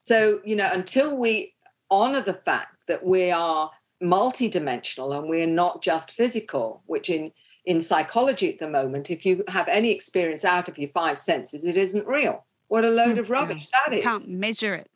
So, 0.02 0.42
you 0.44 0.58
know, 0.58 0.70
until 0.70 1.16
we 1.16 1.54
honor 1.90 2.20
the 2.20 2.34
fact 2.34 2.76
that 2.90 3.06
we 3.06 3.32
are 3.32 3.72
multidimensional 4.04 5.18
and 5.18 5.30
we're 5.30 5.48
not 5.48 5.82
just 5.82 6.12
physical, 6.12 6.84
which 6.88 7.10
in 7.10 7.32
in 7.66 7.80
psychology 7.82 8.52
at 8.52 8.60
the 8.60 8.70
moment, 8.70 9.10
if 9.10 9.26
you 9.26 9.44
have 9.48 9.68
any 9.68 9.92
experience 9.92 10.44
out 10.44 10.68
of 10.68 10.78
your 10.78 10.90
five 10.90 11.18
senses, 11.18 11.66
it 11.66 11.78
isn't 11.78 12.08
real. 12.08 12.46
What 12.68 12.84
a 12.84 12.90
load 12.90 13.18
of 13.18 13.30
rubbish 13.30 13.70
yeah. 13.72 13.80
that 13.86 13.98
is. 13.98 14.04
Can't 14.04 14.30
measure 14.30 14.76
it. 14.76 14.90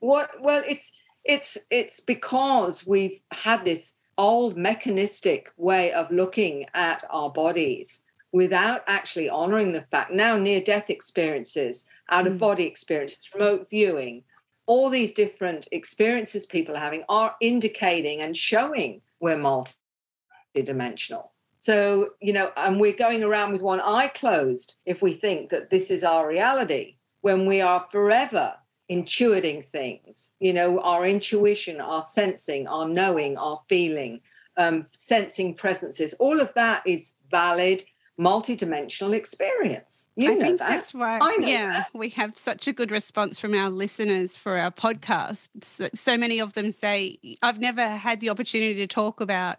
What 0.00 0.30
well 0.40 0.62
it's 0.66 0.92
it's 1.24 1.58
it's 1.70 2.00
because 2.00 2.86
we've 2.86 3.20
had 3.32 3.64
this 3.64 3.94
old 4.16 4.56
mechanistic 4.56 5.50
way 5.56 5.92
of 5.92 6.10
looking 6.10 6.66
at 6.74 7.04
our 7.10 7.30
bodies 7.30 8.02
without 8.32 8.82
actually 8.86 9.28
honoring 9.28 9.72
the 9.72 9.82
fact 9.90 10.12
now 10.12 10.36
near 10.36 10.60
death 10.60 10.90
experiences 10.90 11.84
out 12.10 12.26
of 12.26 12.34
hmm. 12.34 12.38
body 12.38 12.64
experiences 12.64 13.20
remote 13.34 13.68
viewing 13.68 14.22
all 14.68 14.90
these 14.90 15.12
different 15.12 15.66
experiences 15.72 16.44
people 16.46 16.76
are 16.76 16.80
having 16.80 17.02
are 17.08 17.34
indicating 17.40 18.20
and 18.20 18.36
showing 18.36 19.00
we're 19.18 19.36
multi-dimensional. 19.36 21.32
So, 21.60 22.10
you 22.20 22.32
know, 22.32 22.52
and 22.56 22.80
we're 22.80 22.92
going 22.92 23.22
around 23.22 23.52
with 23.52 23.62
one 23.62 23.80
eye 23.80 24.08
closed 24.08 24.76
if 24.86 25.02
we 25.02 25.12
think 25.12 25.50
that 25.50 25.70
this 25.70 25.90
is 25.90 26.04
our 26.04 26.28
reality 26.28 26.96
when 27.20 27.46
we 27.46 27.60
are 27.60 27.86
forever 27.90 28.54
intuiting 28.90 29.64
things, 29.64 30.32
you 30.40 30.52
know, 30.52 30.80
our 30.80 31.04
intuition, 31.04 31.80
our 31.80 32.02
sensing, 32.02 32.66
our 32.68 32.88
knowing, 32.88 33.36
our 33.36 33.60
feeling, 33.68 34.20
um, 34.56 34.86
sensing 34.96 35.54
presences, 35.54 36.14
all 36.14 36.40
of 36.40 36.52
that 36.54 36.82
is 36.86 37.12
valid 37.30 37.84
multi-dimensional 38.20 39.12
experience. 39.12 40.10
You 40.16 40.32
I 40.32 40.34
know 40.34 40.44
think 40.44 40.58
that. 40.58 40.68
that's 40.70 40.92
why, 40.92 41.20
I 41.22 41.36
know 41.36 41.46
yeah, 41.46 41.72
that. 41.72 41.88
we 41.94 42.08
have 42.10 42.36
such 42.36 42.66
a 42.66 42.72
good 42.72 42.90
response 42.90 43.38
from 43.38 43.54
our 43.54 43.70
listeners 43.70 44.36
for 44.36 44.58
our 44.58 44.72
podcast. 44.72 45.50
So, 45.62 45.88
so 45.94 46.16
many 46.16 46.40
of 46.40 46.54
them 46.54 46.72
say, 46.72 47.18
I've 47.42 47.60
never 47.60 47.86
had 47.86 48.20
the 48.20 48.30
opportunity 48.30 48.74
to 48.74 48.88
talk 48.88 49.20
about 49.20 49.58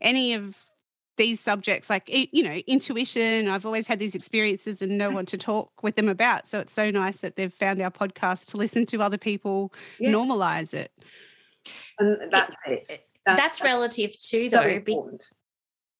any 0.00 0.34
of 0.34 0.69
these 1.20 1.38
subjects 1.38 1.90
like 1.90 2.04
you 2.08 2.42
know 2.42 2.56
intuition 2.66 3.46
i've 3.46 3.66
always 3.66 3.86
had 3.86 3.98
these 3.98 4.14
experiences 4.14 4.80
and 4.80 4.96
no 4.96 5.10
one 5.10 5.26
to 5.26 5.36
talk 5.36 5.82
with 5.82 5.94
them 5.96 6.08
about 6.08 6.46
so 6.48 6.58
it's 6.60 6.72
so 6.72 6.90
nice 6.90 7.18
that 7.18 7.36
they've 7.36 7.52
found 7.52 7.80
our 7.82 7.90
podcast 7.90 8.46
to 8.50 8.56
listen 8.56 8.86
to 8.86 9.02
other 9.02 9.18
people 9.18 9.70
Yeah. 9.98 10.12
normalize 10.12 10.72
it 10.72 10.90
And 11.98 12.32
that's 12.32 12.56
it. 12.66 12.86
it- 12.90 13.06
That- 13.26 13.36
that's, 13.36 13.62
relative 13.62 14.12
too, 14.18 14.48
so 14.48 14.62
though. 14.62 14.80
be- 14.80 14.98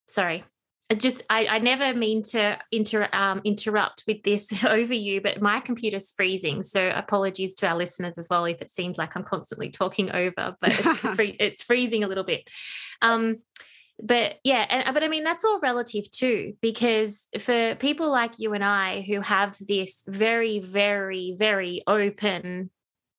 sorry. 0.09 0.43
I 0.91 0.95
just 0.95 1.23
I, 1.31 1.47
I 1.47 1.59
never 1.61 1.97
mean 1.97 2.23
to 2.35 2.59
inter, 2.73 3.09
um, 3.13 3.43
interrupt 3.45 4.05
with 4.09 4.23
this 4.25 4.53
over 4.65 4.95
you, 4.95 5.21
but 5.21 5.41
my 5.41 5.61
computer's 5.61 6.11
freezing. 6.13 6.63
So 6.65 6.89
apologies 6.95 7.55
to 7.57 7.69
our 7.69 7.77
listeners 7.77 8.19
as 8.19 8.27
well 8.31 8.45
if 8.47 8.61
it 8.63 8.71
seems 8.71 8.99
like 8.99 9.15
I'm 9.17 9.23
constantly 9.23 9.69
talking 9.71 10.11
over, 10.11 10.57
but 10.61 10.71
it's, 10.73 11.05
it's 11.39 11.63
freezing 11.63 12.03
a 12.05 12.09
little 12.09 12.25
bit. 12.25 12.49
Um, 13.03 13.43
but 14.03 14.37
yeah, 14.45 14.67
and, 14.69 14.95
but 14.95 15.03
I 15.03 15.09
mean 15.09 15.25
that's 15.25 15.45
all 15.45 15.61
relative 15.61 16.11
too, 16.11 16.55
because 16.61 17.29
for 17.39 17.75
people 17.77 18.11
like 18.11 18.39
you 18.39 18.55
and 18.55 18.65
I 18.65 19.03
who 19.03 19.21
have 19.21 19.57
this 19.67 20.03
very, 20.07 20.61
very, 20.61 21.35
very 21.39 21.83
open 21.87 22.71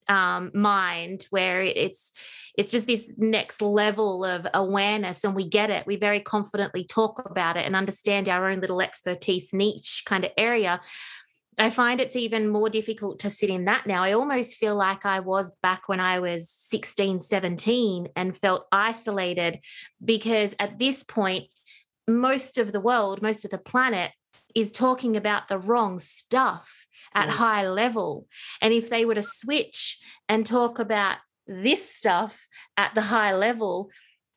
um, 0.10 0.52
mind 0.54 1.28
where 1.30 1.62
it's 1.62 2.12
it's 2.58 2.72
just 2.72 2.88
this 2.88 3.14
next 3.18 3.62
level 3.62 4.26
of 4.26 4.46
awareness 4.54 5.24
and 5.24 5.36
we 5.36 5.48
get 5.48 5.70
it 5.70 5.88
we 5.88 5.96
very 5.96 6.20
confidently 6.20 6.84
talk 6.84 7.22
about 7.26 7.56
it 7.56 7.66
and 7.66 7.76
understand 7.76 8.28
our 8.28 8.50
own 8.50 8.60
little 8.60 8.82
expertise 8.82 9.54
niche 9.54 10.04
kind 10.06 10.26
of 10.26 10.32
area 10.38 10.82
i 11.58 11.70
find 11.70 12.00
it's 12.00 12.16
even 12.16 12.48
more 12.48 12.70
difficult 12.70 13.20
to 13.20 13.30
sit 13.30 13.50
in 13.50 13.66
that 13.66 13.86
now 13.88 14.04
i 14.04 14.14
almost 14.14 14.56
feel 14.56 14.76
like 14.76 15.06
i 15.06 15.20
was 15.20 15.52
back 15.62 15.88
when 15.90 16.00
i 16.00 16.20
was 16.20 16.50
16 16.50 17.20
17 17.20 18.08
and 18.16 18.36
felt 18.36 18.66
isolated 18.72 19.60
because 20.04 20.56
at 20.60 20.78
this 20.80 21.04
point 21.04 21.46
most 22.08 22.58
of 22.58 22.72
the 22.72 22.80
world 22.80 23.22
most 23.22 23.46
of 23.46 23.52
the 23.52 23.58
planet 23.58 24.12
is 24.56 24.72
talking 24.72 25.16
about 25.16 25.48
the 25.48 25.60
wrong 25.60 26.00
stuff 26.00 26.88
at 27.14 27.28
Mm. 27.30 27.32
high 27.34 27.68
level 27.68 28.28
and 28.62 28.74
if 28.74 28.90
they 28.90 29.06
were 29.06 29.16
to 29.16 29.24
switch 29.24 30.00
and 30.30 30.46
talk 30.46 30.80
about 30.80 31.18
this 31.48 31.94
stuff 31.94 32.48
at 32.78 32.96
the 32.96 33.02
high 33.02 33.36
level 33.36 33.90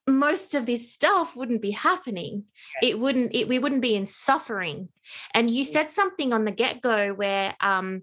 most 0.06 0.54
of 0.54 0.66
this 0.66 0.92
stuff 0.92 1.34
wouldn't 1.34 1.62
be 1.62 1.70
happening. 1.70 2.44
It 2.82 2.98
wouldn't 2.98 3.34
it, 3.34 3.48
we 3.48 3.58
wouldn't 3.58 3.82
be 3.82 3.94
in 3.94 4.06
suffering. 4.06 4.88
And 5.32 5.50
you 5.50 5.64
Mm. 5.64 5.68
said 5.68 5.92
something 5.92 6.32
on 6.32 6.44
the 6.44 6.52
get-go 6.52 7.14
where 7.14 7.54
um 7.60 8.02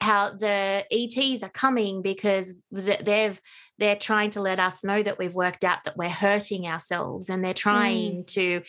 how 0.00 0.30
the 0.32 0.84
ets 0.92 1.42
are 1.42 1.48
coming 1.48 2.02
because 2.02 2.54
they've 2.70 3.40
they're 3.78 3.96
trying 3.96 4.30
to 4.30 4.40
let 4.40 4.60
us 4.60 4.84
know 4.84 5.02
that 5.02 5.18
we've 5.18 5.34
worked 5.34 5.64
out 5.64 5.84
that 5.84 5.96
we're 5.96 6.08
hurting 6.08 6.66
ourselves 6.66 7.28
and 7.28 7.44
they're 7.44 7.52
trying 7.54 8.24
to 8.26 8.62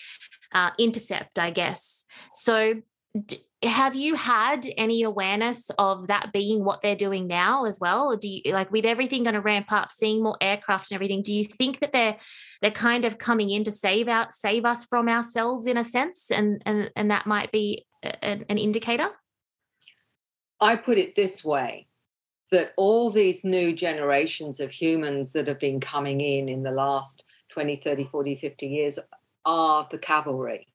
uh, 0.52 0.72
intercept 0.80 1.38
i 1.38 1.52
guess. 1.52 2.04
So 2.34 2.82
d- 3.26 3.38
have 3.64 3.94
you 3.94 4.16
had 4.16 4.66
any 4.78 5.04
awareness 5.04 5.70
of 5.78 6.08
that 6.08 6.32
being 6.32 6.64
what 6.64 6.82
they're 6.82 6.96
doing 6.96 7.28
now 7.28 7.66
as 7.66 7.80
well? 7.80 8.12
Or 8.12 8.16
do 8.16 8.30
you 8.30 8.54
like 8.54 8.72
with 8.72 8.86
everything 8.86 9.24
going 9.24 9.34
to 9.34 9.42
ramp 9.42 9.72
up 9.72 9.92
seeing 9.92 10.24
more 10.24 10.38
aircraft 10.40 10.92
and 10.92 10.96
everything 10.96 11.22
do 11.22 11.34
you 11.34 11.44
think 11.44 11.80
that 11.80 11.92
they're 11.92 12.18
they're 12.62 12.72
kind 12.72 13.04
of 13.04 13.18
coming 13.18 13.50
in 13.50 13.66
to 13.66 13.72
save 13.72 14.08
out 14.08 14.34
save 14.34 14.64
us 14.64 14.86
from 14.86 15.10
ourselves 15.10 15.68
in 15.68 15.78
a 15.78 15.84
sense? 15.84 16.32
And 16.32 16.62
and 16.66 16.90
and 16.96 17.12
that 17.12 17.28
might 17.28 17.52
be 17.52 17.86
an, 18.02 18.46
an 18.48 18.58
indicator? 18.58 19.10
I 20.62 20.78
put 20.78 20.98
it 20.98 21.16
this 21.16 21.44
way 21.44 21.88
that 22.52 22.74
all 22.78 23.12
these 23.12 23.44
new 23.44 23.74
generations 23.74 24.60
of 24.60 24.72
humans 24.72 25.34
that 25.34 25.48
have 25.48 25.60
been 25.60 25.80
coming 25.80 26.22
in 26.22 26.50
in 26.50 26.64
the 26.64 26.72
last 26.72 27.24
20, 27.50 27.76
30, 27.76 28.06
40, 28.06 28.36
50 28.36 28.68
years 28.68 29.00
are 29.46 29.88
the 29.92 29.98
cavalry. 29.98 30.68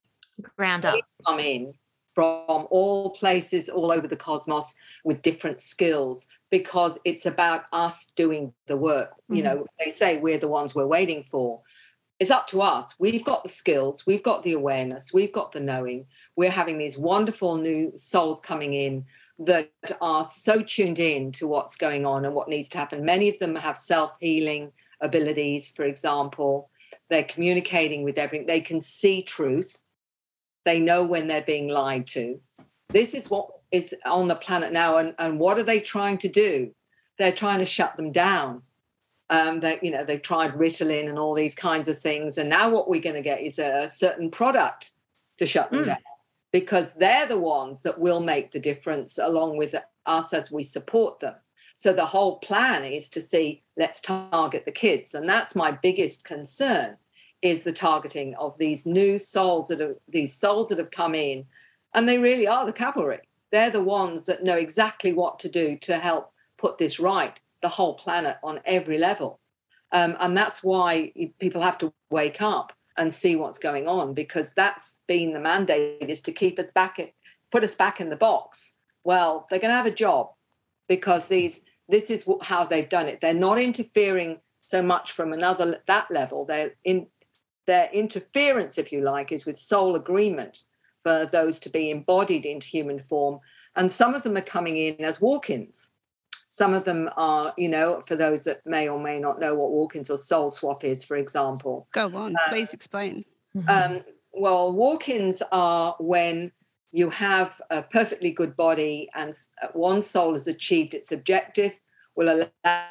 ground 0.57 0.85
up. 0.85 1.01
Come 1.27 1.41
in 1.41 1.75
from 2.15 2.67
all 2.71 3.11
places 3.11 3.69
all 3.69 3.91
over 3.91 4.07
the 4.07 4.17
cosmos 4.17 4.75
with 5.03 5.23
different 5.23 5.61
skills 5.61 6.29
because 6.51 6.99
it's 7.05 7.27
about 7.27 7.65
us 7.73 8.07
doing 8.15 8.53
the 8.69 8.77
work. 8.77 9.11
You 9.29 9.43
Mhm. 9.43 9.45
know, 9.45 9.67
they 9.79 9.91
say 9.91 10.19
we're 10.19 10.39
the 10.39 10.49
ones 10.49 10.75
we're 10.75 10.87
waiting 10.87 11.25
for. 11.25 11.59
It's 12.21 12.31
up 12.31 12.47
to 12.49 12.63
us. 12.63 12.95
We've 13.01 13.25
got 13.25 13.43
the 13.43 13.49
skills, 13.49 14.07
we've 14.07 14.23
got 14.23 14.45
the 14.45 14.53
awareness, 14.53 15.13
we've 15.13 15.33
got 15.33 15.51
the 15.51 15.61
knowing. 15.61 16.07
We're 16.37 16.51
having 16.51 16.79
these 16.79 16.97
wonderful 16.97 17.57
new 17.57 17.93
souls 17.97 18.41
coming 18.41 18.73
in 18.75 19.05
that 19.41 19.71
are 20.01 20.29
so 20.31 20.63
tuned 20.63 21.01
in 21.01 21.33
to 21.33 21.49
what's 21.49 21.75
going 21.77 22.07
on 22.07 22.25
and 22.25 22.35
what 22.35 22.49
needs 22.49 22.69
to 22.71 22.79
happen. 22.79 23.05
Many 23.05 23.29
of 23.29 23.39
them 23.41 23.57
have 23.57 23.77
self 23.77 24.17
healing 24.21 24.73
abilities, 25.01 25.73
for 25.73 25.85
example. 25.85 26.71
They're 27.11 27.25
communicating 27.25 28.05
with 28.05 28.17
everything. 28.17 28.47
They 28.47 28.61
can 28.61 28.81
see 28.81 29.23
truth. 29.23 29.83
They 30.65 30.81
know 30.81 31.05
when 31.05 31.27
they're 31.27 31.43
being 31.43 31.69
lied 31.69 32.07
to. 32.09 32.37
This 32.89 33.15
is 33.15 33.31
what 33.31 33.49
is 33.71 33.95
on 34.05 34.27
the 34.27 34.37
planet 34.37 34.73
now. 34.73 34.97
And, 34.99 35.15
and 35.19 35.39
what 35.39 35.59
are 35.59 35.63
they 35.63 35.81
trying 35.81 36.19
to 36.19 36.29
do? 36.29 36.73
They're 37.19 37.33
trying 37.33 37.59
to 37.59 37.67
shut 37.67 37.97
them 37.97 38.13
down. 38.13 38.63
Um, 39.31 39.61
they, 39.61 39.79
you 39.83 39.91
know, 39.91 40.05
they've 40.05 40.21
tried 40.23 40.53
Ritalin 40.53 41.09
and 41.09 41.19
all 41.19 41.35
these 41.35 41.55
kinds 41.55 41.89
of 41.89 41.99
things. 41.99 42.39
And 42.39 42.49
now 42.49 42.71
what 42.71 42.89
we're 42.89 43.01
going 43.01 43.17
to 43.17 43.23
get 43.23 43.41
is 43.41 43.59
a 43.59 43.89
certain 43.93 44.31
product 44.31 44.93
to 45.39 45.47
shut 45.47 45.71
them 45.71 45.83
Mm. 45.83 45.87
down 45.87 45.99
because 46.53 46.93
they're 46.93 47.27
the 47.27 47.39
ones 47.39 47.83
that 47.83 47.99
will 47.99 48.21
make 48.21 48.53
the 48.53 48.61
difference 48.61 49.19
along 49.19 49.57
with 49.57 49.75
us 50.07 50.33
as 50.33 50.53
we 50.53 50.63
support 50.63 51.19
them. 51.19 51.35
So 51.75 51.93
the 51.93 52.07
whole 52.07 52.39
plan 52.39 52.85
is 52.85 53.09
to 53.11 53.21
see 53.21 53.65
let's 53.77 54.01
target 54.01 54.65
the 54.65 54.71
kids, 54.71 55.15
and 55.15 55.29
that's 55.29 55.57
my 55.57 55.73
biggest 55.73 56.25
concern 56.25 56.97
is 57.45 57.63
the 57.63 57.73
targeting 57.73 58.35
of 58.37 58.57
these 58.59 58.87
new 58.87 59.19
souls 59.19 59.69
that 59.69 59.81
are 59.81 59.97
these 60.09 60.33
souls 60.33 60.71
that 60.71 60.79
have 60.79 60.91
come 60.91 61.15
in, 61.15 61.45
and 61.95 62.09
they 62.09 62.19
really 62.19 62.47
are 62.47 62.67
the 62.67 62.73
cavalry. 62.73 63.21
They're 63.53 63.71
the 63.71 63.85
ones 63.85 64.25
that 64.25 64.43
know 64.43 64.57
exactly 64.57 65.13
what 65.13 65.39
to 65.41 65.49
do 65.49 65.77
to 65.83 65.99
help 65.99 66.33
put 66.57 66.79
this 66.79 66.99
right, 66.99 67.39
the 67.61 67.69
whole 67.69 67.95
planet 67.95 68.39
on 68.43 68.61
every 68.65 68.99
level, 68.99 69.39
um, 69.93 70.17
and 70.21 70.37
that's 70.37 70.65
why 70.65 71.13
people 71.39 71.61
have 71.61 71.79
to 71.79 71.93
wake 72.11 72.41
up 72.41 72.73
and 72.97 73.13
see 73.13 73.37
what's 73.37 73.59
going 73.59 73.89
on 73.89 74.15
because 74.15 74.53
that's 74.53 75.01
been 75.07 75.33
the 75.33 75.41
mandate 75.41 76.09
is 76.09 76.23
to 76.23 76.33
keep 76.33 76.59
us 76.59 76.71
back 76.71 76.99
in, 76.99 77.11
put 77.51 77.65
us 77.65 77.75
back 77.75 78.01
in 78.01 78.09
the 78.09 78.17
box. 78.17 78.75
Well, 79.05 79.47
they're 79.51 79.59
going 79.59 79.71
to 79.71 79.77
have 79.77 79.87
a 79.87 79.91
job 79.91 80.31
because 80.89 81.27
these 81.27 81.65
this 81.89 82.09
is 82.09 82.27
how 82.41 82.65
they've 82.65 82.89
done 82.89 83.09
it. 83.09 83.21
They're 83.21 83.35
not 83.35 83.59
interfering 83.59 84.41
so 84.63 84.81
much 84.83 85.13
from 85.13 85.33
another 85.33 85.83
that 85.87 86.11
level. 86.11 86.45
They're 86.45 86.73
in 86.85 87.07
their 87.67 87.89
interference, 87.93 88.79
if 88.79 88.93
you 88.93 89.01
like, 89.01 89.33
is 89.33 89.47
with 89.47 89.59
soul 89.59 89.97
agreement 89.97 90.65
for 91.03 91.27
those 91.27 91.61
to 91.61 91.71
be 91.71 91.91
embodied 91.91 92.47
into 92.47 92.67
human 92.67 92.99
form. 92.99 93.41
And 93.77 93.91
some 93.91 94.15
of 94.15 94.23
them 94.23 94.37
are 94.37 94.43
coming 94.43 94.77
in 94.77 95.05
as 95.05 95.21
walk-ins. 95.21 95.91
Some 96.49 96.73
of 96.73 96.85
them 96.85 97.11
are, 97.17 97.53
you 97.59 97.69
know, 97.69 98.01
for 98.07 98.15
those 98.15 98.45
that 98.45 98.65
may 98.65 98.89
or 98.89 99.01
may 99.01 99.19
not 99.19 99.41
know 99.41 99.55
what 99.55 99.73
walk-ins 99.73 100.09
or 100.09 100.19
soul 100.19 100.51
swap 100.51 100.85
is, 100.85 101.03
for 101.03 101.17
example. 101.17 101.89
go 101.93 102.15
on 102.15 102.37
Uh, 102.37 102.49
please 102.49 102.73
explain 102.73 103.25
Um, 103.69 104.05
well, 104.33 104.73
walk 104.73 105.09
ins 105.09 105.43
are 105.53 105.97
when 105.99 106.53
you 106.93 107.11
have 107.11 107.61
a 107.71 107.83
perfectly 107.83 108.31
good 108.31 108.57
body 108.57 109.09
and 109.15 109.33
uh, 109.63 109.69
one 109.73 110.01
soul 110.01 110.33
has 110.33 110.47
achieved 110.47 110.95
its 110.95 111.11
objective, 111.11 111.81
will 112.15 112.49
allow 112.65 112.87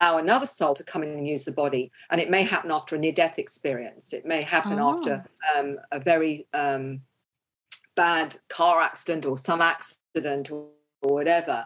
allow 0.00 0.18
another 0.18 0.46
soul 0.46 0.74
to 0.74 0.84
come 0.84 1.02
in 1.02 1.10
and 1.10 1.26
use 1.26 1.44
the 1.44 1.52
body. 1.52 1.90
And 2.10 2.20
it 2.20 2.30
may 2.30 2.42
happen 2.42 2.70
after 2.70 2.96
a 2.96 2.98
near 2.98 3.12
death 3.12 3.38
experience, 3.38 4.12
it 4.12 4.26
may 4.26 4.42
happen 4.44 4.78
after 4.78 5.24
um, 5.56 5.78
a 5.92 6.00
very 6.00 6.46
um, 6.54 7.00
bad 7.94 8.36
car 8.48 8.80
accident 8.80 9.24
or 9.24 9.38
some 9.38 9.60
accident 9.60 10.50
or, 10.50 10.68
whatever. 11.02 11.64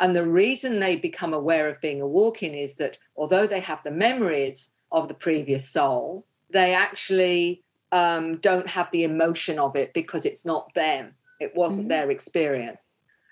And 0.00 0.14
the 0.14 0.28
reason 0.28 0.78
they 0.78 0.96
become 0.96 1.32
aware 1.32 1.68
of 1.68 1.80
being 1.80 2.02
a 2.02 2.06
walk 2.06 2.42
in 2.42 2.52
is 2.52 2.74
that 2.74 2.98
although 3.16 3.46
they 3.46 3.60
have 3.60 3.82
the 3.84 3.90
memories 3.90 4.70
of 4.90 5.08
the 5.08 5.14
previous 5.14 5.66
soul, 5.66 6.26
they 6.50 6.74
actually 6.74 7.62
um, 7.92 8.36
don't 8.38 8.68
have 8.68 8.90
the 8.90 9.04
emotion 9.04 9.58
of 9.58 9.76
it 9.76 9.94
because 9.94 10.26
it's 10.26 10.44
not 10.44 10.74
them. 10.74 11.14
It 11.40 11.54
wasn't 11.54 11.86
Mhm. 11.86 11.90
their 11.90 12.10
experience. 12.10 12.80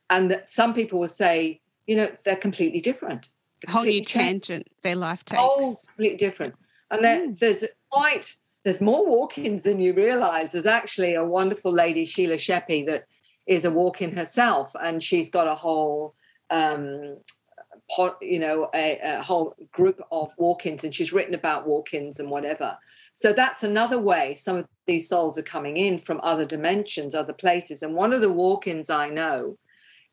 And 0.09 0.31
that 0.31 0.51
some 0.51 0.73
people 0.73 0.99
will 0.99 1.09
say, 1.09 1.61
you 1.87 1.97
know, 1.97 2.11
they're 2.25 2.37
completely 2.37 2.81
different. 2.81 3.33
Whole 3.69 3.85
new 3.85 4.03
tangent 4.03 4.69
their 4.83 4.97
life 4.97 5.25
takes 5.25 5.43
Oh, 5.43 5.77
completely 5.87 6.17
different. 6.17 6.55
And 6.91 7.05
there, 7.05 7.21
Mm. 7.21 7.39
there's 7.39 7.65
quite 7.91 8.35
there's 8.65 8.81
more 8.81 9.07
walk-ins 9.07 9.63
than 9.63 9.79
you 9.79 9.95
realize. 9.95 10.53
There's 10.53 10.67
actually 10.67 11.15
a 11.15 11.25
wonderful 11.25 11.73
lady, 11.73 12.05
Sheila 12.05 12.35
Sheppy, 12.35 12.85
that 12.87 13.05
is 13.47 13.65
a 13.65 13.71
walk-in 13.71 14.15
herself, 14.15 14.71
and 14.83 15.03
she's 15.03 15.31
got 15.31 15.47
a 15.47 15.55
whole 15.55 16.15
um, 16.51 17.17
you 18.21 18.39
know, 18.39 18.69
a, 18.75 18.99
a, 19.03 19.23
whole 19.23 19.55
group 19.73 20.01
of 20.13 20.33
walk-ins, 20.39 20.85
and 20.85 20.95
she's 20.95 21.13
written 21.13 21.35
about 21.35 21.67
walk-ins 21.67 22.21
and 22.21 22.31
whatever. 22.31 22.77
So 23.15 23.33
that's 23.33 23.63
another 23.63 23.99
way 23.99 24.35
some 24.35 24.57
of 24.59 24.69
these 24.87 25.09
souls 25.09 25.37
are 25.39 25.43
coming 25.43 25.77
in 25.77 25.99
from 25.99 26.21
other 26.23 26.45
dimensions, 26.45 27.15
other 27.15 27.33
places. 27.33 27.83
And 27.83 27.95
one 27.95 28.13
of 28.13 28.21
the 28.21 28.33
walk-ins 28.33 28.91
I 28.91 29.09
know 29.11 29.59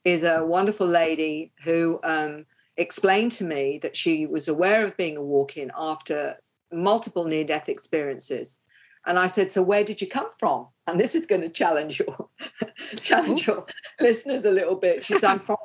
is 0.03 0.23
a 0.23 0.43
wonderful 0.43 0.87
lady 0.87 1.51
who 1.63 1.99
um, 2.03 2.45
explained 2.77 3.31
to 3.33 3.43
me 3.43 3.79
that 3.81 3.95
she 3.95 4.25
was 4.25 4.47
aware 4.47 4.85
of 4.85 4.97
being 4.97 5.17
a 5.17 5.21
walk-in 5.21 5.71
after 5.77 6.37
multiple 6.71 7.25
near-death 7.25 7.69
experiences. 7.69 8.59
And 9.05 9.17
I 9.17 9.27
said, 9.27 9.51
"So 9.51 9.61
where 9.61 9.83
did 9.83 10.01
you 10.01 10.07
come 10.07 10.29
from?" 10.37 10.67
And 10.85 10.99
this 10.99 11.15
is 11.15 11.25
going 11.25 11.41
to 11.41 11.49
challenge 11.49 11.99
your 11.99 12.29
challenge 13.01 13.47
your 13.47 13.65
listeners 13.99 14.45
a 14.45 14.51
little 14.51 14.75
bit. 14.75 15.05
She 15.05 15.13
said, 15.13 15.31
"I'm 15.31 15.39
from 15.39 15.57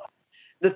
the 0.63 0.71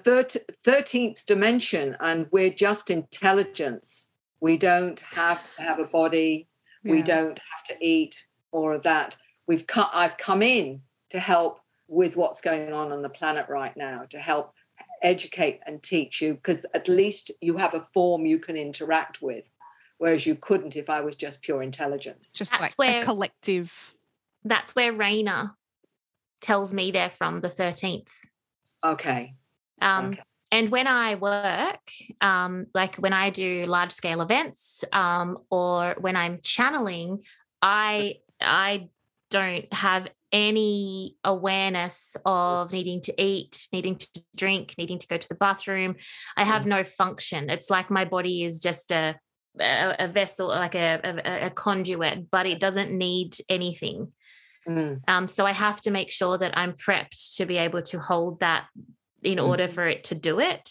13th 0.65 1.25
dimension 1.25 1.95
and 2.01 2.27
we're 2.31 2.49
just 2.49 2.89
intelligence 2.89 4.09
we 4.41 4.57
don't 4.57 4.99
have 5.15 5.55
to 5.55 5.61
have 5.61 5.79
a 5.79 5.85
body 5.85 6.49
yeah. 6.83 6.91
we 6.91 7.01
don't 7.01 7.39
have 7.39 7.63
to 7.65 7.75
eat 7.79 8.27
or 8.51 8.77
that 8.79 9.15
we've 9.47 9.65
come 9.65 9.87
i've 9.93 10.17
come 10.17 10.41
in 10.41 10.81
to 11.09 11.19
help 11.19 11.61
with 11.87 12.17
what's 12.17 12.41
going 12.41 12.73
on 12.73 12.91
on 12.91 13.01
the 13.01 13.09
planet 13.09 13.45
right 13.47 13.77
now 13.77 14.03
to 14.09 14.19
help 14.19 14.53
educate 15.01 15.59
and 15.65 15.81
teach 15.83 16.21
you 16.21 16.35
because 16.35 16.65
at 16.73 16.87
least 16.87 17.31
you 17.41 17.57
have 17.57 17.73
a 17.73 17.81
form 17.81 18.25
you 18.25 18.39
can 18.39 18.55
interact 18.57 19.21
with 19.21 19.49
whereas 19.97 20.25
you 20.25 20.35
couldn't 20.35 20.75
if 20.75 20.89
i 20.89 21.01
was 21.01 21.15
just 21.15 21.41
pure 21.41 21.61
intelligence. 21.61 22.33
Just 22.33 22.51
that's 22.51 22.77
like 22.77 22.77
where, 22.77 23.01
a 23.01 23.03
collective 23.03 23.93
that's 24.43 24.75
where 24.75 24.93
Raina 24.93 25.53
tells 26.41 26.73
me 26.73 26.91
they're 26.91 27.09
from 27.09 27.41
the 27.41 27.49
13th 27.49 28.11
okay. 28.83 29.33
Um, 29.81 30.07
okay. 30.07 30.21
And 30.51 30.69
when 30.69 30.87
I 30.87 31.15
work, 31.15 31.91
um, 32.21 32.67
like 32.73 32.95
when 32.95 33.13
I 33.13 33.29
do 33.29 33.65
large 33.65 33.91
scale 33.91 34.21
events 34.21 34.85
um, 34.93 35.39
or 35.49 35.95
when 35.99 36.15
I'm 36.15 36.39
channeling, 36.41 37.23
I 37.61 38.15
I 38.39 38.89
don't 39.29 39.71
have 39.73 40.07
any 40.31 41.15
awareness 41.23 42.17
of 42.25 42.71
needing 42.73 43.01
to 43.01 43.21
eat, 43.21 43.67
needing 43.71 43.97
to 43.97 44.07
drink, 44.35 44.75
needing 44.77 44.99
to 44.99 45.07
go 45.07 45.17
to 45.17 45.27
the 45.27 45.35
bathroom. 45.35 45.95
I 46.35 46.43
have 46.43 46.63
mm. 46.63 46.67
no 46.67 46.83
function. 46.83 47.49
It's 47.49 47.69
like 47.69 47.89
my 47.89 48.05
body 48.05 48.43
is 48.43 48.59
just 48.59 48.91
a 48.91 49.15
a, 49.59 49.95
a 49.99 50.07
vessel, 50.07 50.47
like 50.49 50.75
a, 50.75 50.99
a, 51.03 51.45
a, 51.47 51.49
conduit, 51.49 52.29
but 52.29 52.45
it 52.45 52.59
doesn't 52.59 52.91
need 52.91 53.35
anything. 53.49 54.11
Mm. 54.67 55.01
Um, 55.07 55.27
so 55.27 55.45
I 55.45 55.51
have 55.51 55.81
to 55.81 55.91
make 55.91 56.11
sure 56.11 56.37
that 56.37 56.57
I'm 56.57 56.73
prepped 56.73 57.37
to 57.37 57.45
be 57.45 57.57
able 57.57 57.81
to 57.83 57.99
hold 57.99 58.41
that 58.41 58.65
in 59.23 59.39
order 59.39 59.65
mm-hmm. 59.65 59.73
for 59.73 59.87
it 59.87 60.03
to 60.05 60.15
do 60.15 60.39
it. 60.39 60.69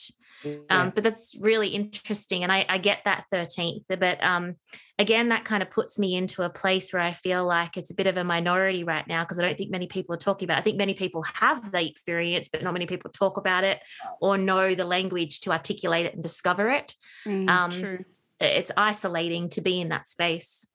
Um, 0.70 0.92
but 0.94 1.02
that's 1.02 1.36
really 1.40 1.68
interesting. 1.68 2.42
And 2.42 2.52
I, 2.52 2.64
I 2.68 2.78
get 2.78 3.00
that 3.04 3.24
13th. 3.32 3.84
But 3.88 4.22
um, 4.22 4.56
again, 4.98 5.30
that 5.30 5.44
kind 5.44 5.62
of 5.62 5.70
puts 5.70 5.98
me 5.98 6.14
into 6.14 6.42
a 6.42 6.50
place 6.50 6.92
where 6.92 7.02
I 7.02 7.12
feel 7.12 7.44
like 7.44 7.76
it's 7.76 7.90
a 7.90 7.94
bit 7.94 8.06
of 8.06 8.16
a 8.16 8.24
minority 8.24 8.84
right 8.84 9.06
now 9.06 9.24
because 9.24 9.38
I 9.38 9.42
don't 9.42 9.56
think 9.56 9.70
many 9.70 9.86
people 9.86 10.14
are 10.14 10.18
talking 10.18 10.46
about 10.46 10.58
it. 10.58 10.60
I 10.60 10.62
think 10.62 10.76
many 10.76 10.94
people 10.94 11.22
have 11.34 11.72
the 11.72 11.86
experience, 11.86 12.48
but 12.48 12.62
not 12.62 12.72
many 12.72 12.86
people 12.86 13.10
talk 13.10 13.36
about 13.36 13.64
it 13.64 13.80
or 14.20 14.38
know 14.38 14.74
the 14.74 14.84
language 14.84 15.40
to 15.40 15.52
articulate 15.52 16.06
it 16.06 16.14
and 16.14 16.22
discover 16.22 16.70
it. 16.70 16.94
Mm, 17.26 17.48
um, 17.48 17.70
true. 17.70 18.04
It's 18.40 18.70
isolating 18.76 19.48
to 19.50 19.60
be 19.60 19.80
in 19.80 19.88
that 19.88 20.08
space. 20.08 20.66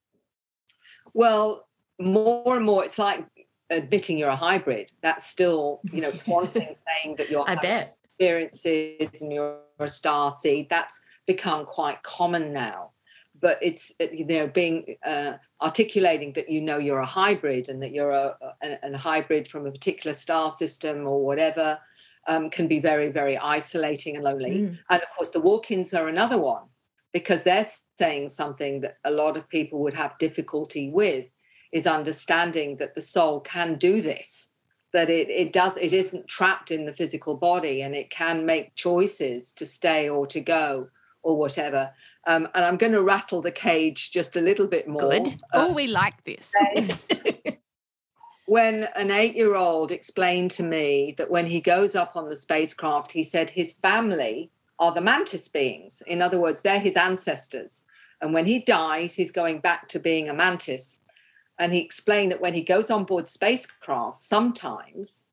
Well, 1.13 1.67
more 1.99 2.55
and 2.55 2.65
more, 2.65 2.83
it's 2.83 2.97
like 2.97 3.25
admitting 3.69 4.17
you're 4.17 4.29
a 4.29 4.35
hybrid. 4.35 4.91
That's 5.01 5.27
still, 5.27 5.81
you 5.91 6.01
know, 6.01 6.11
one 6.25 6.47
thing 6.47 6.75
saying 7.03 7.15
that 7.17 7.29
you're 7.29 7.47
I 7.47 7.55
bet. 7.55 7.97
Experiences 8.21 9.21
and 9.21 9.33
you're 9.33 9.57
a 9.79 9.87
star 9.87 10.31
seed. 10.31 10.67
That's 10.69 11.01
become 11.25 11.65
quite 11.65 12.01
common 12.03 12.53
now. 12.53 12.91
But 13.39 13.57
it's 13.61 13.91
you 13.99 14.25
know 14.25 14.47
being 14.47 14.97
uh, 15.05 15.33
articulating 15.61 16.33
that 16.33 16.49
you 16.49 16.61
know 16.61 16.77
you're 16.77 16.99
a 16.99 17.05
hybrid 17.05 17.69
and 17.69 17.81
that 17.81 17.91
you're 17.91 18.11
a, 18.11 18.35
a, 18.61 18.77
a 18.83 18.97
hybrid 18.97 19.47
from 19.47 19.65
a 19.65 19.71
particular 19.71 20.13
star 20.13 20.51
system 20.51 21.07
or 21.07 21.25
whatever 21.25 21.79
um, 22.27 22.51
can 22.51 22.67
be 22.67 22.79
very 22.79 23.09
very 23.09 23.37
isolating 23.37 24.15
and 24.15 24.23
lonely. 24.23 24.51
Mm. 24.51 24.79
And 24.89 25.01
of 25.01 25.09
course, 25.09 25.31
the 25.31 25.41
walk-ins 25.41 25.93
are 25.93 26.07
another 26.07 26.39
one 26.39 26.65
because 27.13 27.43
they're 27.43 27.67
saying 27.97 28.29
something 28.29 28.81
that 28.81 28.97
a 29.05 29.11
lot 29.11 29.37
of 29.37 29.49
people 29.49 29.79
would 29.79 29.95
have 29.95 30.17
difficulty 30.19 30.91
with 30.91 31.25
is 31.71 31.87
understanding 31.87 32.77
that 32.77 32.93
the 32.93 33.01
soul 33.01 33.39
can 33.39 33.75
do 33.75 34.01
this 34.01 34.50
that 34.93 35.09
it, 35.09 35.29
it 35.29 35.53
does 35.53 35.73
it 35.77 35.93
isn't 35.93 36.27
trapped 36.27 36.71
in 36.71 36.85
the 36.85 36.93
physical 36.93 37.35
body 37.35 37.81
and 37.81 37.95
it 37.95 38.09
can 38.09 38.45
make 38.45 38.75
choices 38.75 39.51
to 39.53 39.65
stay 39.65 40.09
or 40.09 40.27
to 40.27 40.39
go 40.39 40.89
or 41.23 41.37
whatever. 41.37 41.91
Um, 42.27 42.47
and 42.53 42.63
i'm 42.65 42.77
going 42.77 42.91
to 42.91 43.01
rattle 43.01 43.41
the 43.41 43.51
cage 43.51 44.11
just 44.11 44.35
a 44.35 44.41
little 44.41 44.67
bit 44.67 44.87
more. 44.87 45.01
Good. 45.01 45.27
Uh, 45.53 45.67
oh 45.67 45.73
we 45.73 45.87
like 45.87 46.23
this. 46.23 46.51
when 48.45 48.87
an 48.95 49.11
eight 49.11 49.35
year 49.35 49.55
old 49.55 49.91
explained 49.91 50.51
to 50.51 50.63
me 50.63 51.15
that 51.17 51.31
when 51.31 51.45
he 51.45 51.59
goes 51.59 51.95
up 51.95 52.15
on 52.15 52.29
the 52.29 52.35
spacecraft 52.35 53.11
he 53.11 53.23
said 53.23 53.49
his 53.49 53.73
family 53.73 54.51
are 54.79 54.93
the 54.93 55.01
mantis 55.01 55.47
beings. 55.47 56.03
In 56.07 56.21
other 56.21 56.39
words 56.39 56.61
they're 56.61 56.79
his 56.79 56.97
ancestors. 56.97 57.85
And 58.21 58.33
when 58.33 58.45
he 58.45 58.59
dies 58.59 59.15
he's 59.15 59.31
going 59.31 59.59
back 59.59 59.87
to 59.89 59.99
being 59.99 60.29
a 60.29 60.33
mantis 60.33 60.99
and 61.61 61.71
he 61.71 61.79
explained 61.79 62.31
that 62.31 62.41
when 62.41 62.55
he 62.55 62.63
goes 62.63 62.89
on 62.89 63.03
board 63.03 63.27
spacecraft, 63.27 64.17
sometimes 64.17 65.25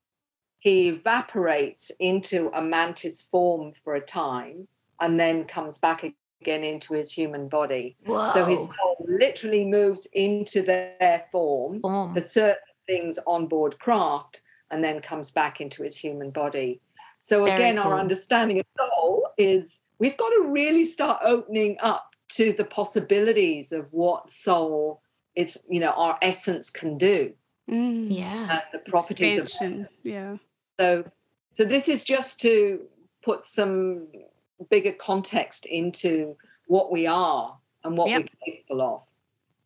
he 0.58 0.88
evaporates 0.88 1.90
into 2.00 2.50
a 2.52 2.60
mantis 2.60 3.22
form 3.22 3.72
for 3.82 3.94
a 3.94 4.00
time 4.00 4.68
and 5.00 5.18
then 5.18 5.46
comes 5.46 5.78
back 5.78 6.04
again 6.42 6.64
into 6.64 6.92
his 6.92 7.10
human 7.10 7.48
body. 7.48 7.96
Whoa. 8.04 8.30
So 8.34 8.44
his 8.44 8.58
soul 8.58 9.06
literally 9.08 9.64
moves 9.64 10.06
into 10.12 10.60
their 10.60 11.24
form 11.32 11.80
form 11.80 12.12
for 12.12 12.20
certain 12.20 12.58
things 12.86 13.18
on 13.26 13.46
board 13.46 13.78
craft 13.78 14.42
and 14.70 14.84
then 14.84 15.00
comes 15.00 15.30
back 15.30 15.62
into 15.62 15.82
his 15.82 15.96
human 15.96 16.30
body. 16.30 16.82
So 17.20 17.46
Very 17.46 17.56
again, 17.56 17.76
cool. 17.76 17.92
our 17.92 17.98
understanding 17.98 18.60
of 18.60 18.66
soul 18.76 19.30
is 19.38 19.80
we've 19.98 20.18
got 20.18 20.28
to 20.28 20.48
really 20.50 20.84
start 20.84 21.22
opening 21.24 21.78
up 21.80 22.14
to 22.32 22.52
the 22.52 22.66
possibilities 22.66 23.72
of 23.72 23.86
what 23.92 24.30
soul 24.30 25.00
is 25.38 25.56
you 25.68 25.78
know 25.78 25.90
our 25.90 26.18
essence 26.20 26.68
can 26.68 26.98
do 26.98 27.32
mm. 27.70 28.06
yeah 28.10 28.62
the 28.72 28.80
properties 28.80 29.38
Expansion. 29.38 29.82
of 29.82 29.88
yeah 30.02 30.36
so 30.80 31.04
so 31.54 31.64
this 31.64 31.88
is 31.88 32.02
just 32.02 32.40
to 32.40 32.80
put 33.22 33.44
some 33.44 34.08
bigger 34.68 34.92
context 34.92 35.64
into 35.66 36.36
what 36.66 36.90
we 36.90 37.06
are 37.06 37.56
and 37.84 37.96
what 37.96 38.08
yep. 38.08 38.22
we're 38.22 38.52
capable 38.52 38.82
of 38.82 39.02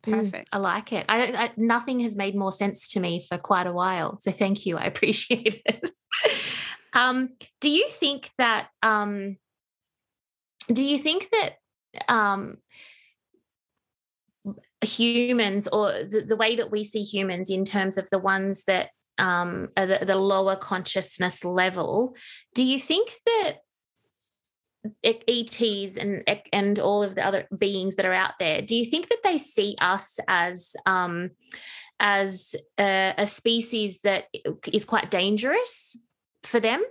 mm, 0.06 0.20
Perfect. 0.20 0.48
I 0.52 0.58
like 0.58 0.92
it. 0.92 1.06
I, 1.08 1.32
I, 1.32 1.50
nothing 1.56 2.00
has 2.00 2.14
made 2.16 2.34
more 2.34 2.52
sense 2.52 2.88
to 2.88 3.00
me 3.00 3.20
for 3.26 3.38
quite 3.38 3.66
a 3.66 3.72
while. 3.72 4.18
So 4.20 4.30
thank 4.30 4.66
you. 4.66 4.76
I 4.76 4.84
appreciate 4.92 5.62
it. 5.64 5.90
um, 6.92 7.30
do 7.60 7.70
you 7.70 7.88
think 7.88 8.30
that 8.36 8.68
um, 8.82 9.38
do 10.70 10.84
you 10.84 10.98
think 10.98 11.28
that 11.32 11.54
um, 12.08 12.58
humans 14.82 15.68
or 15.68 15.92
the, 15.92 16.24
the, 16.26 16.36
way 16.36 16.56
that 16.56 16.70
we 16.70 16.84
see 16.84 17.02
humans 17.02 17.50
in 17.50 17.64
terms 17.64 17.98
of 17.98 18.08
the 18.10 18.18
ones 18.18 18.64
that 18.64 18.90
um, 19.18 19.68
are 19.76 19.86
the, 19.86 20.04
the 20.04 20.16
lower 20.16 20.56
consciousness 20.56 21.44
level, 21.44 22.16
do 22.54 22.64
you 22.64 22.78
think 22.78 23.12
that 23.26 23.58
ETs 25.04 25.96
and 25.96 26.24
and 26.52 26.78
all 26.80 27.02
of 27.02 27.14
the 27.14 27.24
other 27.24 27.46
beings 27.56 27.96
that 27.96 28.06
are 28.06 28.12
out 28.12 28.32
there, 28.40 28.62
do 28.62 28.74
you 28.74 28.84
think 28.84 29.08
that 29.08 29.22
they 29.22 29.38
see 29.38 29.76
us 29.80 30.18
as 30.26 30.74
um, 30.86 31.30
as 32.00 32.56
a, 32.78 33.14
a 33.16 33.26
species 33.26 34.00
that 34.00 34.24
is 34.72 34.84
quite 34.84 35.10
dangerous 35.10 35.96
for 36.42 36.58
them? 36.58 36.82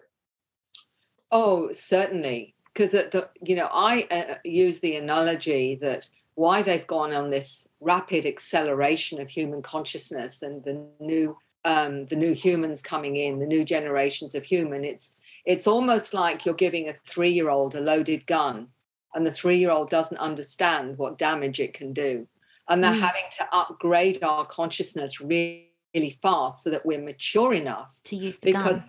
Oh, 1.32 1.72
certainly, 1.74 2.56
because 2.74 2.92
the 2.92 3.30
you 3.42 3.56
know 3.56 3.70
I 3.72 4.08
uh, 4.10 4.36
use 4.46 4.80
the 4.80 4.96
analogy 4.96 5.78
that 5.82 6.10
why 6.36 6.61
they've 6.61 6.88
gone 6.88 7.13
on 7.13 7.27
this 7.27 7.67
rapid 7.79 8.25
acceleration 8.25 9.19
of 9.21 9.29
human 9.29 9.61
consciousness 9.61 10.41
and 10.41 10.63
the 10.63 10.86
new 10.99 11.38
um, 11.63 12.07
the 12.07 12.15
new 12.15 12.34
humans 12.34 12.82
coming 12.82 13.15
in, 13.17 13.38
the 13.38 13.45
new 13.45 13.63
generations 13.63 14.34
of 14.34 14.43
human. 14.43 14.84
It's 14.84 15.13
it's 15.45 15.67
almost 15.67 16.13
like 16.13 16.45
you're 16.45 16.55
giving 16.55 16.89
a 16.89 16.93
three 16.93 17.29
year 17.29 17.49
old 17.49 17.75
a 17.75 17.82
loaded 17.82 18.25
gun, 18.25 18.67
and 19.13 19.25
the 19.25 19.32
three 19.32 19.57
year 19.57 19.71
old 19.71 19.89
doesn't 19.89 20.17
understand 20.17 20.97
what 20.97 21.17
damage 21.17 21.59
it 21.59 21.73
can 21.73 21.93
do, 21.93 22.27
and 22.69 22.84
they're 22.84 22.91
mm. 22.91 22.99
having 22.99 23.23
to 23.38 23.47
upgrade 23.51 24.23
our 24.23 24.45
consciousness 24.45 25.21
really, 25.21 25.69
really 25.93 26.17
fast 26.21 26.63
so 26.63 26.69
that 26.71 26.86
we're 26.86 27.01
mature 27.01 27.53
enough 27.53 27.99
to 28.05 28.15
use 28.15 28.38
the 28.38 28.53
because, 28.53 28.73
gun. 28.73 28.88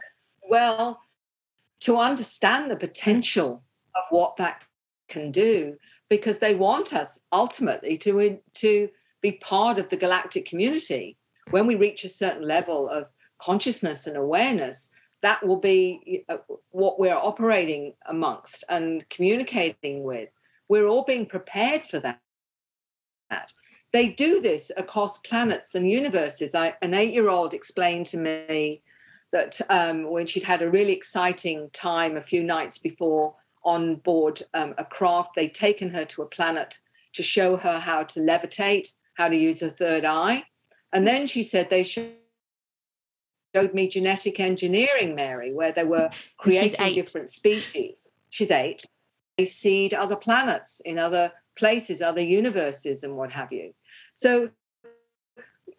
Well, 0.49 1.01
to 1.80 1.99
understand 1.99 2.70
the 2.70 2.76
potential 2.76 3.62
of 3.95 4.05
what 4.11 4.36
that 4.36 4.64
can 5.09 5.30
do 5.30 5.76
because 6.13 6.41
they 6.41 6.55
want 6.55 6.93
us 6.93 7.21
ultimately 7.33 7.97
to 7.97 8.39
to 8.53 8.91
be 9.23 9.33
part 9.33 9.79
of 9.79 9.89
the 9.89 9.97
galactic 9.97 10.45
community. 10.45 11.17
When 11.53 11.67
we 11.67 11.75
reach 11.75 12.05
a 12.05 12.11
certain 12.11 12.43
level 12.43 12.87
of 12.87 13.11
consciousness 13.39 14.07
and 14.07 14.19
awareness, 14.19 14.91
that 15.23 15.47
will 15.47 15.57
be 15.57 16.27
uh, 16.29 16.37
what 16.69 17.01
we're 17.01 17.15
operating 17.31 17.95
amongst 18.05 18.63
and 18.69 19.09
communicating 19.09 20.03
with. 20.03 20.29
We're 20.69 20.87
all 20.87 21.05
being 21.05 21.25
prepared 21.25 21.83
for 21.83 21.99
that. 22.01 22.21
They 23.95 24.09
do 24.11 24.43
this 24.43 24.71
across 24.77 25.17
planets 25.17 25.75
and 25.75 25.91
universes. 25.91 26.55
I, 26.55 26.75
an 26.83 26.93
eight 26.93 27.15
year 27.15 27.31
old 27.31 27.55
explained 27.55 28.05
to 28.09 28.19
me 28.19 28.83
that 29.33 29.63
um, 29.71 30.11
when 30.11 30.27
she'd 30.27 30.43
had 30.43 30.61
a 30.61 30.71
really 30.71 30.93
exciting 30.93 31.71
time 31.73 32.19
a 32.19 32.29
few 32.31 32.43
nights 32.45 32.77
before 32.77 33.35
on 33.65 33.97
board 33.97 34.43
um, 34.55 34.75
a 34.79 34.85
craft, 34.85 35.35
they'd 35.35 35.55
taken 35.55 35.91
her 35.91 36.05
to 36.07 36.23
a 36.23 36.27
planet 36.27 36.79
to 37.15 37.23
show 37.23 37.57
her 37.57 37.79
how 37.79 38.03
to 38.03 38.21
levitate, 38.21 38.89
how 39.15 39.29
to 39.29 39.37
use 39.37 39.61
her 39.61 39.71
third 39.71 40.05
eye. 40.05 40.45
And 40.93 41.07
then 41.07 41.27
she 41.27 41.43
said 41.43 41.71
they 41.71 41.85
showed 41.85 42.15
me 43.73 43.89
genetic 43.89 44.41
engineering, 44.41 45.15
Mary, 45.15 45.53
where 45.53 45.73
they 45.73 45.85
were 45.85 46.11
creating 46.39 46.95
different 46.95 47.31
species. 47.31 48.13
She's 48.31 48.51
eight. 48.51 48.85
They 49.39 49.45
seed 49.45 49.95
other 49.95 50.17
planets 50.17 50.81
in 50.85 50.99
other 50.99 51.33
places, 51.57 52.01
other 52.01 52.23
universes, 52.23 53.03
and 53.03 53.17
what 53.17 53.33
have 53.33 53.53
you. 53.53 53.75
So, 54.15 54.51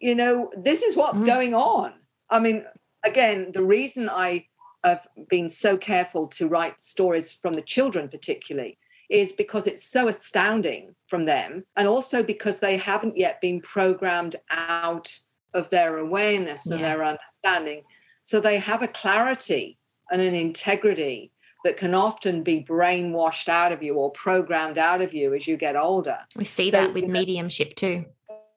you 0.00 0.14
know, 0.14 0.50
this 0.56 0.82
is 0.82 0.96
what's 0.96 1.20
mm. 1.20 1.26
going 1.26 1.54
on. 1.54 1.94
I 2.30 2.38
mean, 2.40 2.64
again, 3.04 3.52
the 3.52 3.62
reason 3.62 4.08
I 4.08 4.46
have 4.84 5.06
been 5.28 5.48
so 5.48 5.76
careful 5.76 6.28
to 6.28 6.48
write 6.48 6.78
stories 6.80 7.32
from 7.32 7.54
the 7.54 7.62
children, 7.62 8.08
particularly, 8.08 8.78
is 9.10 9.32
because 9.32 9.66
it's 9.66 9.84
so 9.84 10.08
astounding 10.08 10.94
from 11.08 11.24
them, 11.24 11.64
and 11.76 11.88
also 11.88 12.22
because 12.22 12.60
they 12.60 12.76
haven't 12.76 13.16
yet 13.16 13.40
been 13.40 13.60
programmed 13.60 14.36
out 14.50 15.18
of 15.54 15.70
their 15.70 15.98
awareness 15.98 16.66
yeah. 16.66 16.74
and 16.74 16.84
their 16.84 17.04
understanding. 17.04 17.82
So 18.22 18.40
they 18.40 18.58
have 18.58 18.82
a 18.82 18.88
clarity 18.88 19.78
and 20.10 20.20
an 20.20 20.34
integrity 20.34 21.30
that 21.64 21.76
can 21.76 21.94
often 21.94 22.42
be 22.42 22.62
brainwashed 22.62 23.48
out 23.48 23.72
of 23.72 23.82
you 23.82 23.94
or 23.94 24.10
programmed 24.12 24.76
out 24.76 25.00
of 25.00 25.14
you 25.14 25.34
as 25.34 25.48
you 25.48 25.56
get 25.56 25.76
older. 25.76 26.18
We 26.36 26.44
see 26.44 26.70
so, 26.70 26.78
that 26.78 26.94
with 26.94 27.04
mediumship 27.04 27.74
too. 27.74 28.04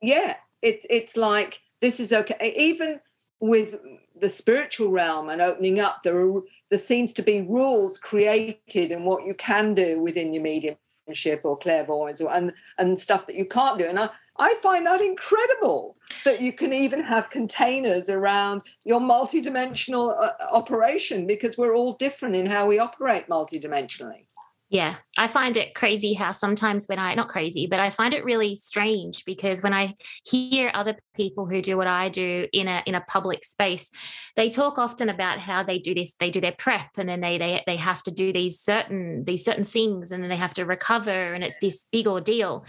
Yeah, 0.02 0.36
it, 0.62 0.86
it's 0.90 1.16
like 1.16 1.60
this 1.82 2.00
is 2.00 2.12
okay. 2.12 2.54
Even 2.58 3.00
with 3.40 3.78
the 4.20 4.30
spiritual 4.30 4.90
realm 4.90 5.30
and 5.30 5.42
opening 5.42 5.80
up, 5.80 6.04
there 6.04 6.20
are 6.20 6.42
there 6.70 6.80
seems 6.80 7.14
to 7.14 7.22
be 7.22 7.42
rules 7.42 7.98
created 7.98 8.92
in 8.92 9.04
what 9.04 9.26
you 9.26 9.34
can 9.34 9.74
do 9.74 10.02
within 10.02 10.34
your 10.34 10.44
mediumship 10.44 11.42
or 11.44 11.58
clairvoyance 11.58 12.22
or 12.22 12.34
and 12.34 12.54
and 12.78 13.00
stuff 13.00 13.26
that 13.26 13.36
you 13.36 13.46
can't 13.46 13.80
do. 13.80 13.86
And 13.86 14.00
I, 14.00 14.10
I 14.40 14.54
find 14.62 14.86
that 14.86 15.02
incredible 15.02 15.98
that 16.24 16.42
you 16.42 16.54
can 16.54 16.74
even 16.74 17.02
have 17.02 17.30
containers 17.30 18.10
around 18.10 18.62
your 18.86 19.00
multidimensional 19.00 20.16
uh, 20.22 20.32
operation 20.52 21.26
because 21.26 21.58
we're 21.58 21.76
all 21.76 21.94
different 21.94 22.36
in 22.36 22.46
how 22.46 22.68
we 22.68 22.80
operate 22.80 23.28
multidimensionally. 23.28 24.27
Yeah, 24.70 24.96
I 25.18 25.30
find 25.30 25.56
it 25.56 25.76
crazy 25.76 26.14
how 26.14 26.34
sometimes 26.34 26.88
when 26.88 27.00
I, 27.00 27.16
not 27.16 27.30
crazy, 27.30 27.68
but 27.68 27.80
I 27.80 27.90
find 27.90 28.14
it 28.14 28.26
really 28.26 28.58
strange 28.58 29.24
because 29.24 29.64
when 29.64 29.74
I 29.74 29.94
hear 30.26 30.72
other 30.74 30.98
people 31.16 31.46
who 31.46 31.62
do 31.62 31.78
what 31.78 31.88
I 31.88 32.10
do 32.10 32.48
in 32.52 32.68
a 32.68 32.84
in 32.86 32.94
a 32.94 33.00
public 33.02 33.46
space, 33.46 33.90
they 34.36 34.50
talk 34.50 34.78
often 34.78 35.08
about 35.08 35.40
how 35.40 35.64
they 35.64 35.80
do 35.80 35.94
this, 35.94 36.16
they 36.16 36.32
do 36.32 36.42
their 36.42 36.52
prep 36.52 36.90
and 36.98 37.08
then 37.08 37.22
they 37.22 37.38
they 37.38 37.64
they 37.66 37.78
have 37.78 38.04
to 38.04 38.12
do 38.12 38.34
these 38.34 38.60
certain 38.60 39.24
these 39.24 39.46
certain 39.46 39.64
things 39.64 40.12
and 40.12 40.22
then 40.22 40.30
they 40.30 40.36
have 40.36 40.54
to 40.56 40.66
recover 40.66 41.34
and 41.34 41.46
it's 41.46 41.60
this 41.60 41.86
big 41.90 42.06
ordeal 42.06 42.66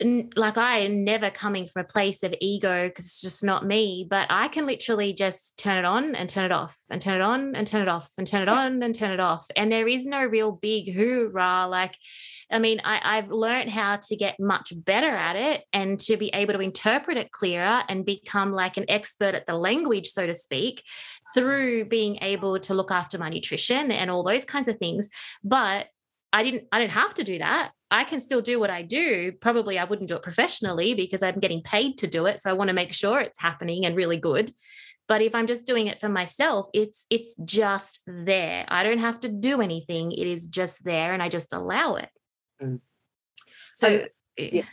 like 0.00 0.58
I 0.58 0.78
am 0.78 1.04
never 1.04 1.30
coming 1.30 1.66
from 1.66 1.82
a 1.82 1.86
place 1.86 2.22
of 2.22 2.34
ego 2.40 2.88
because 2.88 3.06
it's 3.06 3.20
just 3.20 3.44
not 3.44 3.64
me, 3.64 4.06
but 4.08 4.26
I 4.30 4.48
can 4.48 4.66
literally 4.66 5.12
just 5.12 5.58
turn 5.58 5.78
it 5.78 5.84
on 5.84 6.14
and 6.14 6.28
turn 6.28 6.44
it 6.44 6.52
off 6.52 6.76
and 6.90 7.00
turn 7.00 7.16
it 7.16 7.20
on 7.20 7.54
and 7.54 7.66
turn 7.66 7.82
it 7.82 7.88
off 7.88 8.10
and 8.18 8.26
turn 8.26 8.42
it 8.42 8.48
on 8.48 8.82
and 8.82 8.94
turn 8.94 9.12
it 9.12 9.20
off. 9.20 9.46
And 9.54 9.70
there 9.70 9.86
is 9.86 10.06
no 10.06 10.24
real 10.24 10.52
big 10.52 10.92
hoorah. 10.92 11.66
Like, 11.68 11.96
I 12.50 12.58
mean, 12.58 12.80
I, 12.84 13.18
I've 13.18 13.30
learned 13.30 13.70
how 13.70 13.96
to 13.96 14.16
get 14.16 14.40
much 14.40 14.72
better 14.74 15.10
at 15.14 15.36
it 15.36 15.64
and 15.72 15.98
to 16.00 16.16
be 16.16 16.28
able 16.34 16.54
to 16.54 16.60
interpret 16.60 17.16
it 17.16 17.30
clearer 17.30 17.82
and 17.88 18.04
become 18.04 18.52
like 18.52 18.76
an 18.76 18.86
expert 18.88 19.34
at 19.34 19.46
the 19.46 19.54
language, 19.54 20.08
so 20.08 20.26
to 20.26 20.34
speak, 20.34 20.82
through 21.34 21.86
being 21.86 22.18
able 22.22 22.58
to 22.60 22.74
look 22.74 22.90
after 22.90 23.18
my 23.18 23.28
nutrition 23.28 23.90
and 23.90 24.10
all 24.10 24.22
those 24.22 24.44
kinds 24.44 24.68
of 24.68 24.78
things. 24.78 25.08
But 25.44 25.86
I 26.32 26.42
didn't 26.42 26.64
I 26.72 26.80
didn't 26.80 26.92
have 26.92 27.14
to 27.14 27.24
do 27.24 27.38
that. 27.38 27.72
I 27.92 28.04
can 28.04 28.20
still 28.20 28.40
do 28.40 28.58
what 28.58 28.70
I 28.70 28.82
do. 28.82 29.32
Probably 29.32 29.78
I 29.78 29.84
wouldn't 29.84 30.08
do 30.08 30.16
it 30.16 30.22
professionally 30.22 30.94
because 30.94 31.22
I'm 31.22 31.38
getting 31.38 31.62
paid 31.62 31.98
to 31.98 32.06
do 32.06 32.24
it. 32.24 32.40
So 32.40 32.48
I 32.48 32.54
want 32.54 32.68
to 32.68 32.74
make 32.74 32.92
sure 32.92 33.20
it's 33.20 33.40
happening 33.40 33.84
and 33.84 33.94
really 33.94 34.16
good. 34.16 34.50
But 35.08 35.20
if 35.20 35.34
I'm 35.34 35.46
just 35.46 35.66
doing 35.66 35.88
it 35.88 36.00
for 36.00 36.08
myself, 36.08 36.68
it's 36.72 37.04
it's 37.10 37.34
just 37.44 38.02
there. 38.06 38.64
I 38.68 38.82
don't 38.82 38.98
have 38.98 39.20
to 39.20 39.28
do 39.28 39.60
anything. 39.60 40.10
It 40.10 40.26
is 40.26 40.48
just 40.48 40.82
there 40.84 41.12
and 41.12 41.22
I 41.22 41.28
just 41.28 41.52
allow 41.52 41.96
it. 41.96 42.08
Mm. 42.62 42.80
So 43.76 43.88
and, 43.88 44.08
eh, 44.38 44.50
yeah. 44.52 44.64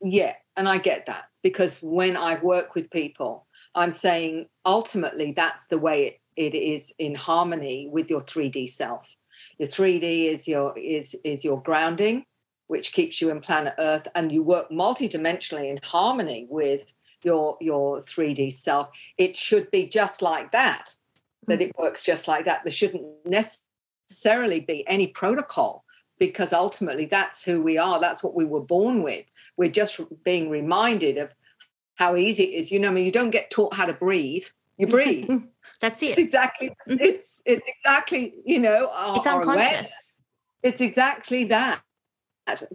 yeah, 0.00 0.34
and 0.56 0.66
I 0.66 0.78
get 0.78 1.06
that 1.06 1.24
because 1.42 1.80
when 1.82 2.16
I 2.16 2.40
work 2.40 2.74
with 2.74 2.90
people, 2.90 3.46
I'm 3.74 3.92
saying 3.92 4.46
ultimately 4.64 5.32
that's 5.32 5.66
the 5.66 5.78
way 5.78 6.20
it, 6.36 6.54
it 6.54 6.56
is 6.56 6.92
in 6.98 7.14
harmony 7.14 7.90
with 7.92 8.08
your 8.08 8.20
3D 8.22 8.70
self 8.70 9.14
your 9.58 9.68
3D 9.68 10.32
is 10.32 10.48
your 10.48 10.76
is 10.78 11.14
is 11.24 11.44
your 11.44 11.62
grounding, 11.62 12.24
which 12.66 12.92
keeps 12.92 13.20
you 13.20 13.30
in 13.30 13.40
planet 13.40 13.74
Earth, 13.78 14.08
and 14.14 14.32
you 14.32 14.42
work 14.42 14.70
multidimensionally 14.70 15.70
in 15.70 15.78
harmony 15.82 16.46
with 16.50 16.92
your 17.22 17.56
your 17.60 18.00
3D 18.00 18.52
self. 18.52 18.88
It 19.18 19.36
should 19.36 19.70
be 19.70 19.86
just 19.86 20.22
like 20.22 20.52
that. 20.52 20.94
That 21.46 21.60
it 21.60 21.76
works 21.78 22.02
just 22.02 22.26
like 22.26 22.44
that. 22.46 22.64
There 22.64 22.72
shouldn't 22.72 23.04
necessarily 23.24 24.60
be 24.60 24.86
any 24.88 25.06
protocol 25.06 25.84
because 26.18 26.52
ultimately 26.52 27.06
that's 27.06 27.44
who 27.44 27.62
we 27.62 27.78
are. 27.78 28.00
That's 28.00 28.22
what 28.22 28.34
we 28.34 28.44
were 28.44 28.60
born 28.60 29.02
with. 29.02 29.26
We're 29.56 29.70
just 29.70 30.00
being 30.24 30.50
reminded 30.50 31.18
of 31.18 31.34
how 31.94 32.16
easy 32.16 32.44
it 32.44 32.58
is. 32.58 32.72
You 32.72 32.80
know, 32.80 32.88
I 32.88 32.92
mean, 32.92 33.04
you 33.04 33.12
don't 33.12 33.30
get 33.30 33.50
taught 33.50 33.74
how 33.74 33.86
to 33.86 33.92
breathe 33.92 34.46
you 34.76 34.86
breathe. 34.86 35.28
That's 35.80 36.02
it. 36.02 36.10
It's 36.10 36.18
exactly 36.18 36.68
mm-hmm. 36.68 36.96
it's 37.00 37.42
it's 37.44 37.66
exactly 37.66 38.34
you 38.44 38.60
know 38.60 38.90
our, 38.94 39.16
it's 39.16 39.26
unconscious. 39.26 40.22
It's 40.62 40.80
exactly 40.80 41.44
that. 41.44 41.80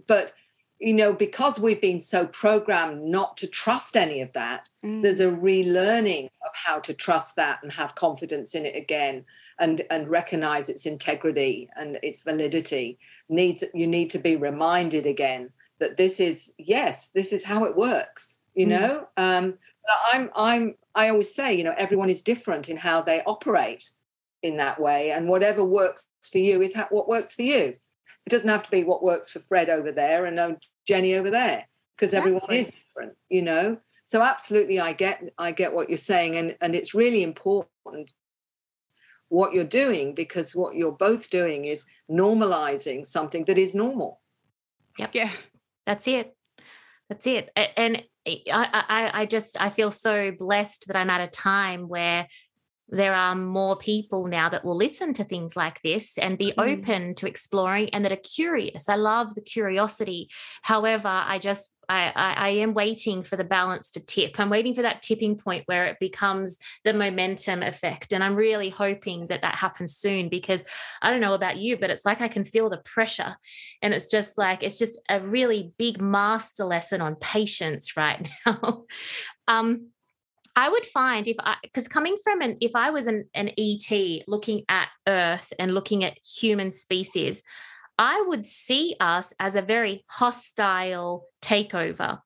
But 0.06 0.32
you 0.82 0.92
know, 0.92 1.12
because 1.12 1.60
we've 1.60 1.80
been 1.80 2.00
so 2.00 2.26
programmed 2.26 3.04
not 3.04 3.36
to 3.36 3.46
trust 3.46 3.96
any 3.96 4.20
of 4.20 4.32
that, 4.32 4.68
mm. 4.84 5.00
there's 5.00 5.20
a 5.20 5.30
relearning 5.30 6.24
of 6.24 6.50
how 6.52 6.80
to 6.80 6.92
trust 6.92 7.36
that 7.36 7.60
and 7.62 7.70
have 7.70 7.94
confidence 7.94 8.56
in 8.56 8.66
it 8.66 8.74
again 8.74 9.24
and 9.60 9.82
and 9.90 10.08
recognize 10.08 10.68
its 10.68 10.84
integrity 10.84 11.68
and 11.76 12.00
its 12.02 12.22
validity. 12.22 12.98
Needs 13.28 13.62
you 13.72 13.86
need 13.86 14.10
to 14.10 14.18
be 14.18 14.34
reminded 14.34 15.06
again 15.06 15.50
that 15.78 15.96
this 15.96 16.18
is 16.18 16.52
yes, 16.58 17.10
this 17.14 17.32
is 17.32 17.44
how 17.44 17.64
it 17.64 17.76
works. 17.76 18.38
You 18.54 18.66
mm. 18.66 18.70
know, 18.70 19.08
um, 19.16 19.54
I'm 20.12 20.30
I'm 20.34 20.74
I 20.96 21.10
always 21.10 21.32
say, 21.32 21.54
you 21.54 21.62
know, 21.62 21.74
everyone 21.78 22.10
is 22.10 22.22
different 22.22 22.68
in 22.68 22.76
how 22.76 23.02
they 23.02 23.22
operate 23.24 23.90
in 24.42 24.56
that 24.56 24.80
way, 24.80 25.12
and 25.12 25.28
whatever 25.28 25.62
works 25.64 26.04
for 26.30 26.38
you 26.38 26.60
is 26.60 26.74
what 26.90 27.08
works 27.08 27.36
for 27.36 27.42
you. 27.42 27.76
It 28.26 28.30
doesn't 28.30 28.48
have 28.48 28.62
to 28.62 28.70
be 28.70 28.84
what 28.84 29.02
works 29.02 29.30
for 29.30 29.40
Fred 29.40 29.68
over 29.68 29.92
there 29.92 30.26
and 30.26 30.36
no 30.36 30.56
Jenny 30.86 31.14
over 31.14 31.30
there, 31.30 31.66
because 31.96 32.10
exactly. 32.10 32.36
everyone 32.36 32.54
is 32.54 32.70
different, 32.70 33.14
you 33.28 33.42
know. 33.42 33.78
So 34.04 34.22
absolutely, 34.22 34.80
I 34.80 34.92
get 34.92 35.22
I 35.38 35.52
get 35.52 35.72
what 35.72 35.88
you're 35.88 35.96
saying, 35.96 36.36
and 36.36 36.56
and 36.60 36.74
it's 36.74 36.94
really 36.94 37.22
important 37.22 38.12
what 39.32 39.54
you're 39.54 39.64
doing 39.64 40.14
because 40.14 40.54
what 40.54 40.74
you're 40.74 40.92
both 40.92 41.30
doing 41.30 41.64
is 41.64 41.86
normalizing 42.10 43.06
something 43.06 43.46
that 43.46 43.56
is 43.56 43.74
normal. 43.74 44.20
Yep. 44.98 45.14
Yeah. 45.14 45.30
That's 45.86 46.06
it. 46.06 46.36
That's 47.08 47.26
it. 47.26 47.50
And 47.56 48.04
eh, 48.26 48.40
I, 48.52 48.84
I, 48.88 49.22
I 49.22 49.26
just 49.26 49.58
I 49.58 49.70
feel 49.70 49.90
so 49.90 50.32
blessed 50.32 50.86
that 50.88 50.96
I'm 50.96 51.08
at 51.08 51.22
a 51.22 51.28
time 51.28 51.88
where 51.88 52.28
there 52.92 53.14
are 53.14 53.34
more 53.34 53.74
people 53.74 54.26
now 54.26 54.50
that 54.50 54.64
will 54.64 54.76
listen 54.76 55.14
to 55.14 55.24
things 55.24 55.56
like 55.56 55.80
this 55.80 56.18
and 56.18 56.36
be 56.36 56.52
mm. 56.52 56.78
open 56.78 57.14
to 57.16 57.26
exploring 57.26 57.88
and 57.88 58.04
that 58.04 58.12
are 58.12 58.16
curious. 58.16 58.86
I 58.88 58.96
love 58.96 59.34
the 59.34 59.40
curiosity. 59.40 60.28
However, 60.60 61.08
I 61.08 61.38
just 61.38 61.74
I, 61.88 62.12
I, 62.14 62.32
I 62.32 62.48
am 62.50 62.74
waiting 62.74 63.22
for 63.22 63.36
the 63.36 63.44
balance 63.44 63.90
to 63.92 64.00
tip. 64.00 64.38
I'm 64.38 64.50
waiting 64.50 64.74
for 64.74 64.82
that 64.82 65.02
tipping 65.02 65.36
point 65.36 65.64
where 65.66 65.86
it 65.86 65.98
becomes 66.00 66.58
the 66.84 66.94
momentum 66.94 67.62
effect, 67.62 68.12
and 68.12 68.22
I'm 68.22 68.36
really 68.36 68.70
hoping 68.70 69.26
that 69.26 69.42
that 69.42 69.56
happens 69.56 69.96
soon 69.96 70.28
because 70.28 70.62
I 71.02 71.10
don't 71.10 71.20
know 71.20 71.34
about 71.34 71.58
you, 71.58 71.76
but 71.76 71.90
it's 71.90 72.06
like 72.06 72.20
I 72.20 72.28
can 72.28 72.44
feel 72.44 72.70
the 72.70 72.78
pressure, 72.78 73.36
and 73.82 73.92
it's 73.92 74.08
just 74.08 74.38
like 74.38 74.62
it's 74.62 74.78
just 74.78 75.00
a 75.08 75.20
really 75.20 75.72
big 75.76 76.00
master 76.00 76.64
lesson 76.64 77.00
on 77.00 77.16
patience 77.16 77.96
right 77.96 78.26
now. 78.46 78.84
um, 79.48 79.88
I 80.54 80.68
would 80.68 80.84
find 80.84 81.26
if 81.26 81.36
I, 81.40 81.56
because 81.62 81.88
coming 81.88 82.16
from 82.22 82.42
an, 82.42 82.58
if 82.60 82.72
I 82.74 82.90
was 82.90 83.06
an, 83.06 83.24
an 83.34 83.50
ET 83.58 84.22
looking 84.26 84.64
at 84.68 84.88
Earth 85.08 85.52
and 85.58 85.74
looking 85.74 86.04
at 86.04 86.18
human 86.22 86.72
species, 86.72 87.42
I 87.98 88.22
would 88.26 88.46
see 88.46 88.96
us 89.00 89.32
as 89.38 89.56
a 89.56 89.62
very 89.62 90.04
hostile 90.10 91.26
takeover. 91.42 92.18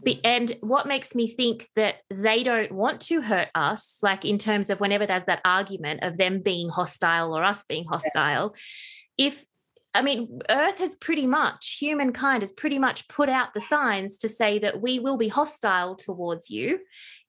Mm. 0.00 0.20
and 0.24 0.56
what 0.60 0.86
makes 0.86 1.14
me 1.14 1.28
think 1.28 1.68
that 1.76 1.96
they 2.10 2.42
don't 2.42 2.72
want 2.72 3.02
to 3.02 3.20
hurt 3.20 3.48
us 3.54 3.98
like 4.02 4.24
in 4.24 4.38
terms 4.38 4.70
of 4.70 4.80
whenever 4.80 5.04
there's 5.04 5.24
that 5.24 5.42
argument 5.44 6.02
of 6.02 6.16
them 6.16 6.40
being 6.40 6.70
hostile 6.70 7.36
or 7.36 7.44
us 7.44 7.64
being 7.64 7.84
hostile 7.84 8.54
if 9.18 9.44
I 9.94 10.00
mean, 10.00 10.40
Earth 10.48 10.78
has 10.78 10.94
pretty 10.94 11.26
much, 11.26 11.76
humankind 11.78 12.40
has 12.40 12.50
pretty 12.50 12.78
much 12.78 13.06
put 13.08 13.28
out 13.28 13.52
the 13.52 13.60
signs 13.60 14.16
to 14.18 14.28
say 14.28 14.58
that 14.60 14.80
we 14.80 14.98
will 14.98 15.18
be 15.18 15.28
hostile 15.28 15.96
towards 15.96 16.48
you 16.48 16.78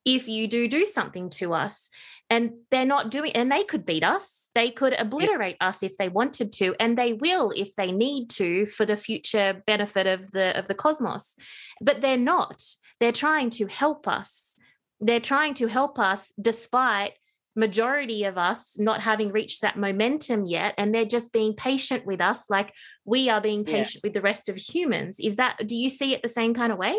if 0.06 0.28
you 0.28 0.48
do 0.48 0.68
do 0.68 0.86
something 0.86 1.30
to 1.32 1.54
us 1.54 1.90
and 2.30 2.54
they're 2.72 2.86
not 2.86 3.12
doing 3.12 3.32
and 3.34 3.52
they 3.52 3.64
could 3.64 3.86
beat 3.86 4.04
us. 4.04 4.50
They 4.56 4.70
could 4.70 4.94
obliterate 4.94 5.58
yeah. 5.62 5.70
us 5.70 5.84
if 5.84 5.98
they 5.98 6.10
wanted 6.10 6.52
to 6.54 6.76
and 6.80 6.98
they 6.98 7.14
will 7.14 7.52
if 7.56 7.76
they 7.76 7.92
need 7.92 8.30
to 8.32 8.66
for 8.66 8.86
the 8.86 8.98
future 8.98 9.62
benefit 9.68 10.08
of 10.08 10.32
the 10.32 10.58
of 10.58 10.68
the 10.68 10.74
cosmos. 10.74 11.36
But 11.82 12.02
they're 12.02 12.18
not. 12.18 12.64
They're 13.00 13.12
trying 13.12 13.50
to 13.52 13.68
help 13.68 14.08
us. 14.08 14.58
They're 15.00 15.20
trying 15.20 15.54
to 15.56 15.68
help 15.68 16.00
us 16.00 16.32
despite 16.42 17.14
majority 17.56 18.24
of 18.24 18.36
us 18.36 18.80
not 18.80 19.02
having 19.02 19.32
reached 19.32 19.62
that 19.62 19.78
momentum 19.78 20.46
yet 20.46 20.74
and 20.78 20.92
they're 20.92 21.06
just 21.06 21.32
being 21.32 21.54
patient 21.54 22.04
with 22.04 22.20
us 22.20 22.50
like 22.50 22.74
we 23.06 23.30
are 23.30 23.42
being 23.42 23.64
patient 23.64 23.96
yeah. 23.96 24.08
with 24.08 24.14
the 24.14 24.22
rest 24.22 24.50
of 24.50 24.56
humans. 24.56 25.18
Is 25.20 25.36
that 25.36 25.62
do 25.68 25.76
you 25.76 25.90
see 25.90 26.16
it 26.16 26.24
the 26.24 26.30
same 26.30 26.56
kind 26.56 26.72
of 26.72 26.80
way 26.80 26.98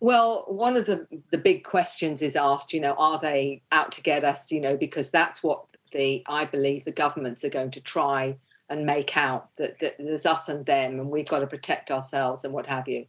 well, 0.00 0.44
one 0.48 0.76
of 0.76 0.86
the 0.86 1.06
the 1.30 1.38
big 1.38 1.64
questions 1.64 2.22
is 2.22 2.36
asked, 2.36 2.72
you 2.72 2.80
know, 2.80 2.94
are 2.98 3.18
they 3.20 3.62
out 3.72 3.92
to 3.92 4.02
get 4.02 4.24
us, 4.24 4.52
you 4.52 4.60
know, 4.60 4.76
because 4.76 5.10
that's 5.10 5.42
what 5.42 5.64
the 5.92 6.22
I 6.26 6.44
believe 6.44 6.84
the 6.84 6.92
governments 6.92 7.44
are 7.44 7.50
going 7.50 7.70
to 7.72 7.80
try 7.80 8.36
and 8.68 8.84
make 8.84 9.16
out 9.16 9.54
that, 9.56 9.78
that 9.78 9.96
there's 9.98 10.26
us 10.26 10.48
and 10.48 10.66
them 10.66 10.98
and 10.98 11.08
we've 11.08 11.28
got 11.28 11.38
to 11.38 11.46
protect 11.46 11.90
ourselves 11.90 12.44
and 12.44 12.52
what 12.52 12.66
have 12.66 12.88
you. 12.88 13.06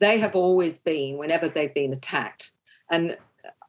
They 0.00 0.18
have 0.18 0.34
always 0.34 0.78
been, 0.78 1.18
whenever 1.18 1.48
they've 1.48 1.74
been 1.74 1.92
attacked, 1.92 2.52
and 2.90 3.16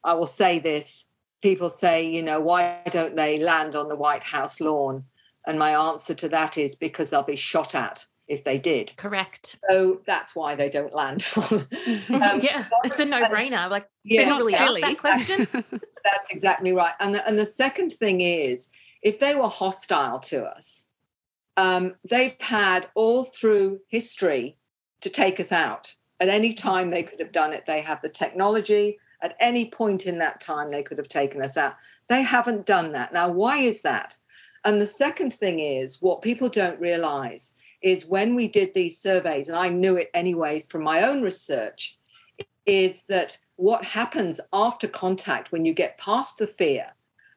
I 0.04 0.14
will 0.14 0.28
say 0.28 0.60
this, 0.60 1.06
people 1.41 1.70
say, 1.70 2.08
you 2.08 2.24
know, 2.24 2.39
why 2.39 2.82
don't 2.89 3.16
they 3.16 3.39
land 3.39 3.76
on 3.76 3.89
the 3.89 3.95
White 3.95 4.24
House 4.24 4.62
lawn? 4.62 5.04
And 5.45 5.60
my 5.60 5.72
answer 5.72 6.14
to 6.14 6.30
that 6.30 6.58
is 6.58 6.76
because 6.76 7.10
they'll 7.10 7.24
be 7.24 7.36
shot 7.36 7.76
at 7.76 8.06
if 8.30 8.43
they 8.43 8.59
did. 8.59 8.93
Correct. 8.95 9.57
So 9.69 10.01
that's 10.05 10.36
why 10.36 10.55
they 10.55 10.69
don't 10.69 10.93
land. 10.93 11.25
um, 11.36 11.67
yeah, 12.09 12.65
it's 12.84 12.99
a 12.99 13.05
no-brainer. 13.05 13.69
Like 13.69 13.88
yeah, 14.03 14.23
they 14.23 14.30
not 14.30 14.39
really 14.39 14.53
ask 14.53 14.80
that 14.80 14.97
question. 14.97 15.47
that's 15.53 16.30
exactly 16.30 16.71
right. 16.71 16.93
And 16.99 17.15
the, 17.15 17.27
and 17.27 17.38
the 17.38 17.45
second 17.45 17.91
thing 17.91 18.21
is, 18.21 18.69
if 19.01 19.19
they 19.19 19.36
were 19.36 19.49
hostile 19.49 20.19
to 20.19 20.43
us, 20.43 20.88
um, 21.57 21.95
they've 22.07 22.39
had 22.39 22.88
all 22.93 23.23
through 23.23 23.80
history 23.88 24.57
to 25.01 25.09
take 25.09 25.39
us 25.39 25.51
out. 25.51 25.95
At 26.19 26.30
any 26.30 26.53
time 26.53 26.89
they 26.89 27.03
could 27.03 27.19
have 27.19 27.32
done 27.32 27.51
it. 27.51 27.65
They 27.65 27.82
have 27.82 28.01
the 28.01 28.09
technology. 28.09 28.99
At 29.21 29.36
any 29.39 29.69
point 29.69 30.05
in 30.05 30.19
that 30.19 30.39
time, 30.39 30.69
they 30.69 30.84
could 30.84 30.97
have 30.97 31.07
taken 31.07 31.41
us 31.41 31.57
out. 31.57 31.75
They 32.07 32.21
haven't 32.21 32.65
done 32.65 32.91
that. 32.93 33.11
Now, 33.11 33.30
why 33.30 33.57
is 33.57 33.82
that? 33.82 34.17
And 34.65 34.80
the 34.80 34.88
second 34.88 35.34
thing 35.34 35.59
is 35.59 36.01
what 36.01 36.21
people 36.21 36.49
don't 36.49 36.80
realize 36.80 37.53
is 37.82 38.05
when 38.05 38.36
we 38.36 38.47
did 38.47 38.73
these 38.73 38.99
surveys, 38.99 39.47
and 39.49 39.57
I 39.57 39.69
knew 39.69 39.95
it 39.95 40.09
anyway 40.13 40.59
from 40.59 40.84
my 40.84 41.03
own 41.03 41.21
research, 41.21 41.97
is 42.65 43.03
that 43.03 43.38
what 43.55 43.84
happens 43.84 44.39
after 44.53 44.88
contact 44.88 45.51
when 45.51 45.65
you 45.65 45.73
get 45.73 45.97
past 45.97 46.38
the 46.38 46.47
fear 46.47 46.93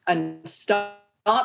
and 0.07 0.47
start 0.47 0.93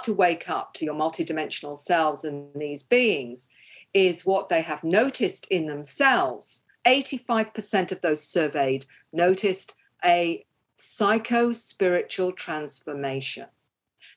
to 0.02 0.12
wake 0.12 0.48
up 0.48 0.74
to 0.74 0.84
your 0.84 0.94
multidimensional 0.94 1.78
selves 1.78 2.24
and 2.24 2.48
these 2.54 2.82
beings 2.82 3.48
is 3.94 4.26
what 4.26 4.48
they 4.48 4.60
have 4.60 4.84
noticed 4.84 5.46
in 5.46 5.66
themselves. 5.66 6.64
85% 6.86 7.92
of 7.92 8.00
those 8.00 8.22
surveyed 8.22 8.86
noticed 9.12 9.74
a 10.04 10.44
psycho 10.76 11.52
spiritual 11.52 12.32
transformation. 12.32 13.46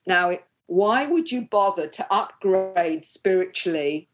Now, 0.06 0.38
why 0.68 1.06
would 1.06 1.32
you 1.32 1.42
bother 1.42 1.88
to 1.88 2.14
upgrade 2.14 3.06
spiritually 3.06 4.08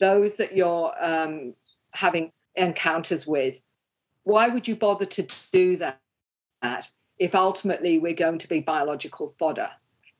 those 0.00 0.36
that 0.36 0.54
you're 0.54 0.92
um, 1.00 1.54
having 1.92 2.32
encounters 2.56 3.26
with, 3.26 3.58
why 4.24 4.48
would 4.48 4.66
you 4.66 4.76
bother 4.76 5.04
to 5.04 5.26
do 5.52 5.76
that 5.76 6.00
if 7.18 7.34
ultimately 7.34 7.98
we're 7.98 8.14
going 8.14 8.38
to 8.38 8.48
be 8.48 8.60
biological 8.60 9.28
fodder? 9.28 9.70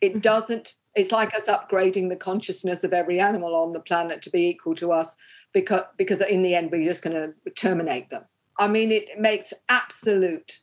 It 0.01 0.11
mm-hmm. 0.11 0.19
doesn't, 0.21 0.75
it's 0.95 1.13
like 1.13 1.35
us 1.35 1.49
upgrading 1.49 2.09
the 2.09 2.17
consciousness 2.17 2.85
of 2.85 2.93
every 2.93 3.19
animal 3.19 3.55
on 3.57 3.73
the 3.73 3.81
planet 3.81 4.23
to 4.23 4.31
be 4.31 4.49
equal 4.49 4.75
to 4.77 4.93
us 4.93 5.17
because, 5.53 5.85
because 5.97 6.21
in 6.21 6.43
the 6.43 6.55
end 6.55 6.71
we're 6.71 6.85
just 6.85 7.03
going 7.03 7.17
to 7.17 7.51
terminate 7.53 8.11
them. 8.11 8.25
I 8.59 8.69
mean, 8.69 8.93
it 8.93 9.19
makes 9.19 9.53
absolute 9.69 10.61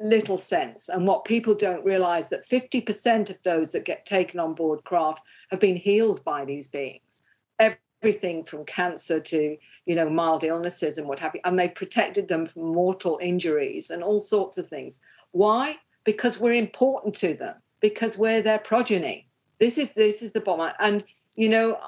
little 0.00 0.38
sense. 0.38 0.88
And 0.88 1.06
what 1.06 1.24
people 1.24 1.54
don't 1.54 1.84
realize 1.84 2.28
that 2.30 2.48
50% 2.48 3.30
of 3.30 3.42
those 3.42 3.72
that 3.72 3.84
get 3.84 4.06
taken 4.06 4.40
on 4.40 4.54
board 4.54 4.84
craft 4.84 5.22
have 5.50 5.60
been 5.60 5.76
healed 5.76 6.24
by 6.24 6.44
these 6.44 6.68
beings 6.68 7.22
everything 8.04 8.44
from 8.44 8.66
cancer 8.66 9.18
to 9.18 9.56
you 9.86 9.94
know 9.94 10.10
mild 10.10 10.44
illnesses 10.44 10.98
and 10.98 11.08
what 11.08 11.18
have 11.18 11.34
you 11.34 11.40
and 11.44 11.58
they 11.58 11.68
protected 11.68 12.28
them 12.28 12.44
from 12.44 12.62
mortal 12.62 13.18
injuries 13.22 13.88
and 13.88 14.02
all 14.02 14.18
sorts 14.18 14.58
of 14.58 14.66
things. 14.66 15.00
Why? 15.32 15.78
Because 16.04 16.38
we're 16.38 16.52
important 16.52 17.14
to 17.16 17.32
them 17.32 17.56
because 17.80 18.18
we're 18.18 18.42
their 18.42 18.58
progeny. 18.58 19.26
This 19.58 19.78
is 19.78 19.94
this 19.94 20.20
is 20.22 20.34
the 20.34 20.42
bottom 20.42 20.74
and 20.80 21.02
you 21.34 21.48
know 21.48 21.78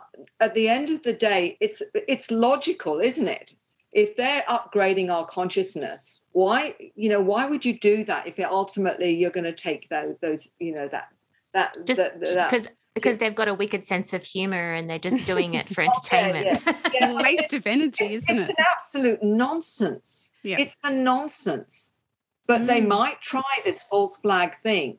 at 0.41 0.55
the 0.55 0.69
end 0.69 0.89
of 0.89 1.03
the 1.03 1.13
day 1.13 1.59
it's 1.61 1.83
it's 1.93 2.31
logical 2.31 2.99
isn't 2.99 3.29
it? 3.29 3.55
If 3.93 4.17
they're 4.17 4.45
upgrading 4.49 5.11
our 5.11 5.27
consciousness 5.27 6.23
why 6.33 6.77
you 6.95 7.11
know 7.11 7.21
why 7.21 7.45
would 7.45 7.65
you 7.67 7.79
do 7.79 8.05
that 8.05 8.27
if 8.27 8.39
it 8.39 8.47
ultimately 8.47 9.15
you're 9.15 9.37
going 9.39 9.53
to 9.53 9.53
take 9.69 9.91
those 9.91 10.15
those 10.23 10.51
you 10.59 10.75
know 10.75 10.89
that 10.89 11.09
that 11.53 11.77
just 11.85 12.01
because 12.21 12.69
because 12.97 13.19
they've 13.19 13.35
got 13.35 13.47
a 13.47 13.53
wicked 13.53 13.85
sense 13.85 14.15
of 14.15 14.25
humor 14.25 14.73
and 14.73 14.89
they're 14.89 14.99
just 14.99 15.27
doing 15.27 15.53
it 15.53 15.69
for 15.69 15.83
entertainment. 15.83 16.59
yeah, 16.67 16.73
yeah. 16.95 17.13
yeah. 17.13 17.23
waste 17.23 17.53
of 17.53 17.67
energy, 17.67 18.07
it's, 18.07 18.25
isn't 18.25 18.39
it's 18.39 18.49
it? 18.49 18.53
It's 18.53 18.59
an 18.59 18.65
absolute 18.75 19.23
nonsense. 19.23 20.33
Yeah. 20.43 20.57
It's 20.59 20.75
a 20.83 20.91
nonsense. 20.91 21.93
But 22.49 22.63
mm. 22.63 22.67
they 22.67 22.81
might 22.81 23.21
try 23.21 23.43
this 23.67 23.83
false 23.83 24.17
flag 24.17 24.55
thing 24.57 24.97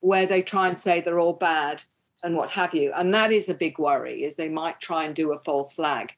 where 0.00 0.24
they 0.24 0.40
try 0.40 0.68
and 0.68 0.78
say 0.78 1.02
they're 1.02 1.18
all 1.18 1.34
bad 1.34 1.82
and 2.22 2.34
what 2.34 2.48
have 2.48 2.74
you. 2.74 2.92
And 2.94 3.12
that 3.12 3.30
is 3.30 3.50
a 3.50 3.54
big 3.54 3.78
worry, 3.78 4.24
is 4.24 4.36
they 4.36 4.48
might 4.48 4.80
try 4.80 5.04
and 5.04 5.14
do 5.14 5.32
a 5.32 5.38
false 5.38 5.74
flag 5.74 6.14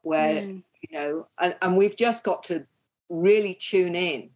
where, 0.00 0.42
mm. 0.42 0.62
you 0.80 0.98
know, 0.98 1.26
and, 1.38 1.54
and 1.60 1.76
we've 1.76 1.96
just 1.96 2.24
got 2.24 2.42
to 2.44 2.64
really 3.10 3.52
tune 3.52 3.94
in 3.94 4.30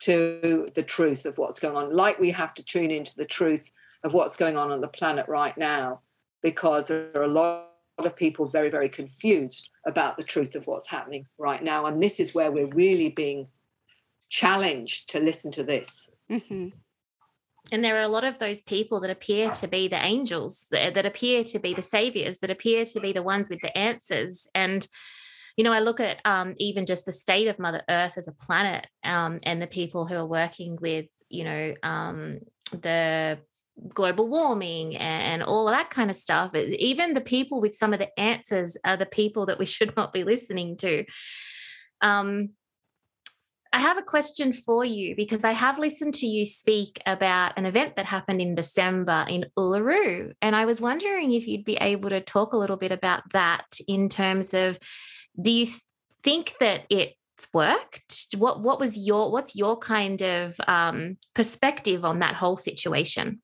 to 0.00 0.66
the 0.74 0.82
truth 0.82 1.24
of 1.24 1.38
what's 1.38 1.60
going 1.60 1.76
on, 1.76 1.94
like 1.94 2.18
we 2.18 2.32
have 2.32 2.52
to 2.54 2.64
tune 2.64 2.90
into 2.90 3.14
the 3.16 3.24
truth 3.24 3.70
of 4.04 4.14
what's 4.14 4.36
going 4.36 4.56
on 4.56 4.70
on 4.70 4.80
the 4.80 4.88
planet 4.88 5.26
right 5.28 5.56
now 5.56 6.00
because 6.42 6.88
there 6.88 7.10
are 7.14 7.24
a 7.24 7.28
lot 7.28 7.68
of 7.98 8.16
people 8.16 8.46
very, 8.46 8.70
very 8.70 8.88
confused 8.88 9.68
about 9.86 10.16
the 10.16 10.22
truth 10.22 10.54
of 10.54 10.66
what's 10.66 10.88
happening 10.88 11.26
right 11.38 11.62
now. 11.62 11.86
And 11.86 12.02
this 12.02 12.18
is 12.18 12.34
where 12.34 12.50
we're 12.50 12.68
really 12.68 13.10
being 13.10 13.48
challenged 14.30 15.10
to 15.10 15.20
listen 15.20 15.52
to 15.52 15.62
this. 15.62 16.08
Mm-hmm. 16.30 16.68
And 17.72 17.84
there 17.84 17.98
are 17.98 18.02
a 18.02 18.08
lot 18.08 18.24
of 18.24 18.38
those 18.38 18.62
people 18.62 19.00
that 19.00 19.10
appear 19.10 19.50
to 19.50 19.68
be 19.68 19.86
the 19.86 20.02
angels, 20.02 20.66
that, 20.70 20.94
that 20.94 21.04
appear 21.04 21.44
to 21.44 21.58
be 21.58 21.74
the 21.74 21.82
saviors, 21.82 22.38
that 22.38 22.50
appear 22.50 22.84
to 22.86 23.00
be 23.00 23.12
the 23.12 23.22
ones 23.22 23.50
with 23.50 23.60
the 23.60 23.76
answers. 23.76 24.48
And 24.54 24.86
you 25.56 25.64
know, 25.64 25.72
I 25.72 25.80
look 25.80 26.00
at 26.00 26.20
um, 26.24 26.54
even 26.56 26.86
just 26.86 27.04
the 27.04 27.12
state 27.12 27.48
of 27.48 27.58
Mother 27.58 27.82
Earth 27.88 28.16
as 28.16 28.28
a 28.28 28.32
planet 28.32 28.86
um, 29.04 29.38
and 29.42 29.60
the 29.60 29.66
people 29.66 30.06
who 30.06 30.14
are 30.14 30.26
working 30.26 30.78
with, 30.80 31.06
you 31.28 31.44
know, 31.44 31.74
um, 31.82 32.38
the 32.72 33.38
global 33.88 34.28
warming 34.28 34.96
and, 34.96 35.42
all 35.42 35.68
of 35.68 35.74
that 35.74 35.90
kind 35.90 36.10
of 36.10 36.16
stuff. 36.16 36.54
Even 36.54 37.14
the 37.14 37.20
people 37.20 37.60
with 37.60 37.74
some 37.74 37.92
of 37.92 37.98
the 37.98 38.18
answers 38.18 38.76
are 38.84 38.96
the 38.96 39.06
people 39.06 39.46
that 39.46 39.58
we 39.58 39.66
should 39.74 39.96
not 39.96 40.12
be 40.12 40.24
listening 40.24 40.76
to. 40.78 41.04
Um, 42.00 42.50
I 43.72 43.78
have 43.80 43.98
a 43.98 44.02
question 44.02 44.52
for 44.52 44.84
you 44.84 45.14
because 45.14 45.44
I 45.44 45.52
have 45.52 45.78
listened 45.78 46.14
to 46.14 46.26
you 46.26 46.44
speak 46.44 47.00
about 47.06 47.56
an 47.56 47.66
event 47.66 47.96
that 47.96 48.06
happened 48.06 48.40
in 48.40 48.56
December 48.56 49.24
in 49.28 49.46
Uluru. 49.56 50.32
And 50.42 50.56
I 50.56 50.64
was 50.64 50.80
wondering 50.80 51.30
if 51.32 51.46
you'd 51.46 51.64
be 51.64 51.76
able 51.76 52.10
to 52.10 52.20
talk 52.20 52.52
a 52.52 52.56
little 52.56 52.76
bit 52.76 52.90
about 52.90 53.22
that 53.32 53.66
in 53.86 54.08
terms 54.08 54.54
of 54.54 54.78
do 55.40 55.52
you 55.52 55.68
think 56.24 56.54
that 56.58 56.82
it's 56.90 57.14
worked? 57.54 58.34
What 58.36 58.60
what 58.60 58.80
was 58.80 58.98
your 58.98 59.30
what's 59.30 59.54
your 59.54 59.78
kind 59.78 60.20
of 60.20 60.56
um, 60.66 61.16
perspective 61.34 62.04
on 62.04 62.18
that 62.18 62.34
whole 62.34 62.56
situation? 62.56 63.40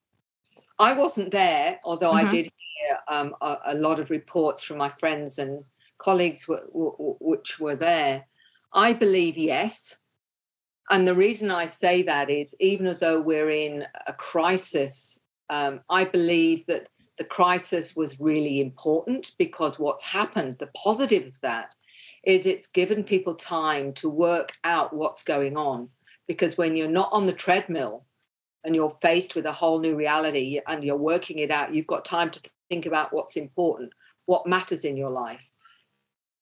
I 0.78 0.92
wasn't 0.92 1.32
there, 1.32 1.80
although 1.84 2.12
mm-hmm. 2.12 2.26
I 2.26 2.30
did 2.30 2.44
hear 2.44 2.98
um, 3.08 3.34
a, 3.40 3.58
a, 3.66 3.74
lot 3.74 4.00
of 4.00 4.10
reports 4.10 4.62
from 4.62 4.78
my 4.78 4.90
friends 4.90 5.38
and 5.38 5.64
colleagues 5.98 6.46
w- 6.46 6.66
w- 6.66 7.16
which 7.20 7.58
were 7.58 7.76
there. 7.76 8.26
I 8.72 8.92
believe 8.92 9.38
yes. 9.38 9.98
And 10.90 11.08
the 11.08 11.14
reason 11.14 11.50
I 11.50 11.66
say 11.66 12.02
that 12.02 12.30
is 12.30 12.54
even 12.60 12.96
though 13.00 13.20
we're 13.20 13.50
in 13.50 13.84
a 14.06 14.12
crisis, 14.12 15.18
um, 15.50 15.80
I 15.88 16.04
believe 16.04 16.66
that 16.66 16.88
the 17.18 17.24
crisis 17.24 17.96
was 17.96 18.20
really 18.20 18.60
important 18.60 19.32
because 19.38 19.78
what's 19.78 20.02
happened, 20.02 20.58
the 20.58 20.68
positive 20.68 21.26
of 21.26 21.40
that, 21.40 21.74
is 22.24 22.44
it's 22.44 22.66
given 22.66 23.02
people 23.02 23.34
time 23.34 23.92
to 23.94 24.08
work 24.08 24.52
out 24.64 24.94
what's 24.94 25.22
going 25.22 25.56
on 25.56 25.88
because 26.26 26.58
when 26.58 26.76
you're 26.76 26.88
not 26.88 27.08
on 27.12 27.24
the 27.24 27.32
treadmill 27.32 28.05
and 28.66 28.74
you're 28.74 28.90
faced 29.00 29.34
with 29.34 29.46
a 29.46 29.52
whole 29.52 29.78
new 29.78 29.96
reality 29.96 30.60
and 30.66 30.84
you're 30.84 30.96
working 30.96 31.38
it 31.38 31.50
out 31.50 31.74
you've 31.74 31.86
got 31.86 32.04
time 32.04 32.30
to 32.30 32.40
think 32.68 32.84
about 32.84 33.12
what's 33.14 33.36
important 33.36 33.92
what 34.26 34.46
matters 34.46 34.84
in 34.84 34.96
your 34.96 35.10
life. 35.10 35.48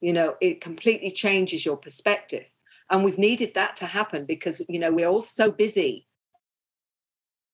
You 0.00 0.12
know 0.12 0.34
it 0.40 0.60
completely 0.60 1.10
changes 1.10 1.64
your 1.64 1.76
perspective. 1.76 2.46
And 2.90 3.02
we've 3.02 3.18
needed 3.18 3.54
that 3.54 3.76
to 3.78 3.86
happen 3.86 4.26
because 4.26 4.60
you 4.68 4.78
know 4.78 4.90
we're 4.90 5.08
all 5.08 5.22
so 5.22 5.50
busy 5.50 6.06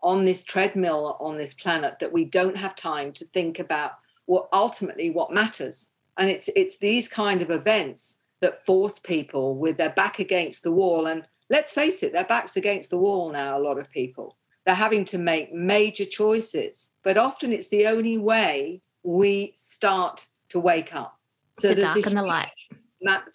on 0.03 0.25
this 0.25 0.43
treadmill 0.43 1.17
on 1.21 1.35
this 1.35 1.53
planet 1.53 1.99
that 2.01 2.13
we 2.13 2.25
don't 2.25 2.57
have 2.57 2.75
time 2.75 3.13
to 3.13 3.27
think 3.27 3.59
about 3.59 3.93
what 4.25 4.49
ultimately 4.53 5.11
what 5.11 5.33
matters. 5.33 5.91
And 6.17 6.31
it's 6.31 6.49
it's 6.57 6.79
these 6.79 7.07
kind 7.07 7.43
of 7.43 7.51
events 7.51 8.19
that 8.41 8.65
force 8.65 8.99
people 8.99 9.57
with 9.59 9.77
their 9.77 9.91
back 9.91 10.19
against 10.19 10.63
the 10.63 10.73
wall. 10.73 11.07
And 11.07 11.27
let's 11.51 11.73
face 11.73 12.03
it 12.03 12.13
their 12.13 12.25
backs 12.25 12.57
against 12.57 12.91
the 12.91 12.99
wall 12.99 13.31
now 13.31 13.59
a 13.59 13.61
lot 13.61 13.79
of 13.79 13.91
people 13.91 14.37
they're 14.67 14.75
having 14.75 15.05
to 15.05 15.19
make 15.19 15.53
major 15.53 16.05
choices 16.05 16.91
but 17.03 17.17
often 17.17 17.53
it's 17.53 17.69
the 17.69 17.87
only 17.87 18.19
way 18.19 18.81
we 19.03 19.53
start 19.57 20.27
to 20.51 20.61
wake 20.61 20.95
up. 20.95 21.19
So 21.59 21.75
the 21.75 21.83
dark 21.83 22.07
and 22.07 22.17
the 22.17 22.23
light. 22.23 22.51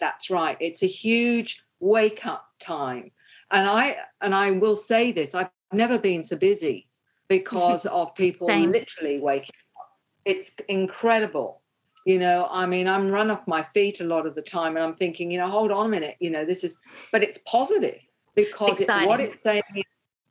That's 0.00 0.30
right. 0.30 0.56
It's 0.60 0.82
a 0.82 0.86
huge 0.86 1.64
wake 1.80 2.26
up 2.26 2.48
time. 2.58 3.10
And 3.52 3.68
i 3.68 3.96
and 4.20 4.34
i 4.34 4.50
will 4.50 4.74
say 4.74 5.12
this 5.12 5.32
i've 5.32 5.50
never 5.72 6.00
been 6.00 6.24
so 6.24 6.34
busy 6.36 6.88
because 7.28 7.86
of 7.98 8.12
people 8.16 8.48
Same. 8.48 8.72
literally 8.72 9.20
waking 9.20 9.54
up. 9.78 9.88
It's 10.24 10.52
incredible. 10.68 11.62
You 12.04 12.20
know 12.20 12.46
i 12.52 12.66
mean 12.66 12.86
i'm 12.86 13.08
run 13.08 13.32
off 13.32 13.48
my 13.48 13.64
feet 13.74 14.00
a 14.00 14.04
lot 14.04 14.26
of 14.26 14.36
the 14.36 14.42
time 14.42 14.76
and 14.76 14.84
i'm 14.84 14.94
thinking 14.94 15.28
you 15.32 15.38
know 15.38 15.48
hold 15.48 15.72
on 15.72 15.86
a 15.86 15.88
minute 15.88 16.14
you 16.20 16.30
know 16.30 16.44
this 16.44 16.62
is 16.62 16.78
but 17.10 17.24
it's 17.24 17.38
positive 17.38 17.98
because 18.36 18.80
it's 18.80 18.88
it, 18.88 19.08
what 19.08 19.18
it's 19.18 19.42
saying 19.42 19.62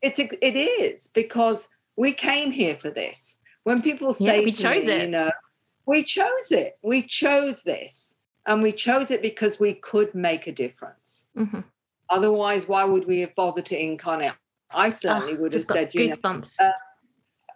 it's 0.02 0.20
it 0.20 0.56
is 0.56 1.08
because 1.08 1.70
we 1.96 2.14
came 2.14 2.52
here 2.52 2.76
for 2.76 2.90
this. 2.90 3.38
When 3.64 3.82
people 3.82 4.14
say 4.14 4.40
yeah, 4.40 4.46
we 4.46 4.52
chose 4.52 4.86
me, 4.86 4.94
it. 4.94 5.02
you 5.04 5.08
know 5.08 5.32
we 5.86 6.04
chose 6.04 6.52
it. 6.52 6.78
We 6.84 7.02
chose 7.04 7.64
this. 7.64 8.18
And 8.48 8.62
we 8.62 8.72
chose 8.72 9.10
it 9.10 9.24
because 9.24 9.60
we 9.60 9.74
could 9.74 10.14
make 10.14 10.46
a 10.46 10.52
difference. 10.52 11.30
Mm-hmm. 11.38 11.62
otherwise 12.10 12.68
why 12.68 12.84
would 12.84 13.06
we 13.08 13.22
have 13.22 13.34
bothered 13.36 13.66
to 13.68 13.82
incarnate? 13.82 14.34
I 14.72 14.90
certainly 14.90 15.36
oh, 15.38 15.42
would 15.42 15.54
have 15.54 15.66
said 15.66 15.94
you 15.94 16.02
goosebumps. 16.02 16.54
know 16.60 16.68
uh, 16.68 16.72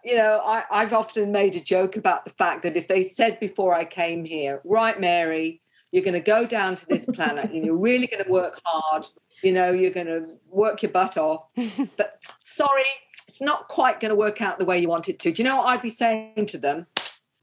you 0.04 0.16
know, 0.16 0.42
I, 0.44 0.64
I've 0.70 0.92
often 0.92 1.30
made 1.32 1.56
a 1.56 1.60
joke 1.60 1.96
about 1.96 2.24
the 2.24 2.30
fact 2.30 2.62
that 2.62 2.76
if 2.76 2.88
they 2.88 3.02
said 3.02 3.38
before 3.38 3.74
I 3.74 3.84
came 3.84 4.24
here, 4.24 4.60
right, 4.64 4.98
Mary, 4.98 5.60
you're 5.92 6.04
going 6.04 6.14
to 6.14 6.20
go 6.20 6.46
down 6.46 6.74
to 6.76 6.86
this 6.86 7.04
planet 7.06 7.50
and 7.50 7.64
you're 7.64 7.76
really 7.76 8.06
going 8.06 8.24
to 8.24 8.30
work 8.30 8.60
hard, 8.64 9.06
you 9.42 9.52
know, 9.52 9.72
you're 9.72 9.90
going 9.90 10.06
to 10.06 10.26
work 10.48 10.82
your 10.82 10.92
butt 10.92 11.16
off. 11.16 11.50
But 11.96 12.18
sorry, 12.42 12.84
it's 13.28 13.40
not 13.40 13.68
quite 13.68 14.00
going 14.00 14.10
to 14.10 14.16
work 14.16 14.42
out 14.42 14.58
the 14.58 14.64
way 14.64 14.78
you 14.78 14.88
want 14.88 15.08
it 15.08 15.18
to. 15.20 15.30
Do 15.30 15.42
you 15.42 15.48
know 15.48 15.56
what 15.56 15.68
I'd 15.68 15.82
be 15.82 15.90
saying 15.90 16.46
to 16.46 16.58
them? 16.58 16.86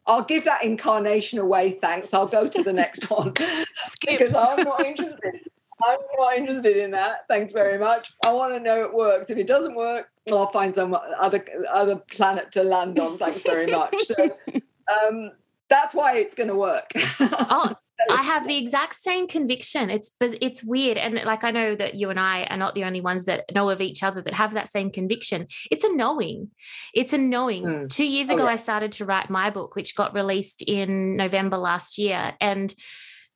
I'll 0.05 0.23
give 0.23 0.45
that 0.45 0.63
incarnation 0.63 1.37
away, 1.37 1.71
thanks. 1.81 2.13
I'll 2.13 2.27
go 2.27 2.47
to 2.47 2.63
the 2.63 2.73
next 2.73 3.05
one 3.11 3.33
because 3.33 4.33
I'm 4.33 4.63
not 4.63 4.85
interested. 4.85 5.41
I'm 5.83 5.99
not 6.17 6.35
interested 6.35 6.77
in 6.77 6.91
that. 6.91 7.27
Thanks 7.27 7.53
very 7.53 7.77
much. 7.77 8.13
I 8.25 8.31
want 8.33 8.53
to 8.53 8.59
know 8.59 8.83
it 8.83 8.93
works. 8.93 9.29
If 9.29 9.37
it 9.37 9.45
doesn't 9.45 9.75
work, 9.75 10.09
I'll 10.31 10.51
find 10.51 10.73
some 10.73 10.97
other 11.19 11.43
other 11.71 11.97
planet 11.97 12.51
to 12.53 12.63
land 12.63 12.99
on. 12.99 13.17
Thanks 13.17 13.43
very 13.43 13.67
much. 13.67 13.95
So 14.03 14.37
um, 15.07 15.31
that's 15.69 15.93
why 15.93 16.17
it's 16.17 16.33
going 16.33 16.49
to 16.49 16.55
work. 16.55 16.89
oh, 17.19 17.75
I 18.11 18.21
have 18.23 18.47
the 18.47 18.57
exact 18.57 18.95
same 18.95 19.27
conviction. 19.27 19.89
It's 19.89 20.11
it's 20.21 20.63
weird, 20.63 20.97
and 20.97 21.15
like 21.15 21.43
I 21.43 21.51
know 21.51 21.75
that 21.75 21.95
you 21.95 22.09
and 22.09 22.19
I 22.19 22.43
are 22.43 22.57
not 22.57 22.75
the 22.75 22.83
only 22.83 23.01
ones 23.01 23.25
that 23.25 23.45
know 23.53 23.69
of 23.69 23.81
each 23.81 24.03
other 24.03 24.21
that 24.21 24.33
have 24.35 24.53
that 24.53 24.69
same 24.69 24.91
conviction. 24.91 25.47
It's 25.71 25.83
a 25.83 25.93
knowing. 25.93 26.51
It's 26.93 27.13
a 27.13 27.17
knowing. 27.17 27.63
Mm. 27.63 27.89
Two 27.89 28.05
years 28.05 28.29
oh, 28.29 28.35
ago, 28.35 28.45
yeah. 28.45 28.51
I 28.51 28.55
started 28.55 28.91
to 28.93 29.05
write 29.05 29.29
my 29.29 29.49
book, 29.49 29.75
which 29.75 29.95
got 29.95 30.13
released 30.13 30.61
in 30.61 31.15
November 31.15 31.57
last 31.57 31.97
year, 31.97 32.33
and 32.39 32.73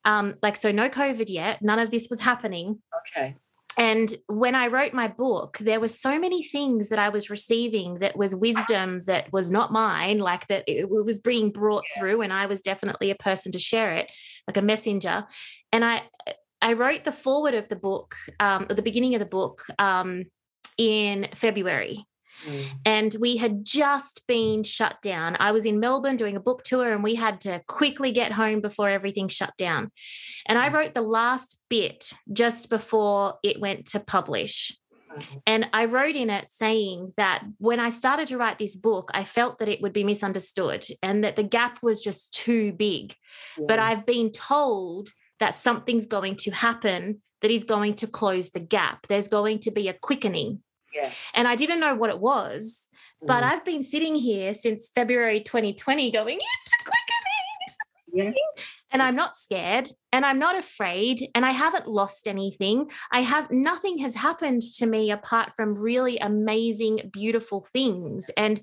um, 0.05 0.35
like, 0.41 0.57
so 0.57 0.71
no 0.71 0.89
COVID 0.89 1.29
yet. 1.29 1.61
None 1.61 1.79
of 1.79 1.91
this 1.91 2.07
was 2.09 2.21
happening. 2.21 2.79
Okay. 3.15 3.35
And 3.77 4.13
when 4.27 4.53
I 4.53 4.67
wrote 4.67 4.93
my 4.93 5.07
book, 5.07 5.57
there 5.59 5.79
were 5.79 5.87
so 5.87 6.19
many 6.19 6.43
things 6.43 6.89
that 6.89 6.99
I 6.99 7.09
was 7.09 7.29
receiving 7.29 7.99
that 7.99 8.17
was 8.17 8.35
wisdom 8.35 9.01
that 9.03 9.31
was 9.31 9.51
not 9.51 9.71
mine, 9.71 10.19
like 10.19 10.47
that 10.47 10.65
it 10.67 10.89
was 10.89 11.19
being 11.19 11.51
brought 11.51 11.85
through, 11.97 12.21
and 12.21 12.33
I 12.33 12.47
was 12.47 12.61
definitely 12.61 13.11
a 13.11 13.15
person 13.15 13.51
to 13.53 13.59
share 13.59 13.93
it, 13.93 14.11
like 14.47 14.57
a 14.57 14.61
messenger. 14.61 15.25
And 15.71 15.85
I, 15.85 16.03
I 16.61 16.73
wrote 16.73 17.05
the 17.05 17.11
forward 17.11 17.53
of 17.53 17.69
the 17.69 17.75
book, 17.77 18.15
um, 18.39 18.67
at 18.69 18.75
the 18.75 18.81
beginning 18.81 19.15
of 19.15 19.19
the 19.19 19.25
book, 19.25 19.63
um, 19.79 20.25
in 20.77 21.29
February, 21.33 22.05
Mm. 22.47 22.65
And 22.85 23.15
we 23.19 23.37
had 23.37 23.65
just 23.65 24.25
been 24.27 24.63
shut 24.63 25.01
down. 25.01 25.37
I 25.39 25.51
was 25.51 25.65
in 25.65 25.79
Melbourne 25.79 26.17
doing 26.17 26.35
a 26.35 26.41
book 26.41 26.63
tour 26.63 26.91
and 26.91 27.03
we 27.03 27.15
had 27.15 27.41
to 27.41 27.61
quickly 27.67 28.11
get 28.11 28.31
home 28.31 28.61
before 28.61 28.89
everything 28.89 29.27
shut 29.27 29.53
down. 29.57 29.91
And 30.47 30.57
I 30.57 30.69
mm. 30.69 30.73
wrote 30.73 30.93
the 30.93 31.01
last 31.01 31.61
bit 31.69 32.11
just 32.31 32.69
before 32.69 33.35
it 33.43 33.59
went 33.59 33.87
to 33.87 33.99
publish. 33.99 34.77
Mm-hmm. 35.15 35.37
And 35.45 35.69
I 35.73 35.85
wrote 35.85 36.15
in 36.15 36.29
it 36.29 36.51
saying 36.51 37.13
that 37.17 37.43
when 37.57 37.79
I 37.79 37.89
started 37.89 38.27
to 38.29 38.37
write 38.37 38.59
this 38.59 38.75
book, 38.75 39.11
I 39.13 39.23
felt 39.23 39.59
that 39.59 39.67
it 39.67 39.81
would 39.81 39.93
be 39.93 40.03
misunderstood 40.03 40.85
and 41.03 41.23
that 41.23 41.35
the 41.35 41.43
gap 41.43 41.79
was 41.81 42.03
just 42.03 42.33
too 42.33 42.71
big. 42.71 43.15
Yeah. 43.57 43.65
But 43.67 43.79
I've 43.79 44.05
been 44.05 44.31
told 44.31 45.09
that 45.39 45.55
something's 45.55 46.05
going 46.05 46.37
to 46.37 46.51
happen 46.51 47.21
that 47.41 47.51
is 47.51 47.63
going 47.63 47.95
to 47.95 48.07
close 48.07 48.51
the 48.51 48.59
gap. 48.59 49.07
There's 49.07 49.27
going 49.27 49.59
to 49.59 49.71
be 49.71 49.87
a 49.87 49.93
quickening 49.93 50.61
yeah. 50.93 51.11
And 51.33 51.47
I 51.47 51.55
didn't 51.55 51.79
know 51.79 51.95
what 51.95 52.09
it 52.09 52.19
was. 52.19 52.89
But 53.21 53.43
mm. 53.43 53.51
I've 53.51 53.65
been 53.65 53.83
sitting 53.83 54.15
here 54.15 54.53
since 54.53 54.89
February 54.93 55.41
2020 55.41 56.11
going, 56.11 56.37
it's 56.37 56.69
a 56.79 56.83
quickening. 56.83 57.31
Yeah. 58.13 58.31
And 58.91 59.01
I'm 59.01 59.15
not 59.15 59.37
scared 59.37 59.87
and 60.11 60.25
I'm 60.25 60.37
not 60.37 60.57
afraid 60.57 61.19
and 61.33 61.45
I 61.45 61.51
haven't 61.51 61.87
lost 61.87 62.27
anything. 62.27 62.91
I 63.11 63.21
have 63.21 63.49
nothing 63.49 63.99
has 63.99 64.15
happened 64.15 64.61
to 64.77 64.85
me 64.85 65.11
apart 65.11 65.53
from 65.55 65.75
really 65.75 66.17
amazing, 66.17 67.09
beautiful 67.13 67.61
things 67.61 68.29
and, 68.35 68.59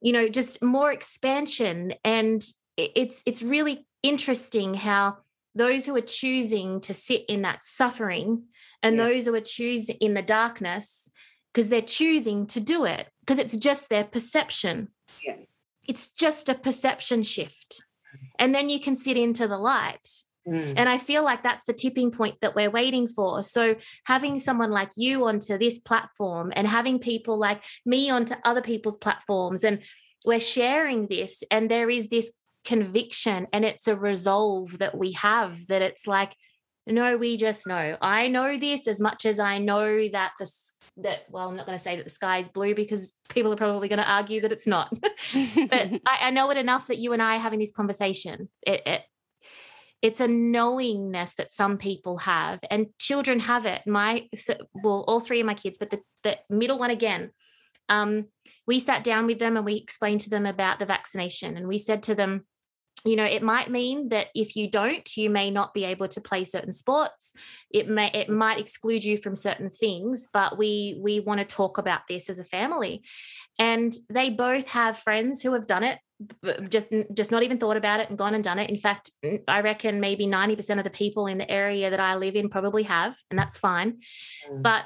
you 0.00 0.12
know, 0.12 0.28
just 0.28 0.62
more 0.62 0.90
expansion. 0.90 1.92
And 2.02 2.42
it's 2.78 3.22
it's 3.26 3.42
really 3.42 3.86
interesting 4.02 4.72
how 4.72 5.18
those 5.54 5.84
who 5.84 5.94
are 5.96 6.00
choosing 6.00 6.80
to 6.82 6.94
sit 6.94 7.24
in 7.28 7.42
that 7.42 7.64
suffering 7.64 8.44
and 8.82 8.96
yeah. 8.96 9.04
those 9.04 9.26
who 9.26 9.34
are 9.34 9.40
choosing 9.40 9.96
in 9.96 10.14
the 10.14 10.22
darkness 10.22 11.10
because 11.58 11.70
they're 11.70 11.82
choosing 11.82 12.46
to 12.46 12.60
do 12.60 12.84
it 12.84 13.10
because 13.18 13.40
it's 13.40 13.56
just 13.56 13.88
their 13.88 14.04
perception. 14.04 14.86
Yeah. 15.26 15.38
It's 15.88 16.08
just 16.08 16.48
a 16.48 16.54
perception 16.54 17.24
shift. 17.24 17.84
And 18.38 18.54
then 18.54 18.68
you 18.68 18.78
can 18.78 18.94
sit 18.94 19.16
into 19.16 19.48
the 19.48 19.58
light. 19.58 20.06
Mm. 20.46 20.74
And 20.76 20.88
I 20.88 20.98
feel 20.98 21.24
like 21.24 21.42
that's 21.42 21.64
the 21.64 21.72
tipping 21.72 22.12
point 22.12 22.36
that 22.42 22.54
we're 22.54 22.70
waiting 22.70 23.08
for. 23.08 23.42
So, 23.42 23.74
having 24.04 24.38
someone 24.38 24.70
like 24.70 24.90
you 24.96 25.26
onto 25.26 25.58
this 25.58 25.80
platform 25.80 26.52
and 26.54 26.64
having 26.64 27.00
people 27.00 27.36
like 27.36 27.64
me 27.84 28.08
onto 28.08 28.36
other 28.44 28.62
people's 28.62 28.96
platforms, 28.96 29.64
and 29.64 29.80
we're 30.24 30.38
sharing 30.38 31.08
this, 31.08 31.42
and 31.50 31.68
there 31.68 31.90
is 31.90 32.08
this 32.08 32.30
conviction 32.64 33.48
and 33.52 33.64
it's 33.64 33.88
a 33.88 33.96
resolve 33.96 34.78
that 34.78 34.96
we 34.96 35.12
have 35.12 35.66
that 35.66 35.82
it's 35.82 36.06
like, 36.06 36.36
no, 36.88 37.16
we 37.16 37.36
just 37.36 37.66
know. 37.66 37.96
I 38.00 38.28
know 38.28 38.56
this 38.56 38.86
as 38.86 39.00
much 39.00 39.26
as 39.26 39.38
I 39.38 39.58
know 39.58 40.08
that 40.08 40.32
the 40.38 40.50
that 40.98 41.20
well 41.30 41.48
i'm 41.48 41.56
not 41.56 41.66
going 41.66 41.78
to 41.78 41.82
say 41.82 41.96
that 41.96 42.04
the 42.04 42.10
sky 42.10 42.38
is 42.38 42.48
blue 42.48 42.74
because 42.74 43.12
people 43.28 43.52
are 43.52 43.56
probably 43.56 43.88
going 43.88 43.98
to 43.98 44.10
argue 44.10 44.40
that 44.40 44.52
it's 44.52 44.66
not. 44.66 44.92
But 45.70 46.00
I, 46.06 46.18
I, 46.22 46.30
know 46.30 46.50
it 46.50 46.56
enough 46.56 46.88
that 46.88 46.98
you 46.98 47.12
and 47.12 47.22
i 47.22 47.36
are 47.36 47.40
having 47.40 47.58
this 47.58 47.72
conversation. 47.72 48.48
It, 48.62 48.82
it 48.86 49.02
it's 50.00 50.20
a 50.20 50.28
knowingness 50.28 51.34
that 51.34 51.52
some 51.52 51.76
people 51.76 52.18
have 52.18 52.60
and 52.70 52.86
children 52.98 53.40
have 53.40 53.66
it. 53.66 53.82
My 53.86 54.28
well 54.82 55.04
all 55.06 55.20
three 55.20 55.40
of 55.40 55.46
my 55.46 55.54
kids 55.54 55.78
but 55.78 55.90
the, 55.90 56.00
the 56.22 56.38
middle 56.50 56.78
one 56.78 56.90
again. 56.90 57.30
Um, 57.88 58.26
we 58.66 58.80
sat 58.80 59.02
down 59.02 59.26
with 59.26 59.38
them 59.38 59.56
and 59.56 59.64
we 59.64 59.76
explained 59.76 60.20
to 60.22 60.30
them 60.30 60.44
about 60.44 60.78
the 60.78 60.86
vaccination 60.86 61.56
and 61.56 61.66
we 61.66 61.78
said 61.78 62.02
to 62.04 62.14
them 62.14 62.46
you 63.04 63.16
know 63.16 63.24
it 63.24 63.42
might 63.42 63.70
mean 63.70 64.08
that 64.08 64.28
if 64.34 64.56
you 64.56 64.70
don't 64.70 65.16
you 65.16 65.30
may 65.30 65.50
not 65.50 65.74
be 65.74 65.84
able 65.84 66.08
to 66.08 66.20
play 66.20 66.44
certain 66.44 66.72
sports. 66.72 67.32
It 67.70 67.88
may 67.88 68.10
it 68.12 68.28
might 68.28 68.58
exclude 68.58 69.04
you 69.04 69.16
from 69.18 69.36
certain 69.36 69.70
things 69.70 70.28
but 70.32 70.58
we 70.58 70.98
we 71.02 71.20
want 71.20 71.40
to 71.40 71.44
talk 71.44 71.78
about 71.78 72.02
this 72.08 72.28
as 72.30 72.38
a 72.38 72.44
family. 72.44 73.02
And 73.58 73.92
they 74.08 74.30
both 74.30 74.68
have 74.68 74.98
friends 74.98 75.42
who 75.42 75.52
have 75.52 75.66
done 75.66 75.84
it 75.84 75.98
just 76.68 76.92
just 77.14 77.30
not 77.30 77.42
even 77.44 77.58
thought 77.58 77.76
about 77.76 78.00
it 78.00 78.08
and 78.08 78.18
gone 78.18 78.34
and 78.34 78.42
done 78.42 78.58
it. 78.58 78.70
In 78.70 78.76
fact 78.76 79.12
i 79.46 79.60
reckon 79.60 80.00
maybe 80.00 80.26
90% 80.26 80.78
of 80.78 80.84
the 80.84 80.90
people 80.90 81.26
in 81.26 81.38
the 81.38 81.50
area 81.50 81.90
that 81.90 82.00
i 82.00 82.16
live 82.16 82.36
in 82.36 82.48
probably 82.48 82.84
have 82.84 83.16
and 83.30 83.38
that's 83.38 83.56
fine. 83.56 84.00
Mm. 84.50 84.62
but 84.62 84.84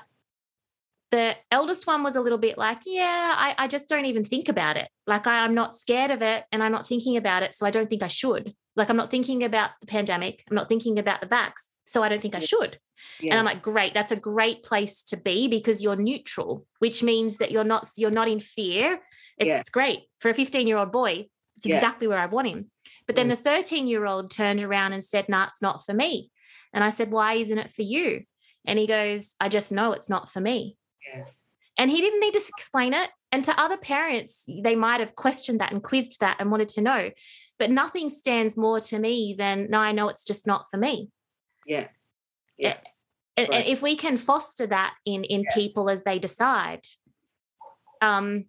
the 1.13 1.37
eldest 1.51 1.87
one 1.87 2.03
was 2.03 2.17
a 2.17 2.23
little 2.23 2.39
bit 2.39 2.57
like, 2.57 2.79
yeah, 2.87 3.35
I, 3.37 3.55
I 3.59 3.69
just 3.69 3.87
don't 3.87 4.07
even 4.07 4.25
think 4.25 4.49
about 4.49 4.79
it. 4.79 4.89
Like 5.07 5.27
I, 5.27 5.45
I'm 5.45 5.55
not 5.55 5.77
scared 5.77 6.11
of 6.11 6.23
it 6.23 6.45
and 6.51 6.63
I'm 6.63 6.73
not 6.73 6.87
thinking 6.87 7.19
about 7.19 7.43
it. 7.43 7.55
So 7.55 7.67
I 7.67 7.71
don't 7.71 7.89
think 7.89 8.03
I 8.03 8.09
should. 8.09 8.55
Like 8.77 8.89
I'm 8.89 8.97
not 8.97 9.11
thinking 9.11 9.45
about 9.45 9.73
the 9.83 9.87
pandemic. 9.87 10.43
I'm 10.51 10.57
not 10.57 10.69
thinking 10.69 10.99
about 10.99 11.21
the 11.21 11.27
vax. 11.27 11.53
So 11.85 12.03
I 12.03 12.09
don't 12.09 12.23
think 12.23 12.35
I 12.35 12.41
should. 12.41 12.79
Yeah. 13.21 13.33
And 13.33 13.39
I'm 13.39 13.45
like, 13.45 13.63
great, 13.63 13.93
that's 13.93 14.11
a 14.11 14.17
great 14.17 14.63
place 14.63 15.03
to 15.09 15.19
be 15.19 15.49
because 15.49 15.83
you're 15.83 15.97
neutral, 15.97 16.67
which 16.79 17.03
means 17.03 17.37
that 17.37 17.51
you're 17.51 17.63
not 17.63 17.87
you're 17.99 18.11
not 18.11 18.29
in 18.29 18.41
fear. 18.41 18.99
It's, 19.37 19.49
yeah. 19.49 19.63
great. 19.71 20.01
For 20.21 20.31
a 20.31 20.35
15-year-old 20.35 20.93
boy, 20.93 21.27
it's 21.59 21.67
exactly 21.67 22.09
where 22.09 22.19
I 22.19 22.27
want 22.27 22.49
him. 22.49 22.71
But 23.07 23.17
then 23.17 23.29
mm. 23.29 23.37
the 23.37 23.51
13-year-old 23.51 24.31
turned 24.31 24.63
around 24.63 24.95
and 24.95 25.05
said, 25.05 25.29
nah, 25.29 25.49
it's 25.49 25.61
not 25.61 25.85
for 25.85 25.93
me. 25.93 26.31
And 26.73 26.83
I 26.83 26.91
said, 26.91 27.11
why 27.11 27.35
isn't 27.35 27.59
it 27.59 27.71
for 27.71 27.83
you? 27.83 28.23
And 28.65 28.79
he 28.79 28.87
goes, 28.87 29.35
I 29.41 29.49
just 29.49 29.73
know 29.73 29.93
it's 29.93 30.09
not 30.09 30.31
for 30.31 30.41
me. 30.41 30.77
Yeah. 31.07 31.25
And 31.79 31.91
he 31.91 32.01
didn't 32.01 32.21
need 32.21 32.35
to 32.35 32.43
explain 32.57 32.93
it. 32.93 33.11
And 33.31 33.45
to 33.45 33.59
other 33.59 33.77
parents, 33.79 34.45
they 34.63 34.77
might 34.77 35.01
have 35.01 35.17
questioned 35.17 35.61
that 35.61 35.73
and 35.73 35.83
quizzed 35.83 36.21
that 36.21 36.37
and 36.39 36.51
wanted 36.51 36.69
to 36.69 36.83
know. 36.83 37.11
But 37.59 37.71
nothing 37.71 38.09
stands 38.09 38.57
more 38.57 38.81
to 38.81 38.99
me 38.99 39.35
than, 39.39 39.69
no, 39.71 39.79
I 39.79 39.93
know 39.93 40.09
it's 40.09 40.25
just 40.25 40.47
not 40.47 40.67
for 40.71 40.77
me. 40.77 41.09
Yeah. 41.67 41.89
Yeah. 42.59 42.77
And, 43.37 43.49
right. 43.49 43.61
and 43.61 43.67
if 43.67 43.81
we 43.81 43.97
can 43.97 44.17
foster 44.19 44.67
that 44.67 44.95
in 45.07 45.25
in 45.25 45.43
yeah. 45.43 45.55
people 45.55 45.89
as 45.89 46.03
they 46.03 46.19
decide, 46.19 46.83
um, 48.03 48.45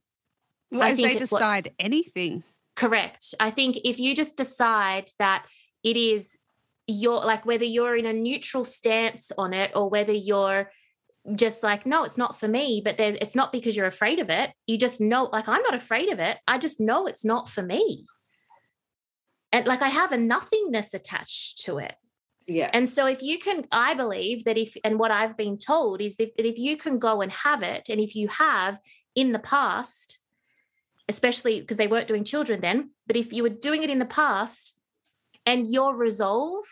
well, 0.71 0.83
I 0.83 0.91
as 0.91 0.97
they 0.97 1.15
decide 1.15 1.69
anything. 1.79 2.43
Correct. 2.75 3.33
I 3.39 3.51
think 3.51 3.77
if 3.85 3.99
you 3.99 4.15
just 4.15 4.35
decide 4.35 5.09
that 5.19 5.45
it 5.83 5.95
is 5.95 6.37
your 6.87 7.23
like 7.23 7.45
whether 7.45 7.63
you're 7.63 7.95
in 7.95 8.05
a 8.05 8.13
neutral 8.13 8.63
stance 8.63 9.31
on 9.37 9.53
it 9.53 9.71
or 9.73 9.89
whether 9.89 10.11
you're 10.11 10.69
just 11.35 11.63
like 11.63 11.85
no 11.85 12.03
it's 12.03 12.17
not 12.17 12.37
for 12.37 12.49
me 12.49 12.81
but 12.83 12.97
there's 12.97 13.15
it's 13.15 13.35
not 13.35 13.51
because 13.51 13.75
you're 13.75 13.85
afraid 13.85 14.19
of 14.19 14.29
it. 14.29 14.51
You 14.67 14.77
just 14.77 14.99
know 14.99 15.29
like 15.31 15.47
i'm 15.47 15.61
not 15.61 15.73
afraid 15.73 16.09
of 16.09 16.19
it. 16.19 16.37
I 16.47 16.57
just 16.57 16.79
know 16.79 17.07
it's 17.07 17.25
not 17.25 17.49
for 17.49 17.61
me. 17.63 18.05
And 19.51 19.65
like 19.65 19.81
i 19.81 19.89
have 19.89 20.11
a 20.11 20.17
nothingness 20.17 20.93
attached 20.93 21.63
to 21.63 21.77
it. 21.77 21.95
Yeah. 22.45 22.69
And 22.73 22.89
so 22.89 23.05
if 23.05 23.21
you 23.21 23.39
can 23.39 23.65
i 23.71 23.93
believe 23.93 24.43
that 24.43 24.57
if 24.57 24.75
and 24.83 24.99
what 24.99 25.11
i've 25.11 25.37
been 25.37 25.57
told 25.57 26.01
is 26.01 26.15
if, 26.19 26.35
that 26.35 26.45
if 26.45 26.57
you 26.57 26.75
can 26.75 26.99
go 26.99 27.21
and 27.21 27.31
have 27.31 27.63
it 27.63 27.87
and 27.89 28.01
if 28.01 28.15
you 28.15 28.27
have 28.27 28.79
in 29.15 29.31
the 29.31 29.39
past 29.39 30.19
especially 31.07 31.61
because 31.61 31.77
they 31.77 31.87
weren't 31.87 32.07
doing 32.07 32.23
children 32.23 32.59
then 32.59 32.91
but 33.07 33.15
if 33.15 33.31
you 33.31 33.43
were 33.43 33.49
doing 33.49 33.83
it 33.83 33.89
in 33.89 33.99
the 33.99 34.05
past 34.05 34.77
and 35.45 35.67
your 35.67 35.95
resolve 35.95 36.65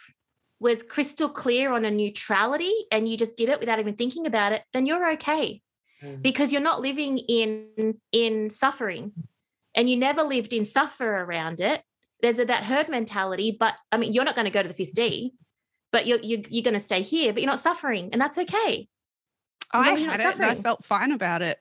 was 0.61 0.83
crystal 0.83 1.27
clear 1.27 1.73
on 1.73 1.85
a 1.85 1.91
neutrality 1.91 2.71
and 2.91 3.09
you 3.09 3.17
just 3.17 3.35
did 3.35 3.49
it 3.49 3.59
without 3.59 3.79
even 3.79 3.95
thinking 3.95 4.27
about 4.27 4.53
it, 4.53 4.61
then 4.73 4.85
you're 4.85 5.11
okay. 5.13 5.59
Mm. 6.03 6.21
Because 6.21 6.51
you're 6.51 6.61
not 6.61 6.81
living 6.81 7.17
in 7.17 7.97
in 8.11 8.51
suffering 8.51 9.11
and 9.73 9.89
you 9.89 9.97
never 9.97 10.21
lived 10.21 10.53
in 10.53 10.63
suffer 10.63 11.23
around 11.23 11.61
it. 11.61 11.81
There's 12.21 12.37
a, 12.37 12.45
that 12.45 12.63
herd 12.63 12.89
mentality, 12.89 13.57
but 13.59 13.73
I 13.91 13.97
mean, 13.97 14.13
you're 14.13 14.23
not 14.23 14.35
going 14.35 14.45
to 14.45 14.51
go 14.51 14.61
to 14.61 14.67
the 14.67 14.75
fifth 14.75 14.93
D, 14.93 15.33
but 15.91 16.05
you're, 16.05 16.19
you're, 16.19 16.41
you're 16.49 16.63
going 16.63 16.75
to 16.75 16.79
stay 16.79 17.01
here, 17.01 17.33
but 17.33 17.41
you're 17.41 17.49
not 17.49 17.59
suffering, 17.59 18.09
and 18.11 18.21
that's 18.21 18.37
okay. 18.37 18.87
I 19.73 19.91
had 19.91 20.19
it 20.19 20.39
I 20.39 20.55
felt 20.55 20.83
fine 20.83 21.11
about 21.11 21.41
it. 21.41 21.57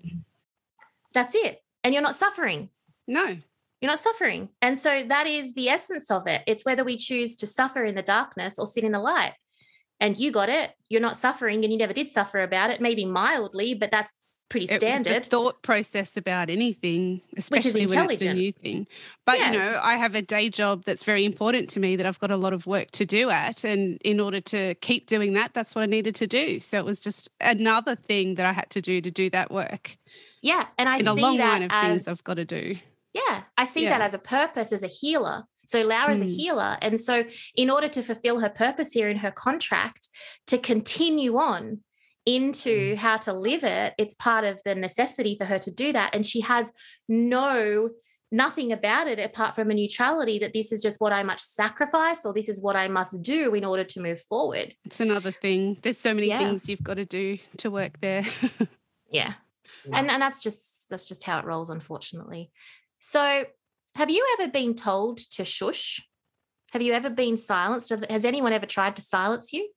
That's 1.15 1.35
it. 1.35 1.63
And 1.83 1.95
you're 1.95 2.03
not 2.03 2.17
suffering. 2.17 2.69
No. 3.07 3.39
You're 3.81 3.91
not 3.91 3.99
suffering. 3.99 4.51
And 4.61 4.79
so 4.79 5.05
that 5.09 5.27
is 5.27 5.55
the 5.55 5.69
essence 5.69 6.11
of 6.11 6.27
it. 6.27 6.43
It's 6.47 6.65
whether 6.65 6.85
we 6.85 6.97
choose 6.97 7.37
to 7.37 7.47
suffer 7.47 7.85
in 7.85 7.95
the 7.95 8.03
darkness 8.03 8.59
or 8.59 8.67
sit 8.67 8.85
in 8.85 8.93
the 8.93 8.99
light. 8.99 9.33
And 9.99 10.17
you 10.17 10.31
got 10.33 10.49
it. 10.49 10.73
You're 10.89 11.01
not 11.01 11.17
suffering 11.17 11.63
and 11.65 11.73
you 11.73 11.79
never 11.79 11.93
did 11.93 12.09
suffer 12.09 12.43
about 12.43 12.71
it, 12.71 12.81
maybe 12.81 13.05
mildly, 13.05 13.75
but 13.75 13.91
that's 13.91 14.13
pretty 14.51 14.67
standard. 14.67 15.25
thought 15.25 15.63
process 15.63 16.17
about 16.17 16.51
anything, 16.51 17.23
especially 17.37 17.87
when 17.87 18.11
it's 18.11 18.21
a 18.21 18.35
new 18.35 18.53
thing. 18.53 18.87
But 19.25 19.39
yeah, 19.39 19.53
you 19.53 19.59
know, 19.59 19.81
I 19.83 19.97
have 19.97 20.15
a 20.15 20.23
day 20.23 20.51
job 20.51 20.85
that's 20.85 21.05
very 21.05 21.25
important 21.25 21.71
to 21.71 21.81
me 21.81 21.97
that 21.97 22.05
I've 22.05 22.19
got 22.19 22.31
a 22.31 22.37
lot 22.37 22.53
of 22.53 22.67
work 22.67 22.91
to 22.93 23.07
do 23.07 23.31
at, 23.31 23.65
and 23.65 23.99
in 24.03 24.21
order 24.21 24.41
to 24.41 24.75
keep 24.77 25.07
doing 25.07 25.35
that, 25.35 25.55
that's 25.55 25.75
what 25.75 25.83
I 25.83 25.87
needed 25.87 26.15
to 26.17 26.27
do. 26.27 26.61
So 26.61 26.79
it 26.79 26.85
was 26.85 27.01
just 27.01 27.31
another 27.41 27.95
thing 27.95 28.35
that 28.35 28.45
I 28.45 28.53
had 28.53 28.69
to 28.71 28.81
do 28.83 29.01
to 29.01 29.11
do 29.11 29.31
that 29.31 29.51
work. 29.51 29.97
Yeah, 30.43 30.67
and 30.79 30.89
I 30.89 30.99
in 30.99 31.07
a 31.07 31.15
long 31.15 31.39
line 31.39 31.63
of 31.63 31.71
as, 31.71 31.87
things 31.87 32.09
I've 32.09 32.25
got 32.25 32.35
to 32.35 32.45
do. 32.45 32.77
Yeah, 33.13 33.43
I 33.57 33.65
see 33.65 33.85
yeah. 33.85 33.91
that 33.91 34.03
as 34.03 34.15
a 34.15 34.19
purpose, 34.19 34.73
as 34.73 34.83
a 34.83 34.89
healer. 34.89 35.45
So 35.67 35.83
Laura's 35.83 36.21
mm. 36.21 36.25
a 36.25 36.27
healer. 36.27 36.77
And 36.81 36.99
so, 36.99 37.25
in 37.55 37.71
order 37.71 37.89
to 37.89 38.03
fulfill 38.03 38.41
her 38.41 38.49
purpose 38.49 38.93
here 38.93 39.09
in 39.09 39.19
her 39.19 39.31
contract, 39.31 40.09
to 40.49 40.59
continue 40.59 41.37
on 41.37 41.81
into 42.27 42.95
mm. 42.95 42.97
how 42.97 43.17
to 43.19 43.33
live 43.33 43.65
it, 43.65 43.95
it's 43.99 44.15
part 44.15 44.45
of 44.45 44.61
the 44.65 44.75
necessity 44.75 45.37
for 45.39 45.45
her 45.45 45.59
to 45.59 45.71
do 45.71 45.93
that. 45.93 46.15
And 46.15 46.25
she 46.25 46.41
has 46.41 46.73
no 47.09 47.91
nothing 48.33 48.73
about 48.73 49.09
it 49.09 49.19
apart 49.19 49.55
from 49.55 49.71
a 49.71 49.75
neutrality 49.75 50.39
that 50.39 50.53
this 50.55 50.71
is 50.71 50.81
just 50.81 51.01
what 51.01 51.13
I 51.13 51.25
must 51.25 51.57
sacrifice 51.57 52.25
or 52.25 52.33
this 52.33 52.49
is 52.49 52.63
what 52.63 52.77
I 52.77 52.87
must 52.87 53.23
do 53.25 53.55
in 53.55 53.65
order 53.65 53.83
to 53.83 54.01
move 54.01 54.21
forward. 54.21 54.75
It's 54.85 55.01
another 55.01 55.33
thing. 55.33 55.79
There's 55.83 55.99
so 55.99 56.15
many 56.15 56.29
yeah. 56.29 56.39
things 56.39 56.69
you've 56.69 56.83
got 56.83 56.95
to 56.95 57.05
do 57.05 57.39
to 57.59 57.71
work 57.73 57.99
there. 58.01 58.25
yeah. 59.11 59.35
And 59.93 60.11
and 60.11 60.21
that's 60.21 60.43
just 60.43 60.89
that's 60.91 61.09
just 61.09 61.25
how 61.25 61.39
it 61.39 61.45
rolls, 61.45 61.71
unfortunately. 61.71 62.51
So, 63.01 63.45
have 63.97 64.11
you 64.11 64.25
ever 64.39 64.51
been 64.51 64.75
told 64.75 65.19
to 65.33 65.45
shush? 65.45 66.01
Have 66.73 66.83
you 66.83 66.93
ever 66.93 67.11
been 67.11 67.37
silenced? 67.37 67.93
Has 68.09 68.25
anyone 68.25 68.53
ever 68.53 68.67
tried 68.67 68.95
to 68.97 69.03
silence 69.03 69.53
you? 69.53 69.69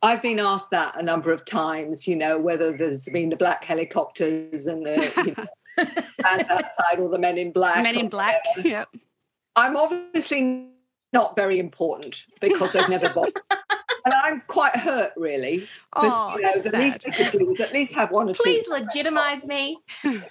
I've 0.00 0.22
been 0.22 0.38
asked 0.38 0.70
that 0.70 0.98
a 0.98 1.02
number 1.02 1.30
of 1.30 1.44
times, 1.44 2.08
you 2.08 2.16
know, 2.16 2.38
whether 2.38 2.74
there's 2.74 3.04
been 3.12 3.28
the 3.28 3.36
black 3.36 3.64
helicopters 3.64 4.66
and 4.66 4.86
the 4.86 5.12
you 5.26 5.34
know, 5.36 5.84
outside 6.24 6.98
or 6.98 7.10
the 7.10 7.18
men 7.18 7.36
in 7.36 7.52
black. 7.52 7.82
Men 7.82 7.98
in 7.98 8.08
black, 8.08 8.42
yep. 8.64 8.88
I'm 9.56 9.76
obviously 9.76 10.68
not 11.12 11.36
very 11.36 11.58
important 11.58 12.24
because 12.40 12.72
they've 12.72 12.88
never 12.88 13.10
bothered. 13.10 13.42
and 13.50 14.14
I'm 14.22 14.42
quite 14.46 14.76
hurt, 14.76 15.12
really. 15.16 15.68
Oh, 15.94 16.36
you 16.36 16.42
know, 16.42 16.62
the 16.62 16.70
sad. 16.70 16.80
least 16.80 17.04
I 17.06 17.10
could 17.10 17.38
do 17.38 17.46
was 17.46 17.60
at 17.60 17.72
least 17.74 17.92
have 17.92 18.10
one 18.10 18.30
or 18.30 18.34
Please 18.34 18.64
two. 18.64 18.70
Please 18.70 18.82
legitimize 18.84 19.46
me. 19.46 19.78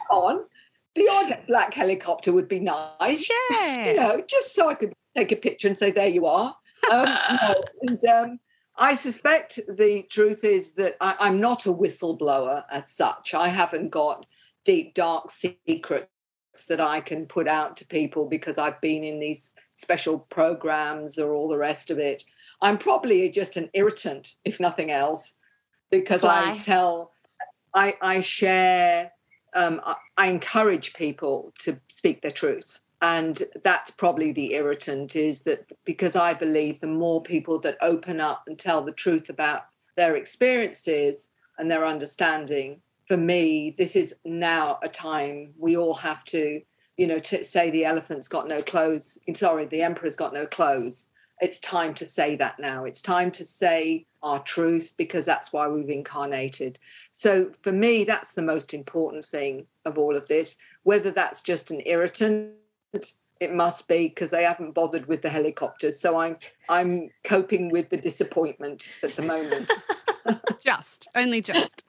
On 0.10 0.46
the 1.00 1.10
odd 1.10 1.40
black 1.48 1.74
helicopter 1.74 2.34
would 2.34 2.50
be 2.50 2.60
nice. 2.60 3.30
Yeah. 3.50 3.86
You 3.90 3.96
know, 3.96 4.24
just 4.28 4.54
so 4.54 4.70
I 4.70 4.74
could 4.76 4.94
take 5.16 5.32
a 5.32 5.38
picture 5.38 5.70
and 5.70 5.78
say, 5.78 5.92
there 5.92 6.10
you 6.10 6.26
are. 6.26 6.54
Um, 6.92 7.06
no, 7.06 7.56
and 7.84 8.06
um, 8.06 8.40
I 8.78 8.96
suspect 8.96 9.62
the 9.70 10.04
truth 10.10 10.44
is 10.44 10.74
that 10.74 10.98
I, 11.00 11.16
am 11.28 11.40
not 11.40 11.66
a 11.66 11.74
whistleblower 11.74 12.66
as 12.70 12.92
such. 12.92 13.34
I 13.34 13.48
haven't 13.48 13.90
got 13.90 14.26
deep, 14.66 14.94
dark 14.94 15.32
secrets 15.32 16.10
that 16.68 16.82
I 16.82 17.00
can 17.00 17.26
put 17.26 17.48
out 17.48 17.78
to 17.78 17.88
people 17.88 18.28
because 18.28 18.58
I've 18.58 18.82
been 18.82 19.06
in 19.06 19.20
these 19.20 19.52
special 19.78 20.20
programs 20.20 21.18
or 21.18 21.34
all 21.34 21.48
the 21.48 21.58
rest 21.58 21.92
of 21.92 21.98
it. 21.98 22.26
I'm 22.62 22.78
probably 22.78 23.30
just 23.30 23.56
an 23.56 23.70
irritant, 23.74 24.36
if 24.44 24.60
nothing 24.60 24.92
else, 24.92 25.36
because 25.92 26.22
Fly. 26.22 26.52
I 26.52 26.58
tell, 26.58 27.14
I, 27.74 27.96
I 28.02 28.20
share 28.20 29.14
um, 29.56 29.82
I 30.18 30.28
encourage 30.28 30.94
people 30.94 31.52
to 31.60 31.80
speak 31.88 32.22
their 32.22 32.32
truth. 32.32 32.80
And 33.02 33.44
that's 33.64 33.92
probably 33.92 34.32
the 34.32 34.54
irritant 34.54 35.16
is 35.16 35.42
that 35.42 35.72
because 35.86 36.16
I 36.16 36.34
believe 36.34 36.80
the 36.80 36.88
more 36.88 37.22
people 37.22 37.60
that 37.62 37.78
open 37.82 38.20
up 38.20 38.44
and 38.48 38.60
tell 38.60 38.84
the 38.84 38.92
truth 38.92 39.30
about 39.30 39.64
their 39.96 40.16
experiences 40.16 41.30
and 41.58 41.72
their 41.72 41.86
understanding, 41.86 42.82
for 43.06 43.16
me, 43.16 43.74
this 43.78 43.96
is 43.96 44.16
now 44.26 44.80
a 44.84 44.90
time 44.90 45.54
we 45.58 45.78
all 45.78 45.94
have 45.94 46.26
to, 46.26 46.62
you 46.98 47.08
know, 47.08 47.20
to 47.20 47.44
say 47.44 47.70
the 47.70 47.86
elephant's 47.86 48.28
got 48.28 48.48
no 48.48 48.62
clothes. 48.62 49.18
Sorry, 49.34 49.66
the 49.66 49.82
emperor's 49.82 50.18
got 50.18 50.34
no 50.34 50.46
clothes 50.46 51.08
it's 51.42 51.60
time 51.60 51.94
to 51.96 52.06
say 52.06 52.36
that 52.36 52.60
now. 52.60 52.86
It's 52.86 53.02
time 53.02 53.32
to 53.32 53.46
say 53.46 54.06
our 54.22 54.40
truth 54.44 54.94
because 54.98 55.26
that's 55.26 55.54
why 55.54 55.68
we've 55.68 55.90
incarnated. 55.90 56.78
So 57.14 57.52
for 57.62 57.72
me, 57.72 58.04
that's 58.04 58.34
the 58.34 58.42
most 58.42 58.74
important 58.74 59.26
thing 59.26 59.66
of 59.86 59.98
all 59.98 60.16
of 60.16 60.28
this. 60.28 60.58
Whether 60.84 61.12
that's 61.12 61.42
just 61.42 61.72
an 61.72 61.82
irritant, 61.86 62.54
it 63.40 63.54
must 63.54 63.88
be 63.88 64.10
because 64.10 64.30
they 64.30 64.44
haven't 64.44 64.74
bothered 64.74 65.06
with 65.06 65.22
the 65.22 65.30
helicopters. 65.30 66.00
So 66.00 66.18
I'm 66.18 66.38
I'm 66.68 67.10
coping 67.24 67.70
with 67.70 67.90
the 67.90 67.98
disappointment 67.98 68.90
at 69.04 69.16
the 69.16 69.22
moment. 69.22 69.72
just, 70.60 71.08
only 71.16 71.42
just. 71.42 71.84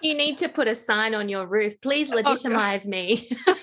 You 0.00 0.14
need 0.14 0.38
to 0.38 0.48
put 0.48 0.68
a 0.68 0.74
sign 0.74 1.14
on 1.14 1.28
your 1.28 1.46
roof. 1.46 1.80
Please 1.80 2.10
oh, 2.12 2.16
legitimize 2.16 2.86
oh, 2.86 2.90
me 2.90 3.28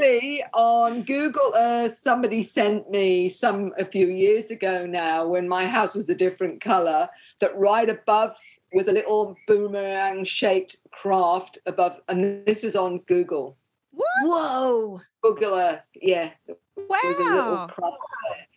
actually 0.00 0.42
on 0.54 1.02
Google 1.02 1.52
Earth, 1.56 1.98
somebody 1.98 2.42
sent 2.42 2.90
me 2.90 3.28
some 3.28 3.72
a 3.78 3.84
few 3.84 4.08
years 4.08 4.50
ago 4.50 4.86
now 4.86 5.26
when 5.26 5.48
my 5.48 5.66
house 5.66 5.94
was 5.94 6.08
a 6.08 6.14
different 6.14 6.60
color 6.60 7.08
that 7.40 7.56
right 7.56 7.88
above 7.88 8.36
was 8.72 8.88
a 8.88 8.92
little 8.92 9.36
boomerang 9.46 10.24
shaped 10.24 10.76
craft 10.92 11.58
above, 11.66 12.00
and 12.08 12.46
this 12.46 12.62
was 12.62 12.76
on 12.76 12.98
Google. 13.00 13.56
What? 13.90 14.08
Whoa. 14.22 15.00
Google 15.22 15.54
Earth, 15.54 15.82
yeah. 16.00 16.30
Wow. 16.76 17.68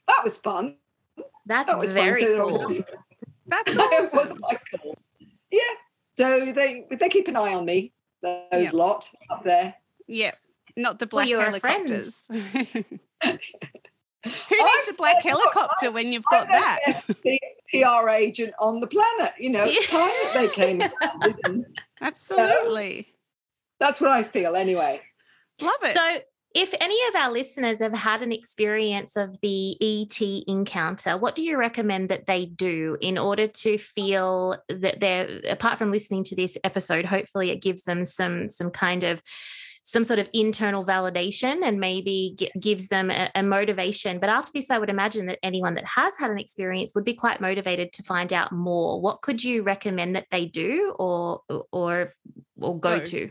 That 0.08 0.24
was 0.24 0.38
fun. 0.38 0.78
That's 1.46 1.68
that 1.70 1.80
was 1.80 1.94
very 1.94 2.24
fun. 2.24 2.52
cool. 2.52 2.84
That's 3.48 3.76
awesome. 4.14 4.20
was 4.20 4.60
cool. 4.82 4.98
Yeah, 5.52 5.62
So 6.16 6.54
they 6.54 6.86
they 6.90 7.10
keep 7.10 7.28
an 7.28 7.36
eye 7.36 7.54
on 7.54 7.66
me, 7.66 7.92
those 8.22 8.42
yep. 8.52 8.74
lot 8.74 9.10
up 9.30 9.44
there. 9.44 9.76
Yep. 10.08 10.38
Not 10.76 11.00
the 11.00 11.08
black 11.08 11.30
well, 11.30 11.42
helicopters. 11.42 12.26
Who 12.32 12.40
oh, 14.54 14.78
needs 14.78 14.90
a 14.90 14.94
black 14.98 15.22
helicopter 15.22 15.92
when 15.92 16.14
you've 16.14 16.24
got 16.32 16.48
that? 16.48 17.04
PR 17.70 18.10
agent 18.10 18.54
on 18.58 18.80
the 18.80 18.88
planet. 18.88 19.34
You 19.38 19.50
know, 19.50 19.66
it's 19.68 19.88
time 19.88 20.08
that 20.08 20.32
they 20.34 20.48
came. 20.48 20.82
Absolutely. 22.00 23.14
that's 23.80 24.00
what 24.00 24.12
I 24.12 24.24
feel 24.24 24.56
anyway. 24.56 25.02
Love 25.62 25.76
it. 25.84 25.94
So 25.94 26.22
if 26.56 26.74
any 26.80 26.98
of 27.10 27.16
our 27.16 27.32
listeners 27.32 27.80
have 27.80 27.94
had 27.94 28.22
an 28.22 28.32
experience 28.32 29.18
of 29.18 29.40
the 29.42 29.76
ET 29.82 30.22
encounter, 30.48 31.18
what 31.18 31.36
do 31.36 31.42
you 31.42 31.58
recommend 31.58 32.10
that 32.10 32.26
they 32.26 32.46
do 32.46 32.96
in 33.02 33.18
order 33.18 33.48
to 33.48 33.78
feel 33.78 34.58
that 34.70 35.00
they're 35.00 35.42
apart 35.50 35.78
from 35.78 35.92
listening 35.92 36.24
to 36.26 36.36
this 36.36 36.58
episode, 36.64 37.06
hopefully 37.06 37.50
it 37.50 37.62
gives 37.62 37.82
them 37.82 38.06
some 38.06 38.48
some 38.48 38.70
kind 38.70 39.04
of 39.04 39.22
some 39.84 40.04
sort 40.04 40.20
of 40.20 40.30
internal 40.34 40.84
validation 40.84 41.62
and 41.62 41.80
maybe 41.80 42.38
gives 42.60 42.88
them 42.88 43.12
a, 43.12 43.30
a, 43.36 43.44
motivation. 43.44 44.18
But 44.18 44.30
after 44.30 44.52
this, 44.54 44.72
I 44.72 44.80
would 44.80 44.90
imagine 44.90 45.26
that 45.26 45.40
anyone 45.44 45.74
that 45.74 45.86
has 45.86 46.14
had 46.18 46.32
an 46.32 46.40
experience 46.40 46.96
would 46.96 47.04
be 47.04 47.14
quite 47.14 47.42
motivated 47.42 47.92
to 47.94 48.04
find 48.04 48.32
out 48.32 48.54
more. 48.54 49.02
What 49.02 49.22
could 49.22 49.44
you 49.44 49.62
recommend 49.62 50.16
that 50.16 50.28
they 50.32 50.46
do 50.46 50.96
or 50.98 51.42
or 51.72 52.14
or 52.60 52.80
go 52.80 52.98
no. 52.98 53.04
to? 53.04 53.30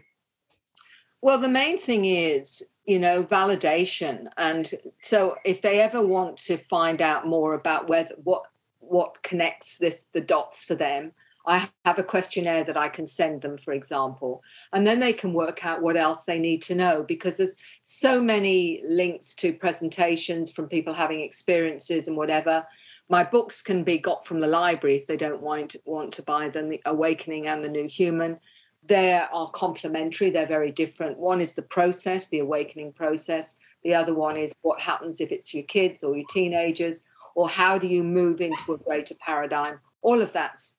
Well, 1.22 1.38
the 1.38 1.48
main 1.48 1.78
thing 1.78 2.04
is 2.04 2.62
you 2.84 2.98
know 2.98 3.22
validation 3.22 4.26
and 4.36 4.74
so 4.98 5.36
if 5.44 5.62
they 5.62 5.80
ever 5.80 6.04
want 6.04 6.36
to 6.36 6.56
find 6.56 7.00
out 7.00 7.28
more 7.28 7.54
about 7.54 7.88
whether 7.88 8.12
what 8.24 8.44
what 8.80 9.22
connects 9.22 9.78
this 9.78 10.06
the 10.12 10.20
dots 10.20 10.64
for 10.64 10.74
them 10.74 11.12
i 11.46 11.68
have 11.84 11.98
a 11.98 12.04
questionnaire 12.04 12.64
that 12.64 12.76
i 12.76 12.88
can 12.88 13.06
send 13.06 13.42
them 13.42 13.56
for 13.56 13.72
example 13.72 14.42
and 14.72 14.86
then 14.86 15.00
they 15.00 15.12
can 15.12 15.32
work 15.32 15.64
out 15.64 15.82
what 15.82 15.96
else 15.96 16.24
they 16.24 16.38
need 16.38 16.62
to 16.62 16.74
know 16.74 17.02
because 17.02 17.36
there's 17.36 17.56
so 17.82 18.22
many 18.22 18.80
links 18.84 19.34
to 19.34 19.52
presentations 19.52 20.52
from 20.52 20.68
people 20.68 20.92
having 20.92 21.20
experiences 21.20 22.08
and 22.08 22.16
whatever 22.16 22.64
my 23.08 23.24
books 23.24 23.60
can 23.62 23.84
be 23.84 23.98
got 23.98 24.24
from 24.24 24.40
the 24.40 24.46
library 24.46 24.96
if 24.96 25.06
they 25.06 25.16
don't 25.16 25.42
want 25.42 25.76
want 25.84 26.12
to 26.12 26.22
buy 26.22 26.48
them 26.48 26.68
the 26.68 26.80
awakening 26.86 27.46
and 27.46 27.64
the 27.64 27.68
new 27.68 27.88
human 27.88 28.38
they 28.84 29.14
are 29.14 29.50
complementary, 29.50 30.30
they're 30.30 30.46
very 30.46 30.72
different. 30.72 31.18
One 31.18 31.40
is 31.40 31.52
the 31.52 31.62
process, 31.62 32.26
the 32.26 32.40
awakening 32.40 32.92
process. 32.92 33.54
The 33.84 33.94
other 33.94 34.14
one 34.14 34.36
is 34.36 34.52
what 34.62 34.80
happens 34.80 35.20
if 35.20 35.30
it's 35.30 35.54
your 35.54 35.64
kids 35.64 36.02
or 36.02 36.16
your 36.16 36.26
teenagers, 36.30 37.04
or 37.34 37.48
how 37.48 37.78
do 37.78 37.86
you 37.86 38.02
move 38.02 38.40
into 38.40 38.74
a 38.74 38.78
greater 38.78 39.14
paradigm? 39.20 39.78
All 40.02 40.20
of 40.20 40.32
that's 40.32 40.78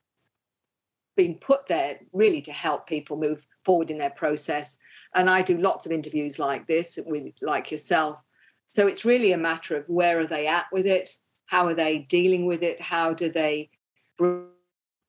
been 1.15 1.35
put 1.35 1.67
there 1.67 1.99
really 2.11 2.41
to 2.41 2.51
help 2.51 2.87
people 2.87 3.17
move 3.17 3.47
forward 3.65 3.91
in 3.91 3.97
their 3.97 4.09
process. 4.11 4.77
And 5.15 5.29
I 5.29 5.41
do 5.41 5.57
lots 5.57 5.85
of 5.85 5.91
interviews 5.91 6.39
like 6.39 6.67
this 6.67 6.99
with 7.05 7.33
like 7.41 7.71
yourself. 7.71 8.23
So 8.73 8.87
it's 8.87 9.05
really 9.05 9.31
a 9.31 9.37
matter 9.37 9.77
of 9.77 9.87
where 9.87 10.19
are 10.19 10.27
they 10.27 10.47
at 10.47 10.65
with 10.71 10.87
it? 10.87 11.17
How 11.45 11.67
are 11.67 11.75
they 11.75 11.99
dealing 11.99 12.45
with 12.45 12.63
it? 12.63 12.81
How 12.81 13.13
do 13.13 13.31
they 13.31 13.69
bring 14.17 14.47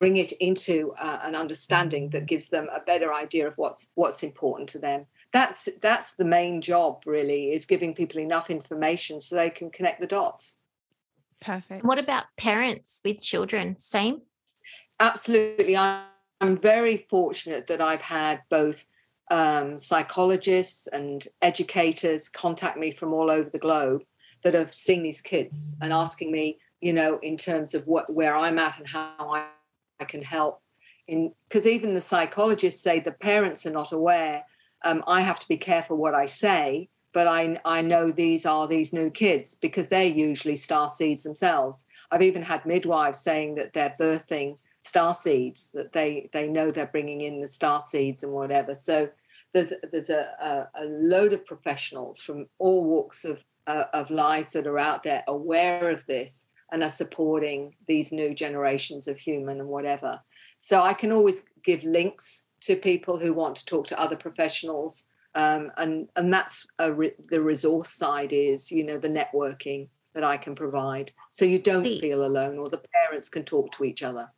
bring 0.00 0.16
it 0.18 0.32
into 0.32 0.92
uh, 0.98 1.20
an 1.22 1.34
understanding 1.34 2.10
that 2.10 2.26
gives 2.26 2.48
them 2.48 2.68
a 2.74 2.80
better 2.80 3.14
idea 3.14 3.46
of 3.46 3.56
what's 3.56 3.88
what's 3.94 4.22
important 4.22 4.68
to 4.68 4.78
them 4.78 5.06
that's 5.32 5.66
that's 5.80 6.12
the 6.16 6.24
main 6.24 6.60
job 6.60 7.02
really 7.06 7.52
is 7.52 7.64
giving 7.64 7.94
people 7.94 8.20
enough 8.20 8.50
information 8.50 9.18
so 9.18 9.34
they 9.34 9.48
can 9.48 9.70
connect 9.70 10.02
the 10.02 10.06
dots 10.06 10.58
perfect 11.40 11.84
what 11.84 11.98
about 11.98 12.24
parents 12.36 13.00
with 13.02 13.22
children 13.22 13.78
same 13.78 14.20
absolutely 15.00 15.76
i'm, 15.76 16.02
very 16.58 16.98
fortunate 17.08 17.66
that 17.66 17.80
i've 17.80 18.02
had 18.02 18.42
both 18.50 18.86
um, 19.30 19.78
psychologists 19.78 20.86
and 20.88 21.26
educators 21.40 22.28
contact 22.28 22.76
me 22.76 22.90
from 22.90 23.14
all 23.14 23.30
over 23.30 23.48
the 23.48 23.58
globe 23.58 24.02
that 24.42 24.52
have 24.52 24.70
seen 24.70 25.02
these 25.02 25.22
kids 25.22 25.74
and 25.80 25.90
asking 25.90 26.30
me 26.30 26.58
you 26.82 26.92
know 26.92 27.18
in 27.22 27.38
terms 27.38 27.72
of 27.72 27.86
what 27.86 28.04
where 28.12 28.36
i'm 28.36 28.58
at 28.58 28.78
and 28.78 28.86
how 28.86 29.30
i 29.32 29.46
I 30.00 30.04
can 30.04 30.22
help. 30.22 30.60
In 31.06 31.32
because 31.48 31.66
even 31.66 31.94
the 31.94 32.00
psychologists 32.00 32.82
say 32.82 33.00
the 33.00 33.12
parents 33.12 33.66
are 33.66 33.70
not 33.70 33.92
aware. 33.92 34.44
Um, 34.84 35.02
I 35.06 35.20
have 35.20 35.40
to 35.40 35.48
be 35.48 35.56
careful 35.56 35.96
what 35.96 36.14
I 36.14 36.26
say, 36.26 36.88
but 37.14 37.26
I 37.26 37.58
I 37.64 37.80
know 37.80 38.10
these 38.10 38.44
are 38.44 38.68
these 38.68 38.92
new 38.92 39.10
kids 39.10 39.54
because 39.54 39.86
they're 39.86 40.04
usually 40.04 40.56
star 40.56 40.88
seeds 40.88 41.22
themselves. 41.22 41.86
I've 42.10 42.22
even 42.22 42.42
had 42.42 42.66
midwives 42.66 43.20
saying 43.20 43.54
that 43.54 43.72
they're 43.72 43.96
birthing 43.98 44.58
star 44.82 45.14
seeds 45.14 45.70
that 45.70 45.92
they 45.92 46.28
they 46.32 46.46
know 46.48 46.70
they're 46.70 46.86
bringing 46.86 47.22
in 47.22 47.40
the 47.40 47.48
star 47.48 47.80
seeds 47.80 48.22
and 48.22 48.32
whatever. 48.32 48.74
So 48.74 49.08
there's 49.54 49.72
there's 49.90 50.10
a, 50.10 50.68
a, 50.76 50.82
a 50.82 50.84
load 50.84 51.32
of 51.32 51.46
professionals 51.46 52.20
from 52.20 52.46
all 52.58 52.84
walks 52.84 53.24
of 53.24 53.42
uh, 53.66 53.84
of 53.94 54.10
life 54.10 54.52
that 54.52 54.66
are 54.66 54.78
out 54.78 55.02
there 55.02 55.24
aware 55.26 55.88
of 55.88 56.04
this 56.06 56.48
and 56.72 56.82
are 56.82 56.90
supporting 56.90 57.74
these 57.86 58.12
new 58.12 58.34
generations 58.34 59.08
of 59.08 59.16
human 59.16 59.60
and 59.60 59.68
whatever. 59.68 60.20
So 60.58 60.82
I 60.82 60.92
can 60.92 61.12
always 61.12 61.44
give 61.62 61.84
links 61.84 62.46
to 62.62 62.76
people 62.76 63.18
who 63.18 63.32
want 63.32 63.56
to 63.56 63.66
talk 63.66 63.86
to 63.88 64.00
other 64.00 64.16
professionals. 64.16 65.06
Um, 65.34 65.72
and 65.76 66.08
and 66.16 66.32
that's 66.32 66.66
re- 66.90 67.14
the 67.28 67.42
resource 67.42 67.90
side 67.90 68.32
is 68.32 68.70
you 68.70 68.84
know 68.84 68.98
the 68.98 69.08
networking 69.08 69.88
that 70.14 70.24
I 70.24 70.36
can 70.36 70.54
provide, 70.54 71.12
so 71.30 71.44
you 71.44 71.58
don't 71.58 71.84
feel 71.84 72.24
alone, 72.24 72.58
or 72.58 72.68
the 72.68 72.82
parents 73.02 73.28
can 73.28 73.44
talk 73.44 73.72
to 73.72 73.84
each 73.84 74.02
other. 74.02 74.30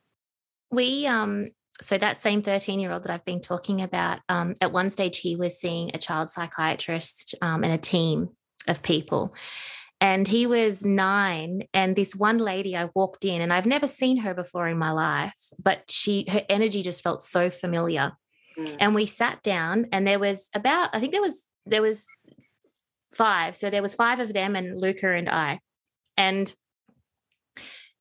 We 0.71 1.07
um 1.07 1.51
so 1.81 1.99
that 1.99 2.23
same 2.23 2.43
13 2.43 2.81
year 2.81 2.93
old 2.93 3.03
that 3.03 3.11
I've 3.11 3.25
been 3.25 3.41
talking 3.41 3.83
about, 3.83 4.21
um, 4.29 4.55
at 4.61 4.73
one 4.73 4.91
stage 4.91 5.19
he 5.19 5.37
was 5.37 5.61
seeing 5.61 5.91
a 5.93 5.99
child 5.99 6.31
psychiatrist 6.31 7.35
um, 7.43 7.65
and 7.65 7.73
a 7.73 7.79
team 7.79 8.31
of 8.67 8.83
people. 8.83 9.35
And 10.01 10.27
he 10.29 10.47
was 10.47 10.85
nine 10.85 11.63
and 11.73 11.97
this 11.97 12.15
one 12.15 12.37
lady 12.37 12.77
i 12.77 12.91
walked 12.95 13.25
in 13.25 13.41
and 13.41 13.51
i've 13.51 13.65
never 13.65 13.87
seen 13.87 14.19
her 14.19 14.35
before 14.35 14.69
in 14.69 14.77
my 14.77 14.91
life 14.91 15.35
but 15.59 15.91
she 15.91 16.27
her 16.29 16.45
energy 16.51 16.83
just 16.83 17.03
felt 17.03 17.23
so 17.23 17.49
familiar 17.49 18.13
mm. 18.59 18.77
and 18.79 18.95
we 18.95 19.07
sat 19.07 19.43
down 19.43 19.87
and 19.93 20.07
there 20.07 20.19
was 20.19 20.49
about 20.55 20.91
i 20.93 21.01
think 21.01 21.13
there 21.13 21.23
was 21.23 21.45
there 21.67 21.83
was 21.83 22.07
five 23.15 23.57
so 23.57 23.71
there 23.71 23.83
was 23.83 23.95
five 23.95 24.21
of 24.21 24.33
them 24.33 24.57
and 24.57 24.81
luca 24.81 25.13
and 25.13 25.29
i 25.29 25.59
and 26.17 26.55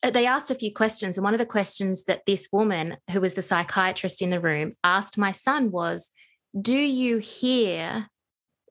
uh, 0.03 0.09
they 0.09 0.25
asked 0.25 0.51
a 0.51 0.55
few 0.55 0.73
questions 0.73 1.17
and 1.17 1.23
one 1.23 1.33
of 1.33 1.39
the 1.39 1.45
questions 1.45 2.03
that 2.05 2.25
this 2.25 2.49
woman 2.51 2.97
who 3.11 3.21
was 3.21 3.33
the 3.33 3.41
psychiatrist 3.41 4.21
in 4.21 4.29
the 4.29 4.39
room 4.39 4.71
asked 4.83 5.17
my 5.17 5.31
son 5.31 5.71
was 5.71 6.11
do 6.59 6.75
you 6.75 7.17
hear 7.17 8.07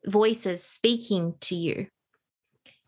voices 0.06 0.62
speaking 0.62 1.34
to 1.40 1.54
you 1.54 1.86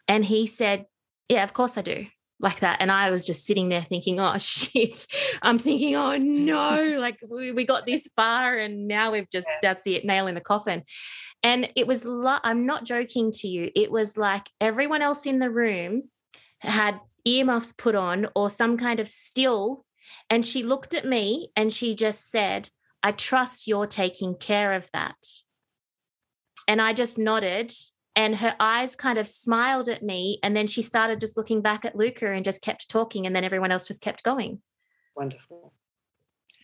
and 0.09 0.25
he 0.25 0.47
said, 0.47 0.87
Yeah, 1.29 1.45
of 1.45 1.53
course 1.53 1.77
I 1.77 1.83
do. 1.83 2.07
Like 2.39 2.61
that. 2.61 2.79
And 2.81 2.93
I 2.93 3.11
was 3.11 3.27
just 3.27 3.47
sitting 3.47 3.71
there 3.71 3.81
thinking, 3.81 4.21
oh 4.21 4.37
shit. 4.39 5.07
I'm 5.43 5.59
thinking, 5.59 5.97
oh 5.97 6.17
no, 6.17 6.97
like 6.99 7.19
we, 7.29 7.53
we 7.53 7.65
got 7.65 7.87
this 7.87 8.09
far 8.15 8.59
and 8.59 8.87
now 8.87 9.13
we've 9.13 9.31
just, 9.31 9.49
that's 9.63 9.87
it, 9.87 10.05
nail 10.05 10.27
in 10.27 10.35
the 10.35 10.41
coffin. 10.41 10.83
And 11.43 11.71
it 11.77 11.87
was, 11.87 12.05
lo- 12.05 12.39
I'm 12.43 12.67
not 12.67 12.85
joking 12.85 13.33
to 13.33 13.49
you. 13.49 13.71
It 13.75 13.91
was 13.91 14.17
like 14.17 14.49
everyone 14.61 15.03
else 15.03 15.27
in 15.27 15.39
the 15.39 15.51
room 15.51 16.05
had 16.59 16.99
earmuffs 17.25 17.73
put 17.73 17.95
on 17.95 18.29
or 18.35 18.51
some 18.51 18.77
kind 18.77 19.01
of 19.01 19.09
still. 19.09 19.85
And 20.31 20.45
she 20.45 20.63
looked 20.63 20.95
at 20.95 21.05
me 21.07 21.51
and 21.57 21.73
she 21.73 21.95
just 21.95 22.31
said, 22.31 22.69
I 23.03 23.13
trust 23.13 23.67
you're 23.67 23.87
taking 23.87 24.35
care 24.35 24.73
of 24.73 24.91
that. 24.93 25.17
And 26.69 26.81
I 26.81 26.93
just 26.93 27.19
nodded 27.19 27.73
and 28.17 28.35
her 28.37 28.57
eyes 28.59 28.97
kind 28.97 29.19
of 29.19 29.29
smiled 29.29 29.89
at 29.89 30.03
me 30.03 30.41
and 30.43 30.57
then 30.57 30.67
she 30.67 30.83
started 30.83 31.21
just 31.21 31.37
looking 31.37 31.61
back 31.61 31.85
at 31.85 31.95
luca 31.95 32.33
and 32.33 32.45
just 32.45 32.63
kept 32.63 32.89
talking 32.89 33.27
and 33.27 33.37
then 33.37 33.45
everyone 33.45 33.71
else 33.71 33.87
just 33.87 34.03
kept 34.03 34.25
going. 34.25 34.61
Wonderful. 35.15 35.73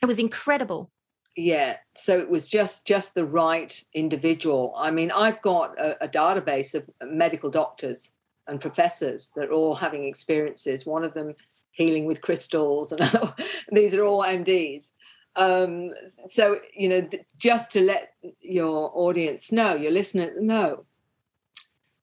It 0.03 0.07
was 0.07 0.19
incredible. 0.19 0.91
Yeah 1.37 1.77
so 1.95 2.19
it 2.19 2.29
was 2.29 2.49
just 2.49 2.87
just 2.87 3.15
the 3.15 3.25
right 3.25 3.85
individual. 3.95 4.75
I 4.77 4.91
mean 4.91 5.11
i've 5.11 5.41
got 5.43 5.79
a, 5.79 6.05
a 6.05 6.09
database 6.09 6.75
of 6.75 6.89
medical 7.05 7.51
doctors 7.51 8.13
and 8.49 8.61
professors 8.61 9.31
that 9.37 9.49
are 9.49 9.53
all 9.53 9.75
having 9.75 10.05
experiences 10.05 10.85
one 10.85 11.05
of 11.05 11.15
them 11.15 11.35
healing 11.71 12.05
with 12.07 12.21
crystals 12.21 12.93
and 12.93 13.33
these 13.73 13.95
are 13.95 14.05
all 14.05 14.23
mds 14.23 14.91
um, 15.35 15.93
so 16.29 16.61
you 16.77 16.89
know 16.89 17.09
just 17.39 17.71
to 17.73 17.81
let 17.81 18.13
your 18.41 18.91
audience 18.95 19.51
know 19.51 19.75
your 19.75 19.91
listener 19.91 20.33
know 20.39 20.85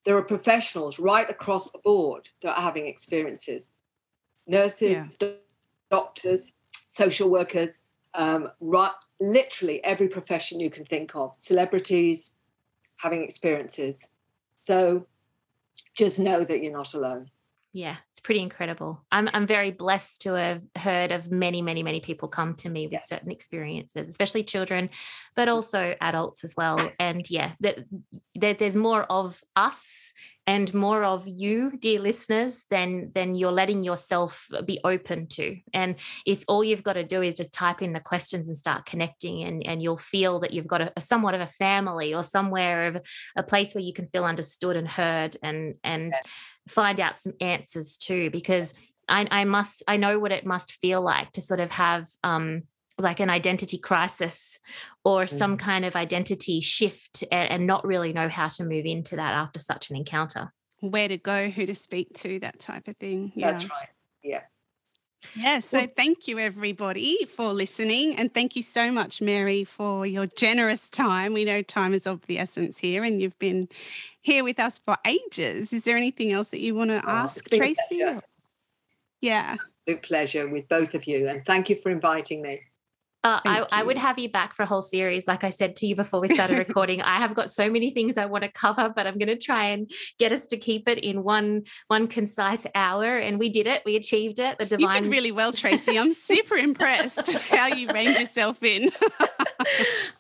there 0.06 0.18
are 0.18 0.24
professionals 0.24 1.00
right 1.00 1.30
across 1.30 1.72
the 1.72 1.80
board 1.80 2.30
that 2.42 2.58
are 2.58 2.62
having 2.62 2.88
experiences. 2.88 3.72
Nurses 4.48 5.18
yeah. 5.22 5.30
doctors 5.92 6.54
social 6.86 7.30
workers 7.30 7.84
um, 8.16 8.50
right 8.60 8.92
literally 9.20 9.84
every 9.84 10.08
profession 10.08 10.60
you 10.60 10.70
can 10.70 10.86
think 10.86 11.16
of. 11.16 11.36
Celebrities 11.38 12.32
having 12.98 13.24
experiences. 13.24 14.10
So 14.66 15.06
just 15.96 16.20
know 16.20 16.44
that 16.44 16.64
you're 16.64 16.74
not 16.74 16.94
alone 16.94 17.30
yeah, 17.72 17.98
it's 18.12 18.20
pretty 18.20 18.42
incredible. 18.42 19.06
I'm 19.12 19.30
I'm 19.32 19.46
very 19.46 19.70
blessed 19.70 20.22
to 20.22 20.34
have 20.34 20.64
heard 20.76 21.12
of 21.12 21.32
many, 21.32 21.62
many, 21.62 21.84
many 21.84 22.00
people 22.00 22.28
come 22.28 22.56
to 22.56 22.70
me 22.70 22.88
with 22.88 22.94
yeah. 22.94 23.00
certain 23.00 23.32
experiences, 23.32 24.10
especially 24.10 24.44
children, 24.44 24.90
but 25.36 25.48
mm. 25.48 25.52
also 25.52 25.96
adults 26.02 26.44
as 26.44 26.56
well. 26.58 26.92
And 27.00 27.30
yeah, 27.30 27.54
that, 27.62 27.80
that 28.36 28.60
there's 28.60 28.76
more 28.76 29.04
of 29.04 29.42
us 29.56 30.12
and 30.46 30.74
more 30.74 31.04
of 31.04 31.28
you, 31.28 31.72
dear 31.78 32.00
listeners, 32.00 32.66
than 32.72 33.12
than 33.14 33.36
you're 33.36 33.52
letting 33.52 33.84
yourself 33.84 34.48
be 34.66 34.80
open 34.84 35.28
to. 35.28 35.58
And 35.74 35.96
if 36.26 36.44
all 36.48 36.64
you've 36.64 36.84
got 36.84 36.94
to 36.94 37.04
do 37.04 37.22
is 37.22 37.36
just 37.36 37.54
type 37.54 37.82
in 37.82 37.94
the 37.94 38.00
questions 38.00 38.48
and 38.48 38.58
start 38.58 38.86
connecting, 38.86 39.44
and, 39.44 39.66
and 39.66 39.82
you'll 39.84 39.98
feel 39.98 40.40
that 40.40 40.52
you've 40.52 40.68
got 40.68 40.82
a, 40.82 40.92
a 40.98 41.02
somewhat 41.02 41.36
of 41.36 41.42
a 41.42 41.48
family 41.48 42.16
or 42.16 42.24
somewhere 42.24 42.88
of 42.88 42.98
a 43.36 43.44
place 43.44 43.76
where 43.76 43.84
you 43.84 43.94
can 43.94 44.08
feel 44.08 44.26
understood 44.26 44.76
and 44.76 44.88
heard 44.88 45.38
and 45.44 45.76
and 45.84 46.14
yeah 46.16 46.32
find 46.70 47.00
out 47.00 47.20
some 47.20 47.34
answers 47.42 47.98
too 47.98 48.30
because 48.30 48.74
I, 49.08 49.28
I 49.30 49.44
must 49.46 49.84
I 49.88 49.98
know 49.98 50.20
what 50.20 50.32
it 50.32 50.46
must 50.46 50.74
feel 50.74 51.02
like 51.02 51.32
to 51.34 51.42
sort 51.42 51.60
of 51.60 51.72
have 51.72 52.08
um 52.24 52.64
like 53.00 53.20
an 53.20 53.30
identity 53.30 53.78
crisis 53.78 54.60
or 55.04 55.24
mm. 55.24 55.30
some 55.30 55.58
kind 55.58 55.86
of 55.86 55.96
identity 55.96 56.60
shift 56.62 57.24
and, 57.32 57.50
and, 57.50 57.66
not 57.66 57.86
really 57.86 58.12
know 58.12 58.28
how 58.28 58.50
to 58.50 58.66
move 58.66 58.86
into 58.86 59.16
that 59.16 59.34
after 59.34 59.58
such 59.58 59.90
an 59.90 59.96
encounter. 59.96 60.52
Where 60.82 61.08
to 61.08 61.18
go, 61.18 61.50
who 61.50 61.66
to 61.66 61.76
speak 61.76 62.14
to, 62.16 62.40
that 62.40 62.60
type 62.60 62.90
of 62.90 62.98
thing. 62.98 63.32
Yeah. 63.36 63.52
That's 63.52 63.70
right. 63.70 63.88
Yeah. 64.22 64.42
Yeah, 65.36 65.60
so 65.60 65.86
thank 65.98 66.28
you 66.28 66.40
everybody 66.40 67.26
for 67.26 67.54
listening. 67.54 68.16
And 68.16 68.34
thank 68.34 68.56
you 68.56 68.62
so 68.62 68.90
much, 68.92 69.22
Mary, 69.22 69.66
for 69.66 70.06
your 70.06 70.26
generous 70.26 70.90
time. 70.90 71.34
We 71.34 71.44
know 71.44 71.62
time 71.62 71.94
is 71.94 72.08
of 72.08 72.26
the 72.28 72.40
essence 72.40 72.78
here, 72.78 73.04
and 73.04 73.22
you've 73.22 73.38
been 73.38 73.68
here 74.22 74.44
with 74.44 74.60
us 74.60 74.80
for 74.86 74.98
ages. 75.06 75.74
Is 75.74 75.84
there 75.84 75.98
anything 75.98 76.32
else 76.32 76.50
that 76.50 76.62
you 76.62 76.76
want 76.76 76.90
to 76.90 76.98
oh, 76.98 77.10
ask, 77.10 77.50
Tracy? 77.50 78.04
Yeah. 79.22 79.56
Absolute 79.88 80.04
pleasure 80.04 80.48
with 80.50 80.68
both 80.68 80.94
of 80.94 81.06
you. 81.06 81.28
And 81.28 81.46
thank 81.46 81.70
you 81.70 81.76
for 81.76 81.90
inviting 81.90 82.42
me. 82.42 82.62
Uh, 83.22 83.42
I, 83.44 83.66
I, 83.74 83.84
would 83.84 83.98
have 83.98 84.18
you 84.18 84.30
back 84.30 84.54
for 84.54 84.64
a 84.64 84.66
whole 84.66 84.82
series. 84.82 85.28
Like 85.28 85.44
I 85.44 85.50
said 85.50 85.76
to 85.78 85.86
you 85.86 85.94
before 85.94 86.22
we 86.22 86.30
started 86.30 86.58
recording, 86.68 87.02
I 87.02 87.18
have 87.18 87.34
got 87.34 87.52
so 87.52 87.70
many 87.70 87.90
things 87.90 88.18
I 88.18 88.26
want 88.28 88.46
to 88.46 88.50
cover, 88.50 88.88
but 88.96 89.08
I'm 89.08 89.18
going 89.18 89.28
to 89.28 89.38
try 89.38 89.66
and 89.66 89.92
get 90.20 90.32
us 90.32 90.48
to 90.48 90.58
keep 90.58 90.88
it 90.88 91.00
in 91.00 91.24
one 91.24 91.64
one 91.88 92.08
concise 92.08 92.66
hour. 92.76 93.18
And 93.18 93.38
we 93.38 93.50
did 93.50 93.68
it. 93.68 93.82
We 93.86 93.98
achieved 93.98 94.40
it. 94.40 94.58
The 94.58 94.66
divine. 94.66 94.96
You 94.96 95.02
did 95.02 95.12
really 95.12 95.34
well, 95.34 95.52
Tracy. 95.52 96.00
I'm 96.00 96.14
super 96.14 96.56
impressed 96.56 97.34
how 97.50 97.68
you 97.68 97.90
reined 97.92 98.18
yourself 98.18 98.64
in. 98.64 98.90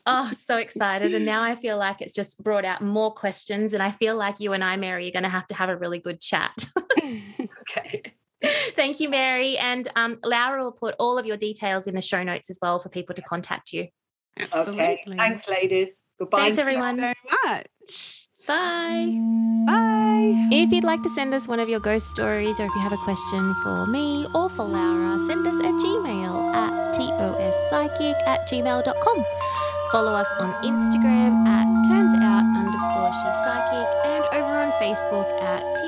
oh, 0.05 0.31
so 0.35 0.57
excited! 0.57 1.13
And 1.13 1.26
now 1.26 1.43
I 1.43 1.55
feel 1.55 1.77
like 1.77 2.01
it's 2.01 2.13
just 2.13 2.43
brought 2.43 2.65
out 2.65 2.81
more 2.81 3.13
questions, 3.13 3.73
and 3.73 3.81
I 3.81 3.91
feel 3.91 4.15
like 4.15 4.39
you 4.39 4.53
and 4.53 4.63
I, 4.63 4.77
Mary, 4.77 5.07
are 5.07 5.11
going 5.11 5.23
to 5.23 5.30
have 5.30 5.47
to 5.47 5.55
have 5.55 5.69
a 5.69 5.77
really 5.77 5.99
good 5.99 6.19
chat. 6.19 6.65
okay. 6.99 8.13
Thank 8.41 8.99
you, 8.99 9.09
Mary. 9.09 9.57
And 9.57 9.88
um, 9.95 10.19
Laura 10.23 10.63
will 10.63 10.71
put 10.71 10.95
all 10.97 11.17
of 11.17 11.26
your 11.26 11.38
details 11.38 11.88
in 11.88 11.95
the 11.95 12.01
show 12.01 12.23
notes 12.23 12.49
as 12.49 12.57
well 12.61 12.80
for 12.80 12.89
people 12.89 13.13
to 13.15 13.21
contact 13.21 13.73
you. 13.73 13.88
Absolutely. 14.38 14.81
Okay. 14.81 15.03
Thanks, 15.17 15.49
ladies. 15.49 16.03
Goodbye. 16.17 16.39
Thanks, 16.39 16.57
everyone. 16.57 16.99
so 16.99 17.13
much. 17.45 18.27
Bye. 18.47 19.17
Bye. 19.67 20.49
If 20.51 20.71
you'd 20.71 20.84
like 20.84 21.03
to 21.03 21.09
send 21.09 21.34
us 21.34 21.47
one 21.47 21.59
of 21.59 21.69
your 21.69 21.80
ghost 21.80 22.09
stories 22.09 22.59
or 22.59 22.65
if 22.65 22.73
you 22.73 22.81
have 22.81 22.93
a 22.93 22.97
question 22.97 23.53
for 23.61 23.85
me 23.88 24.26
or 24.34 24.49
for 24.49 24.63
Laura, 24.63 25.19
send 25.27 25.45
us 25.45 25.55
a 25.59 25.61
Gmail 25.61 26.48
at 27.72 27.91
tospsychic 27.91 28.16
at 28.28 28.48
gmail.com. 28.48 29.26
Follow 29.91 30.14
us 30.14 30.28
on 30.40 30.54
Instagram 30.64 31.48
at 31.48 31.68
turnsout 31.88 32.46
underscore 32.56 33.12
psychic 33.44 33.88
and 34.06 34.24
over 34.34 34.58
on 34.58 34.72
Facebook 34.74 35.28
at 35.41 35.78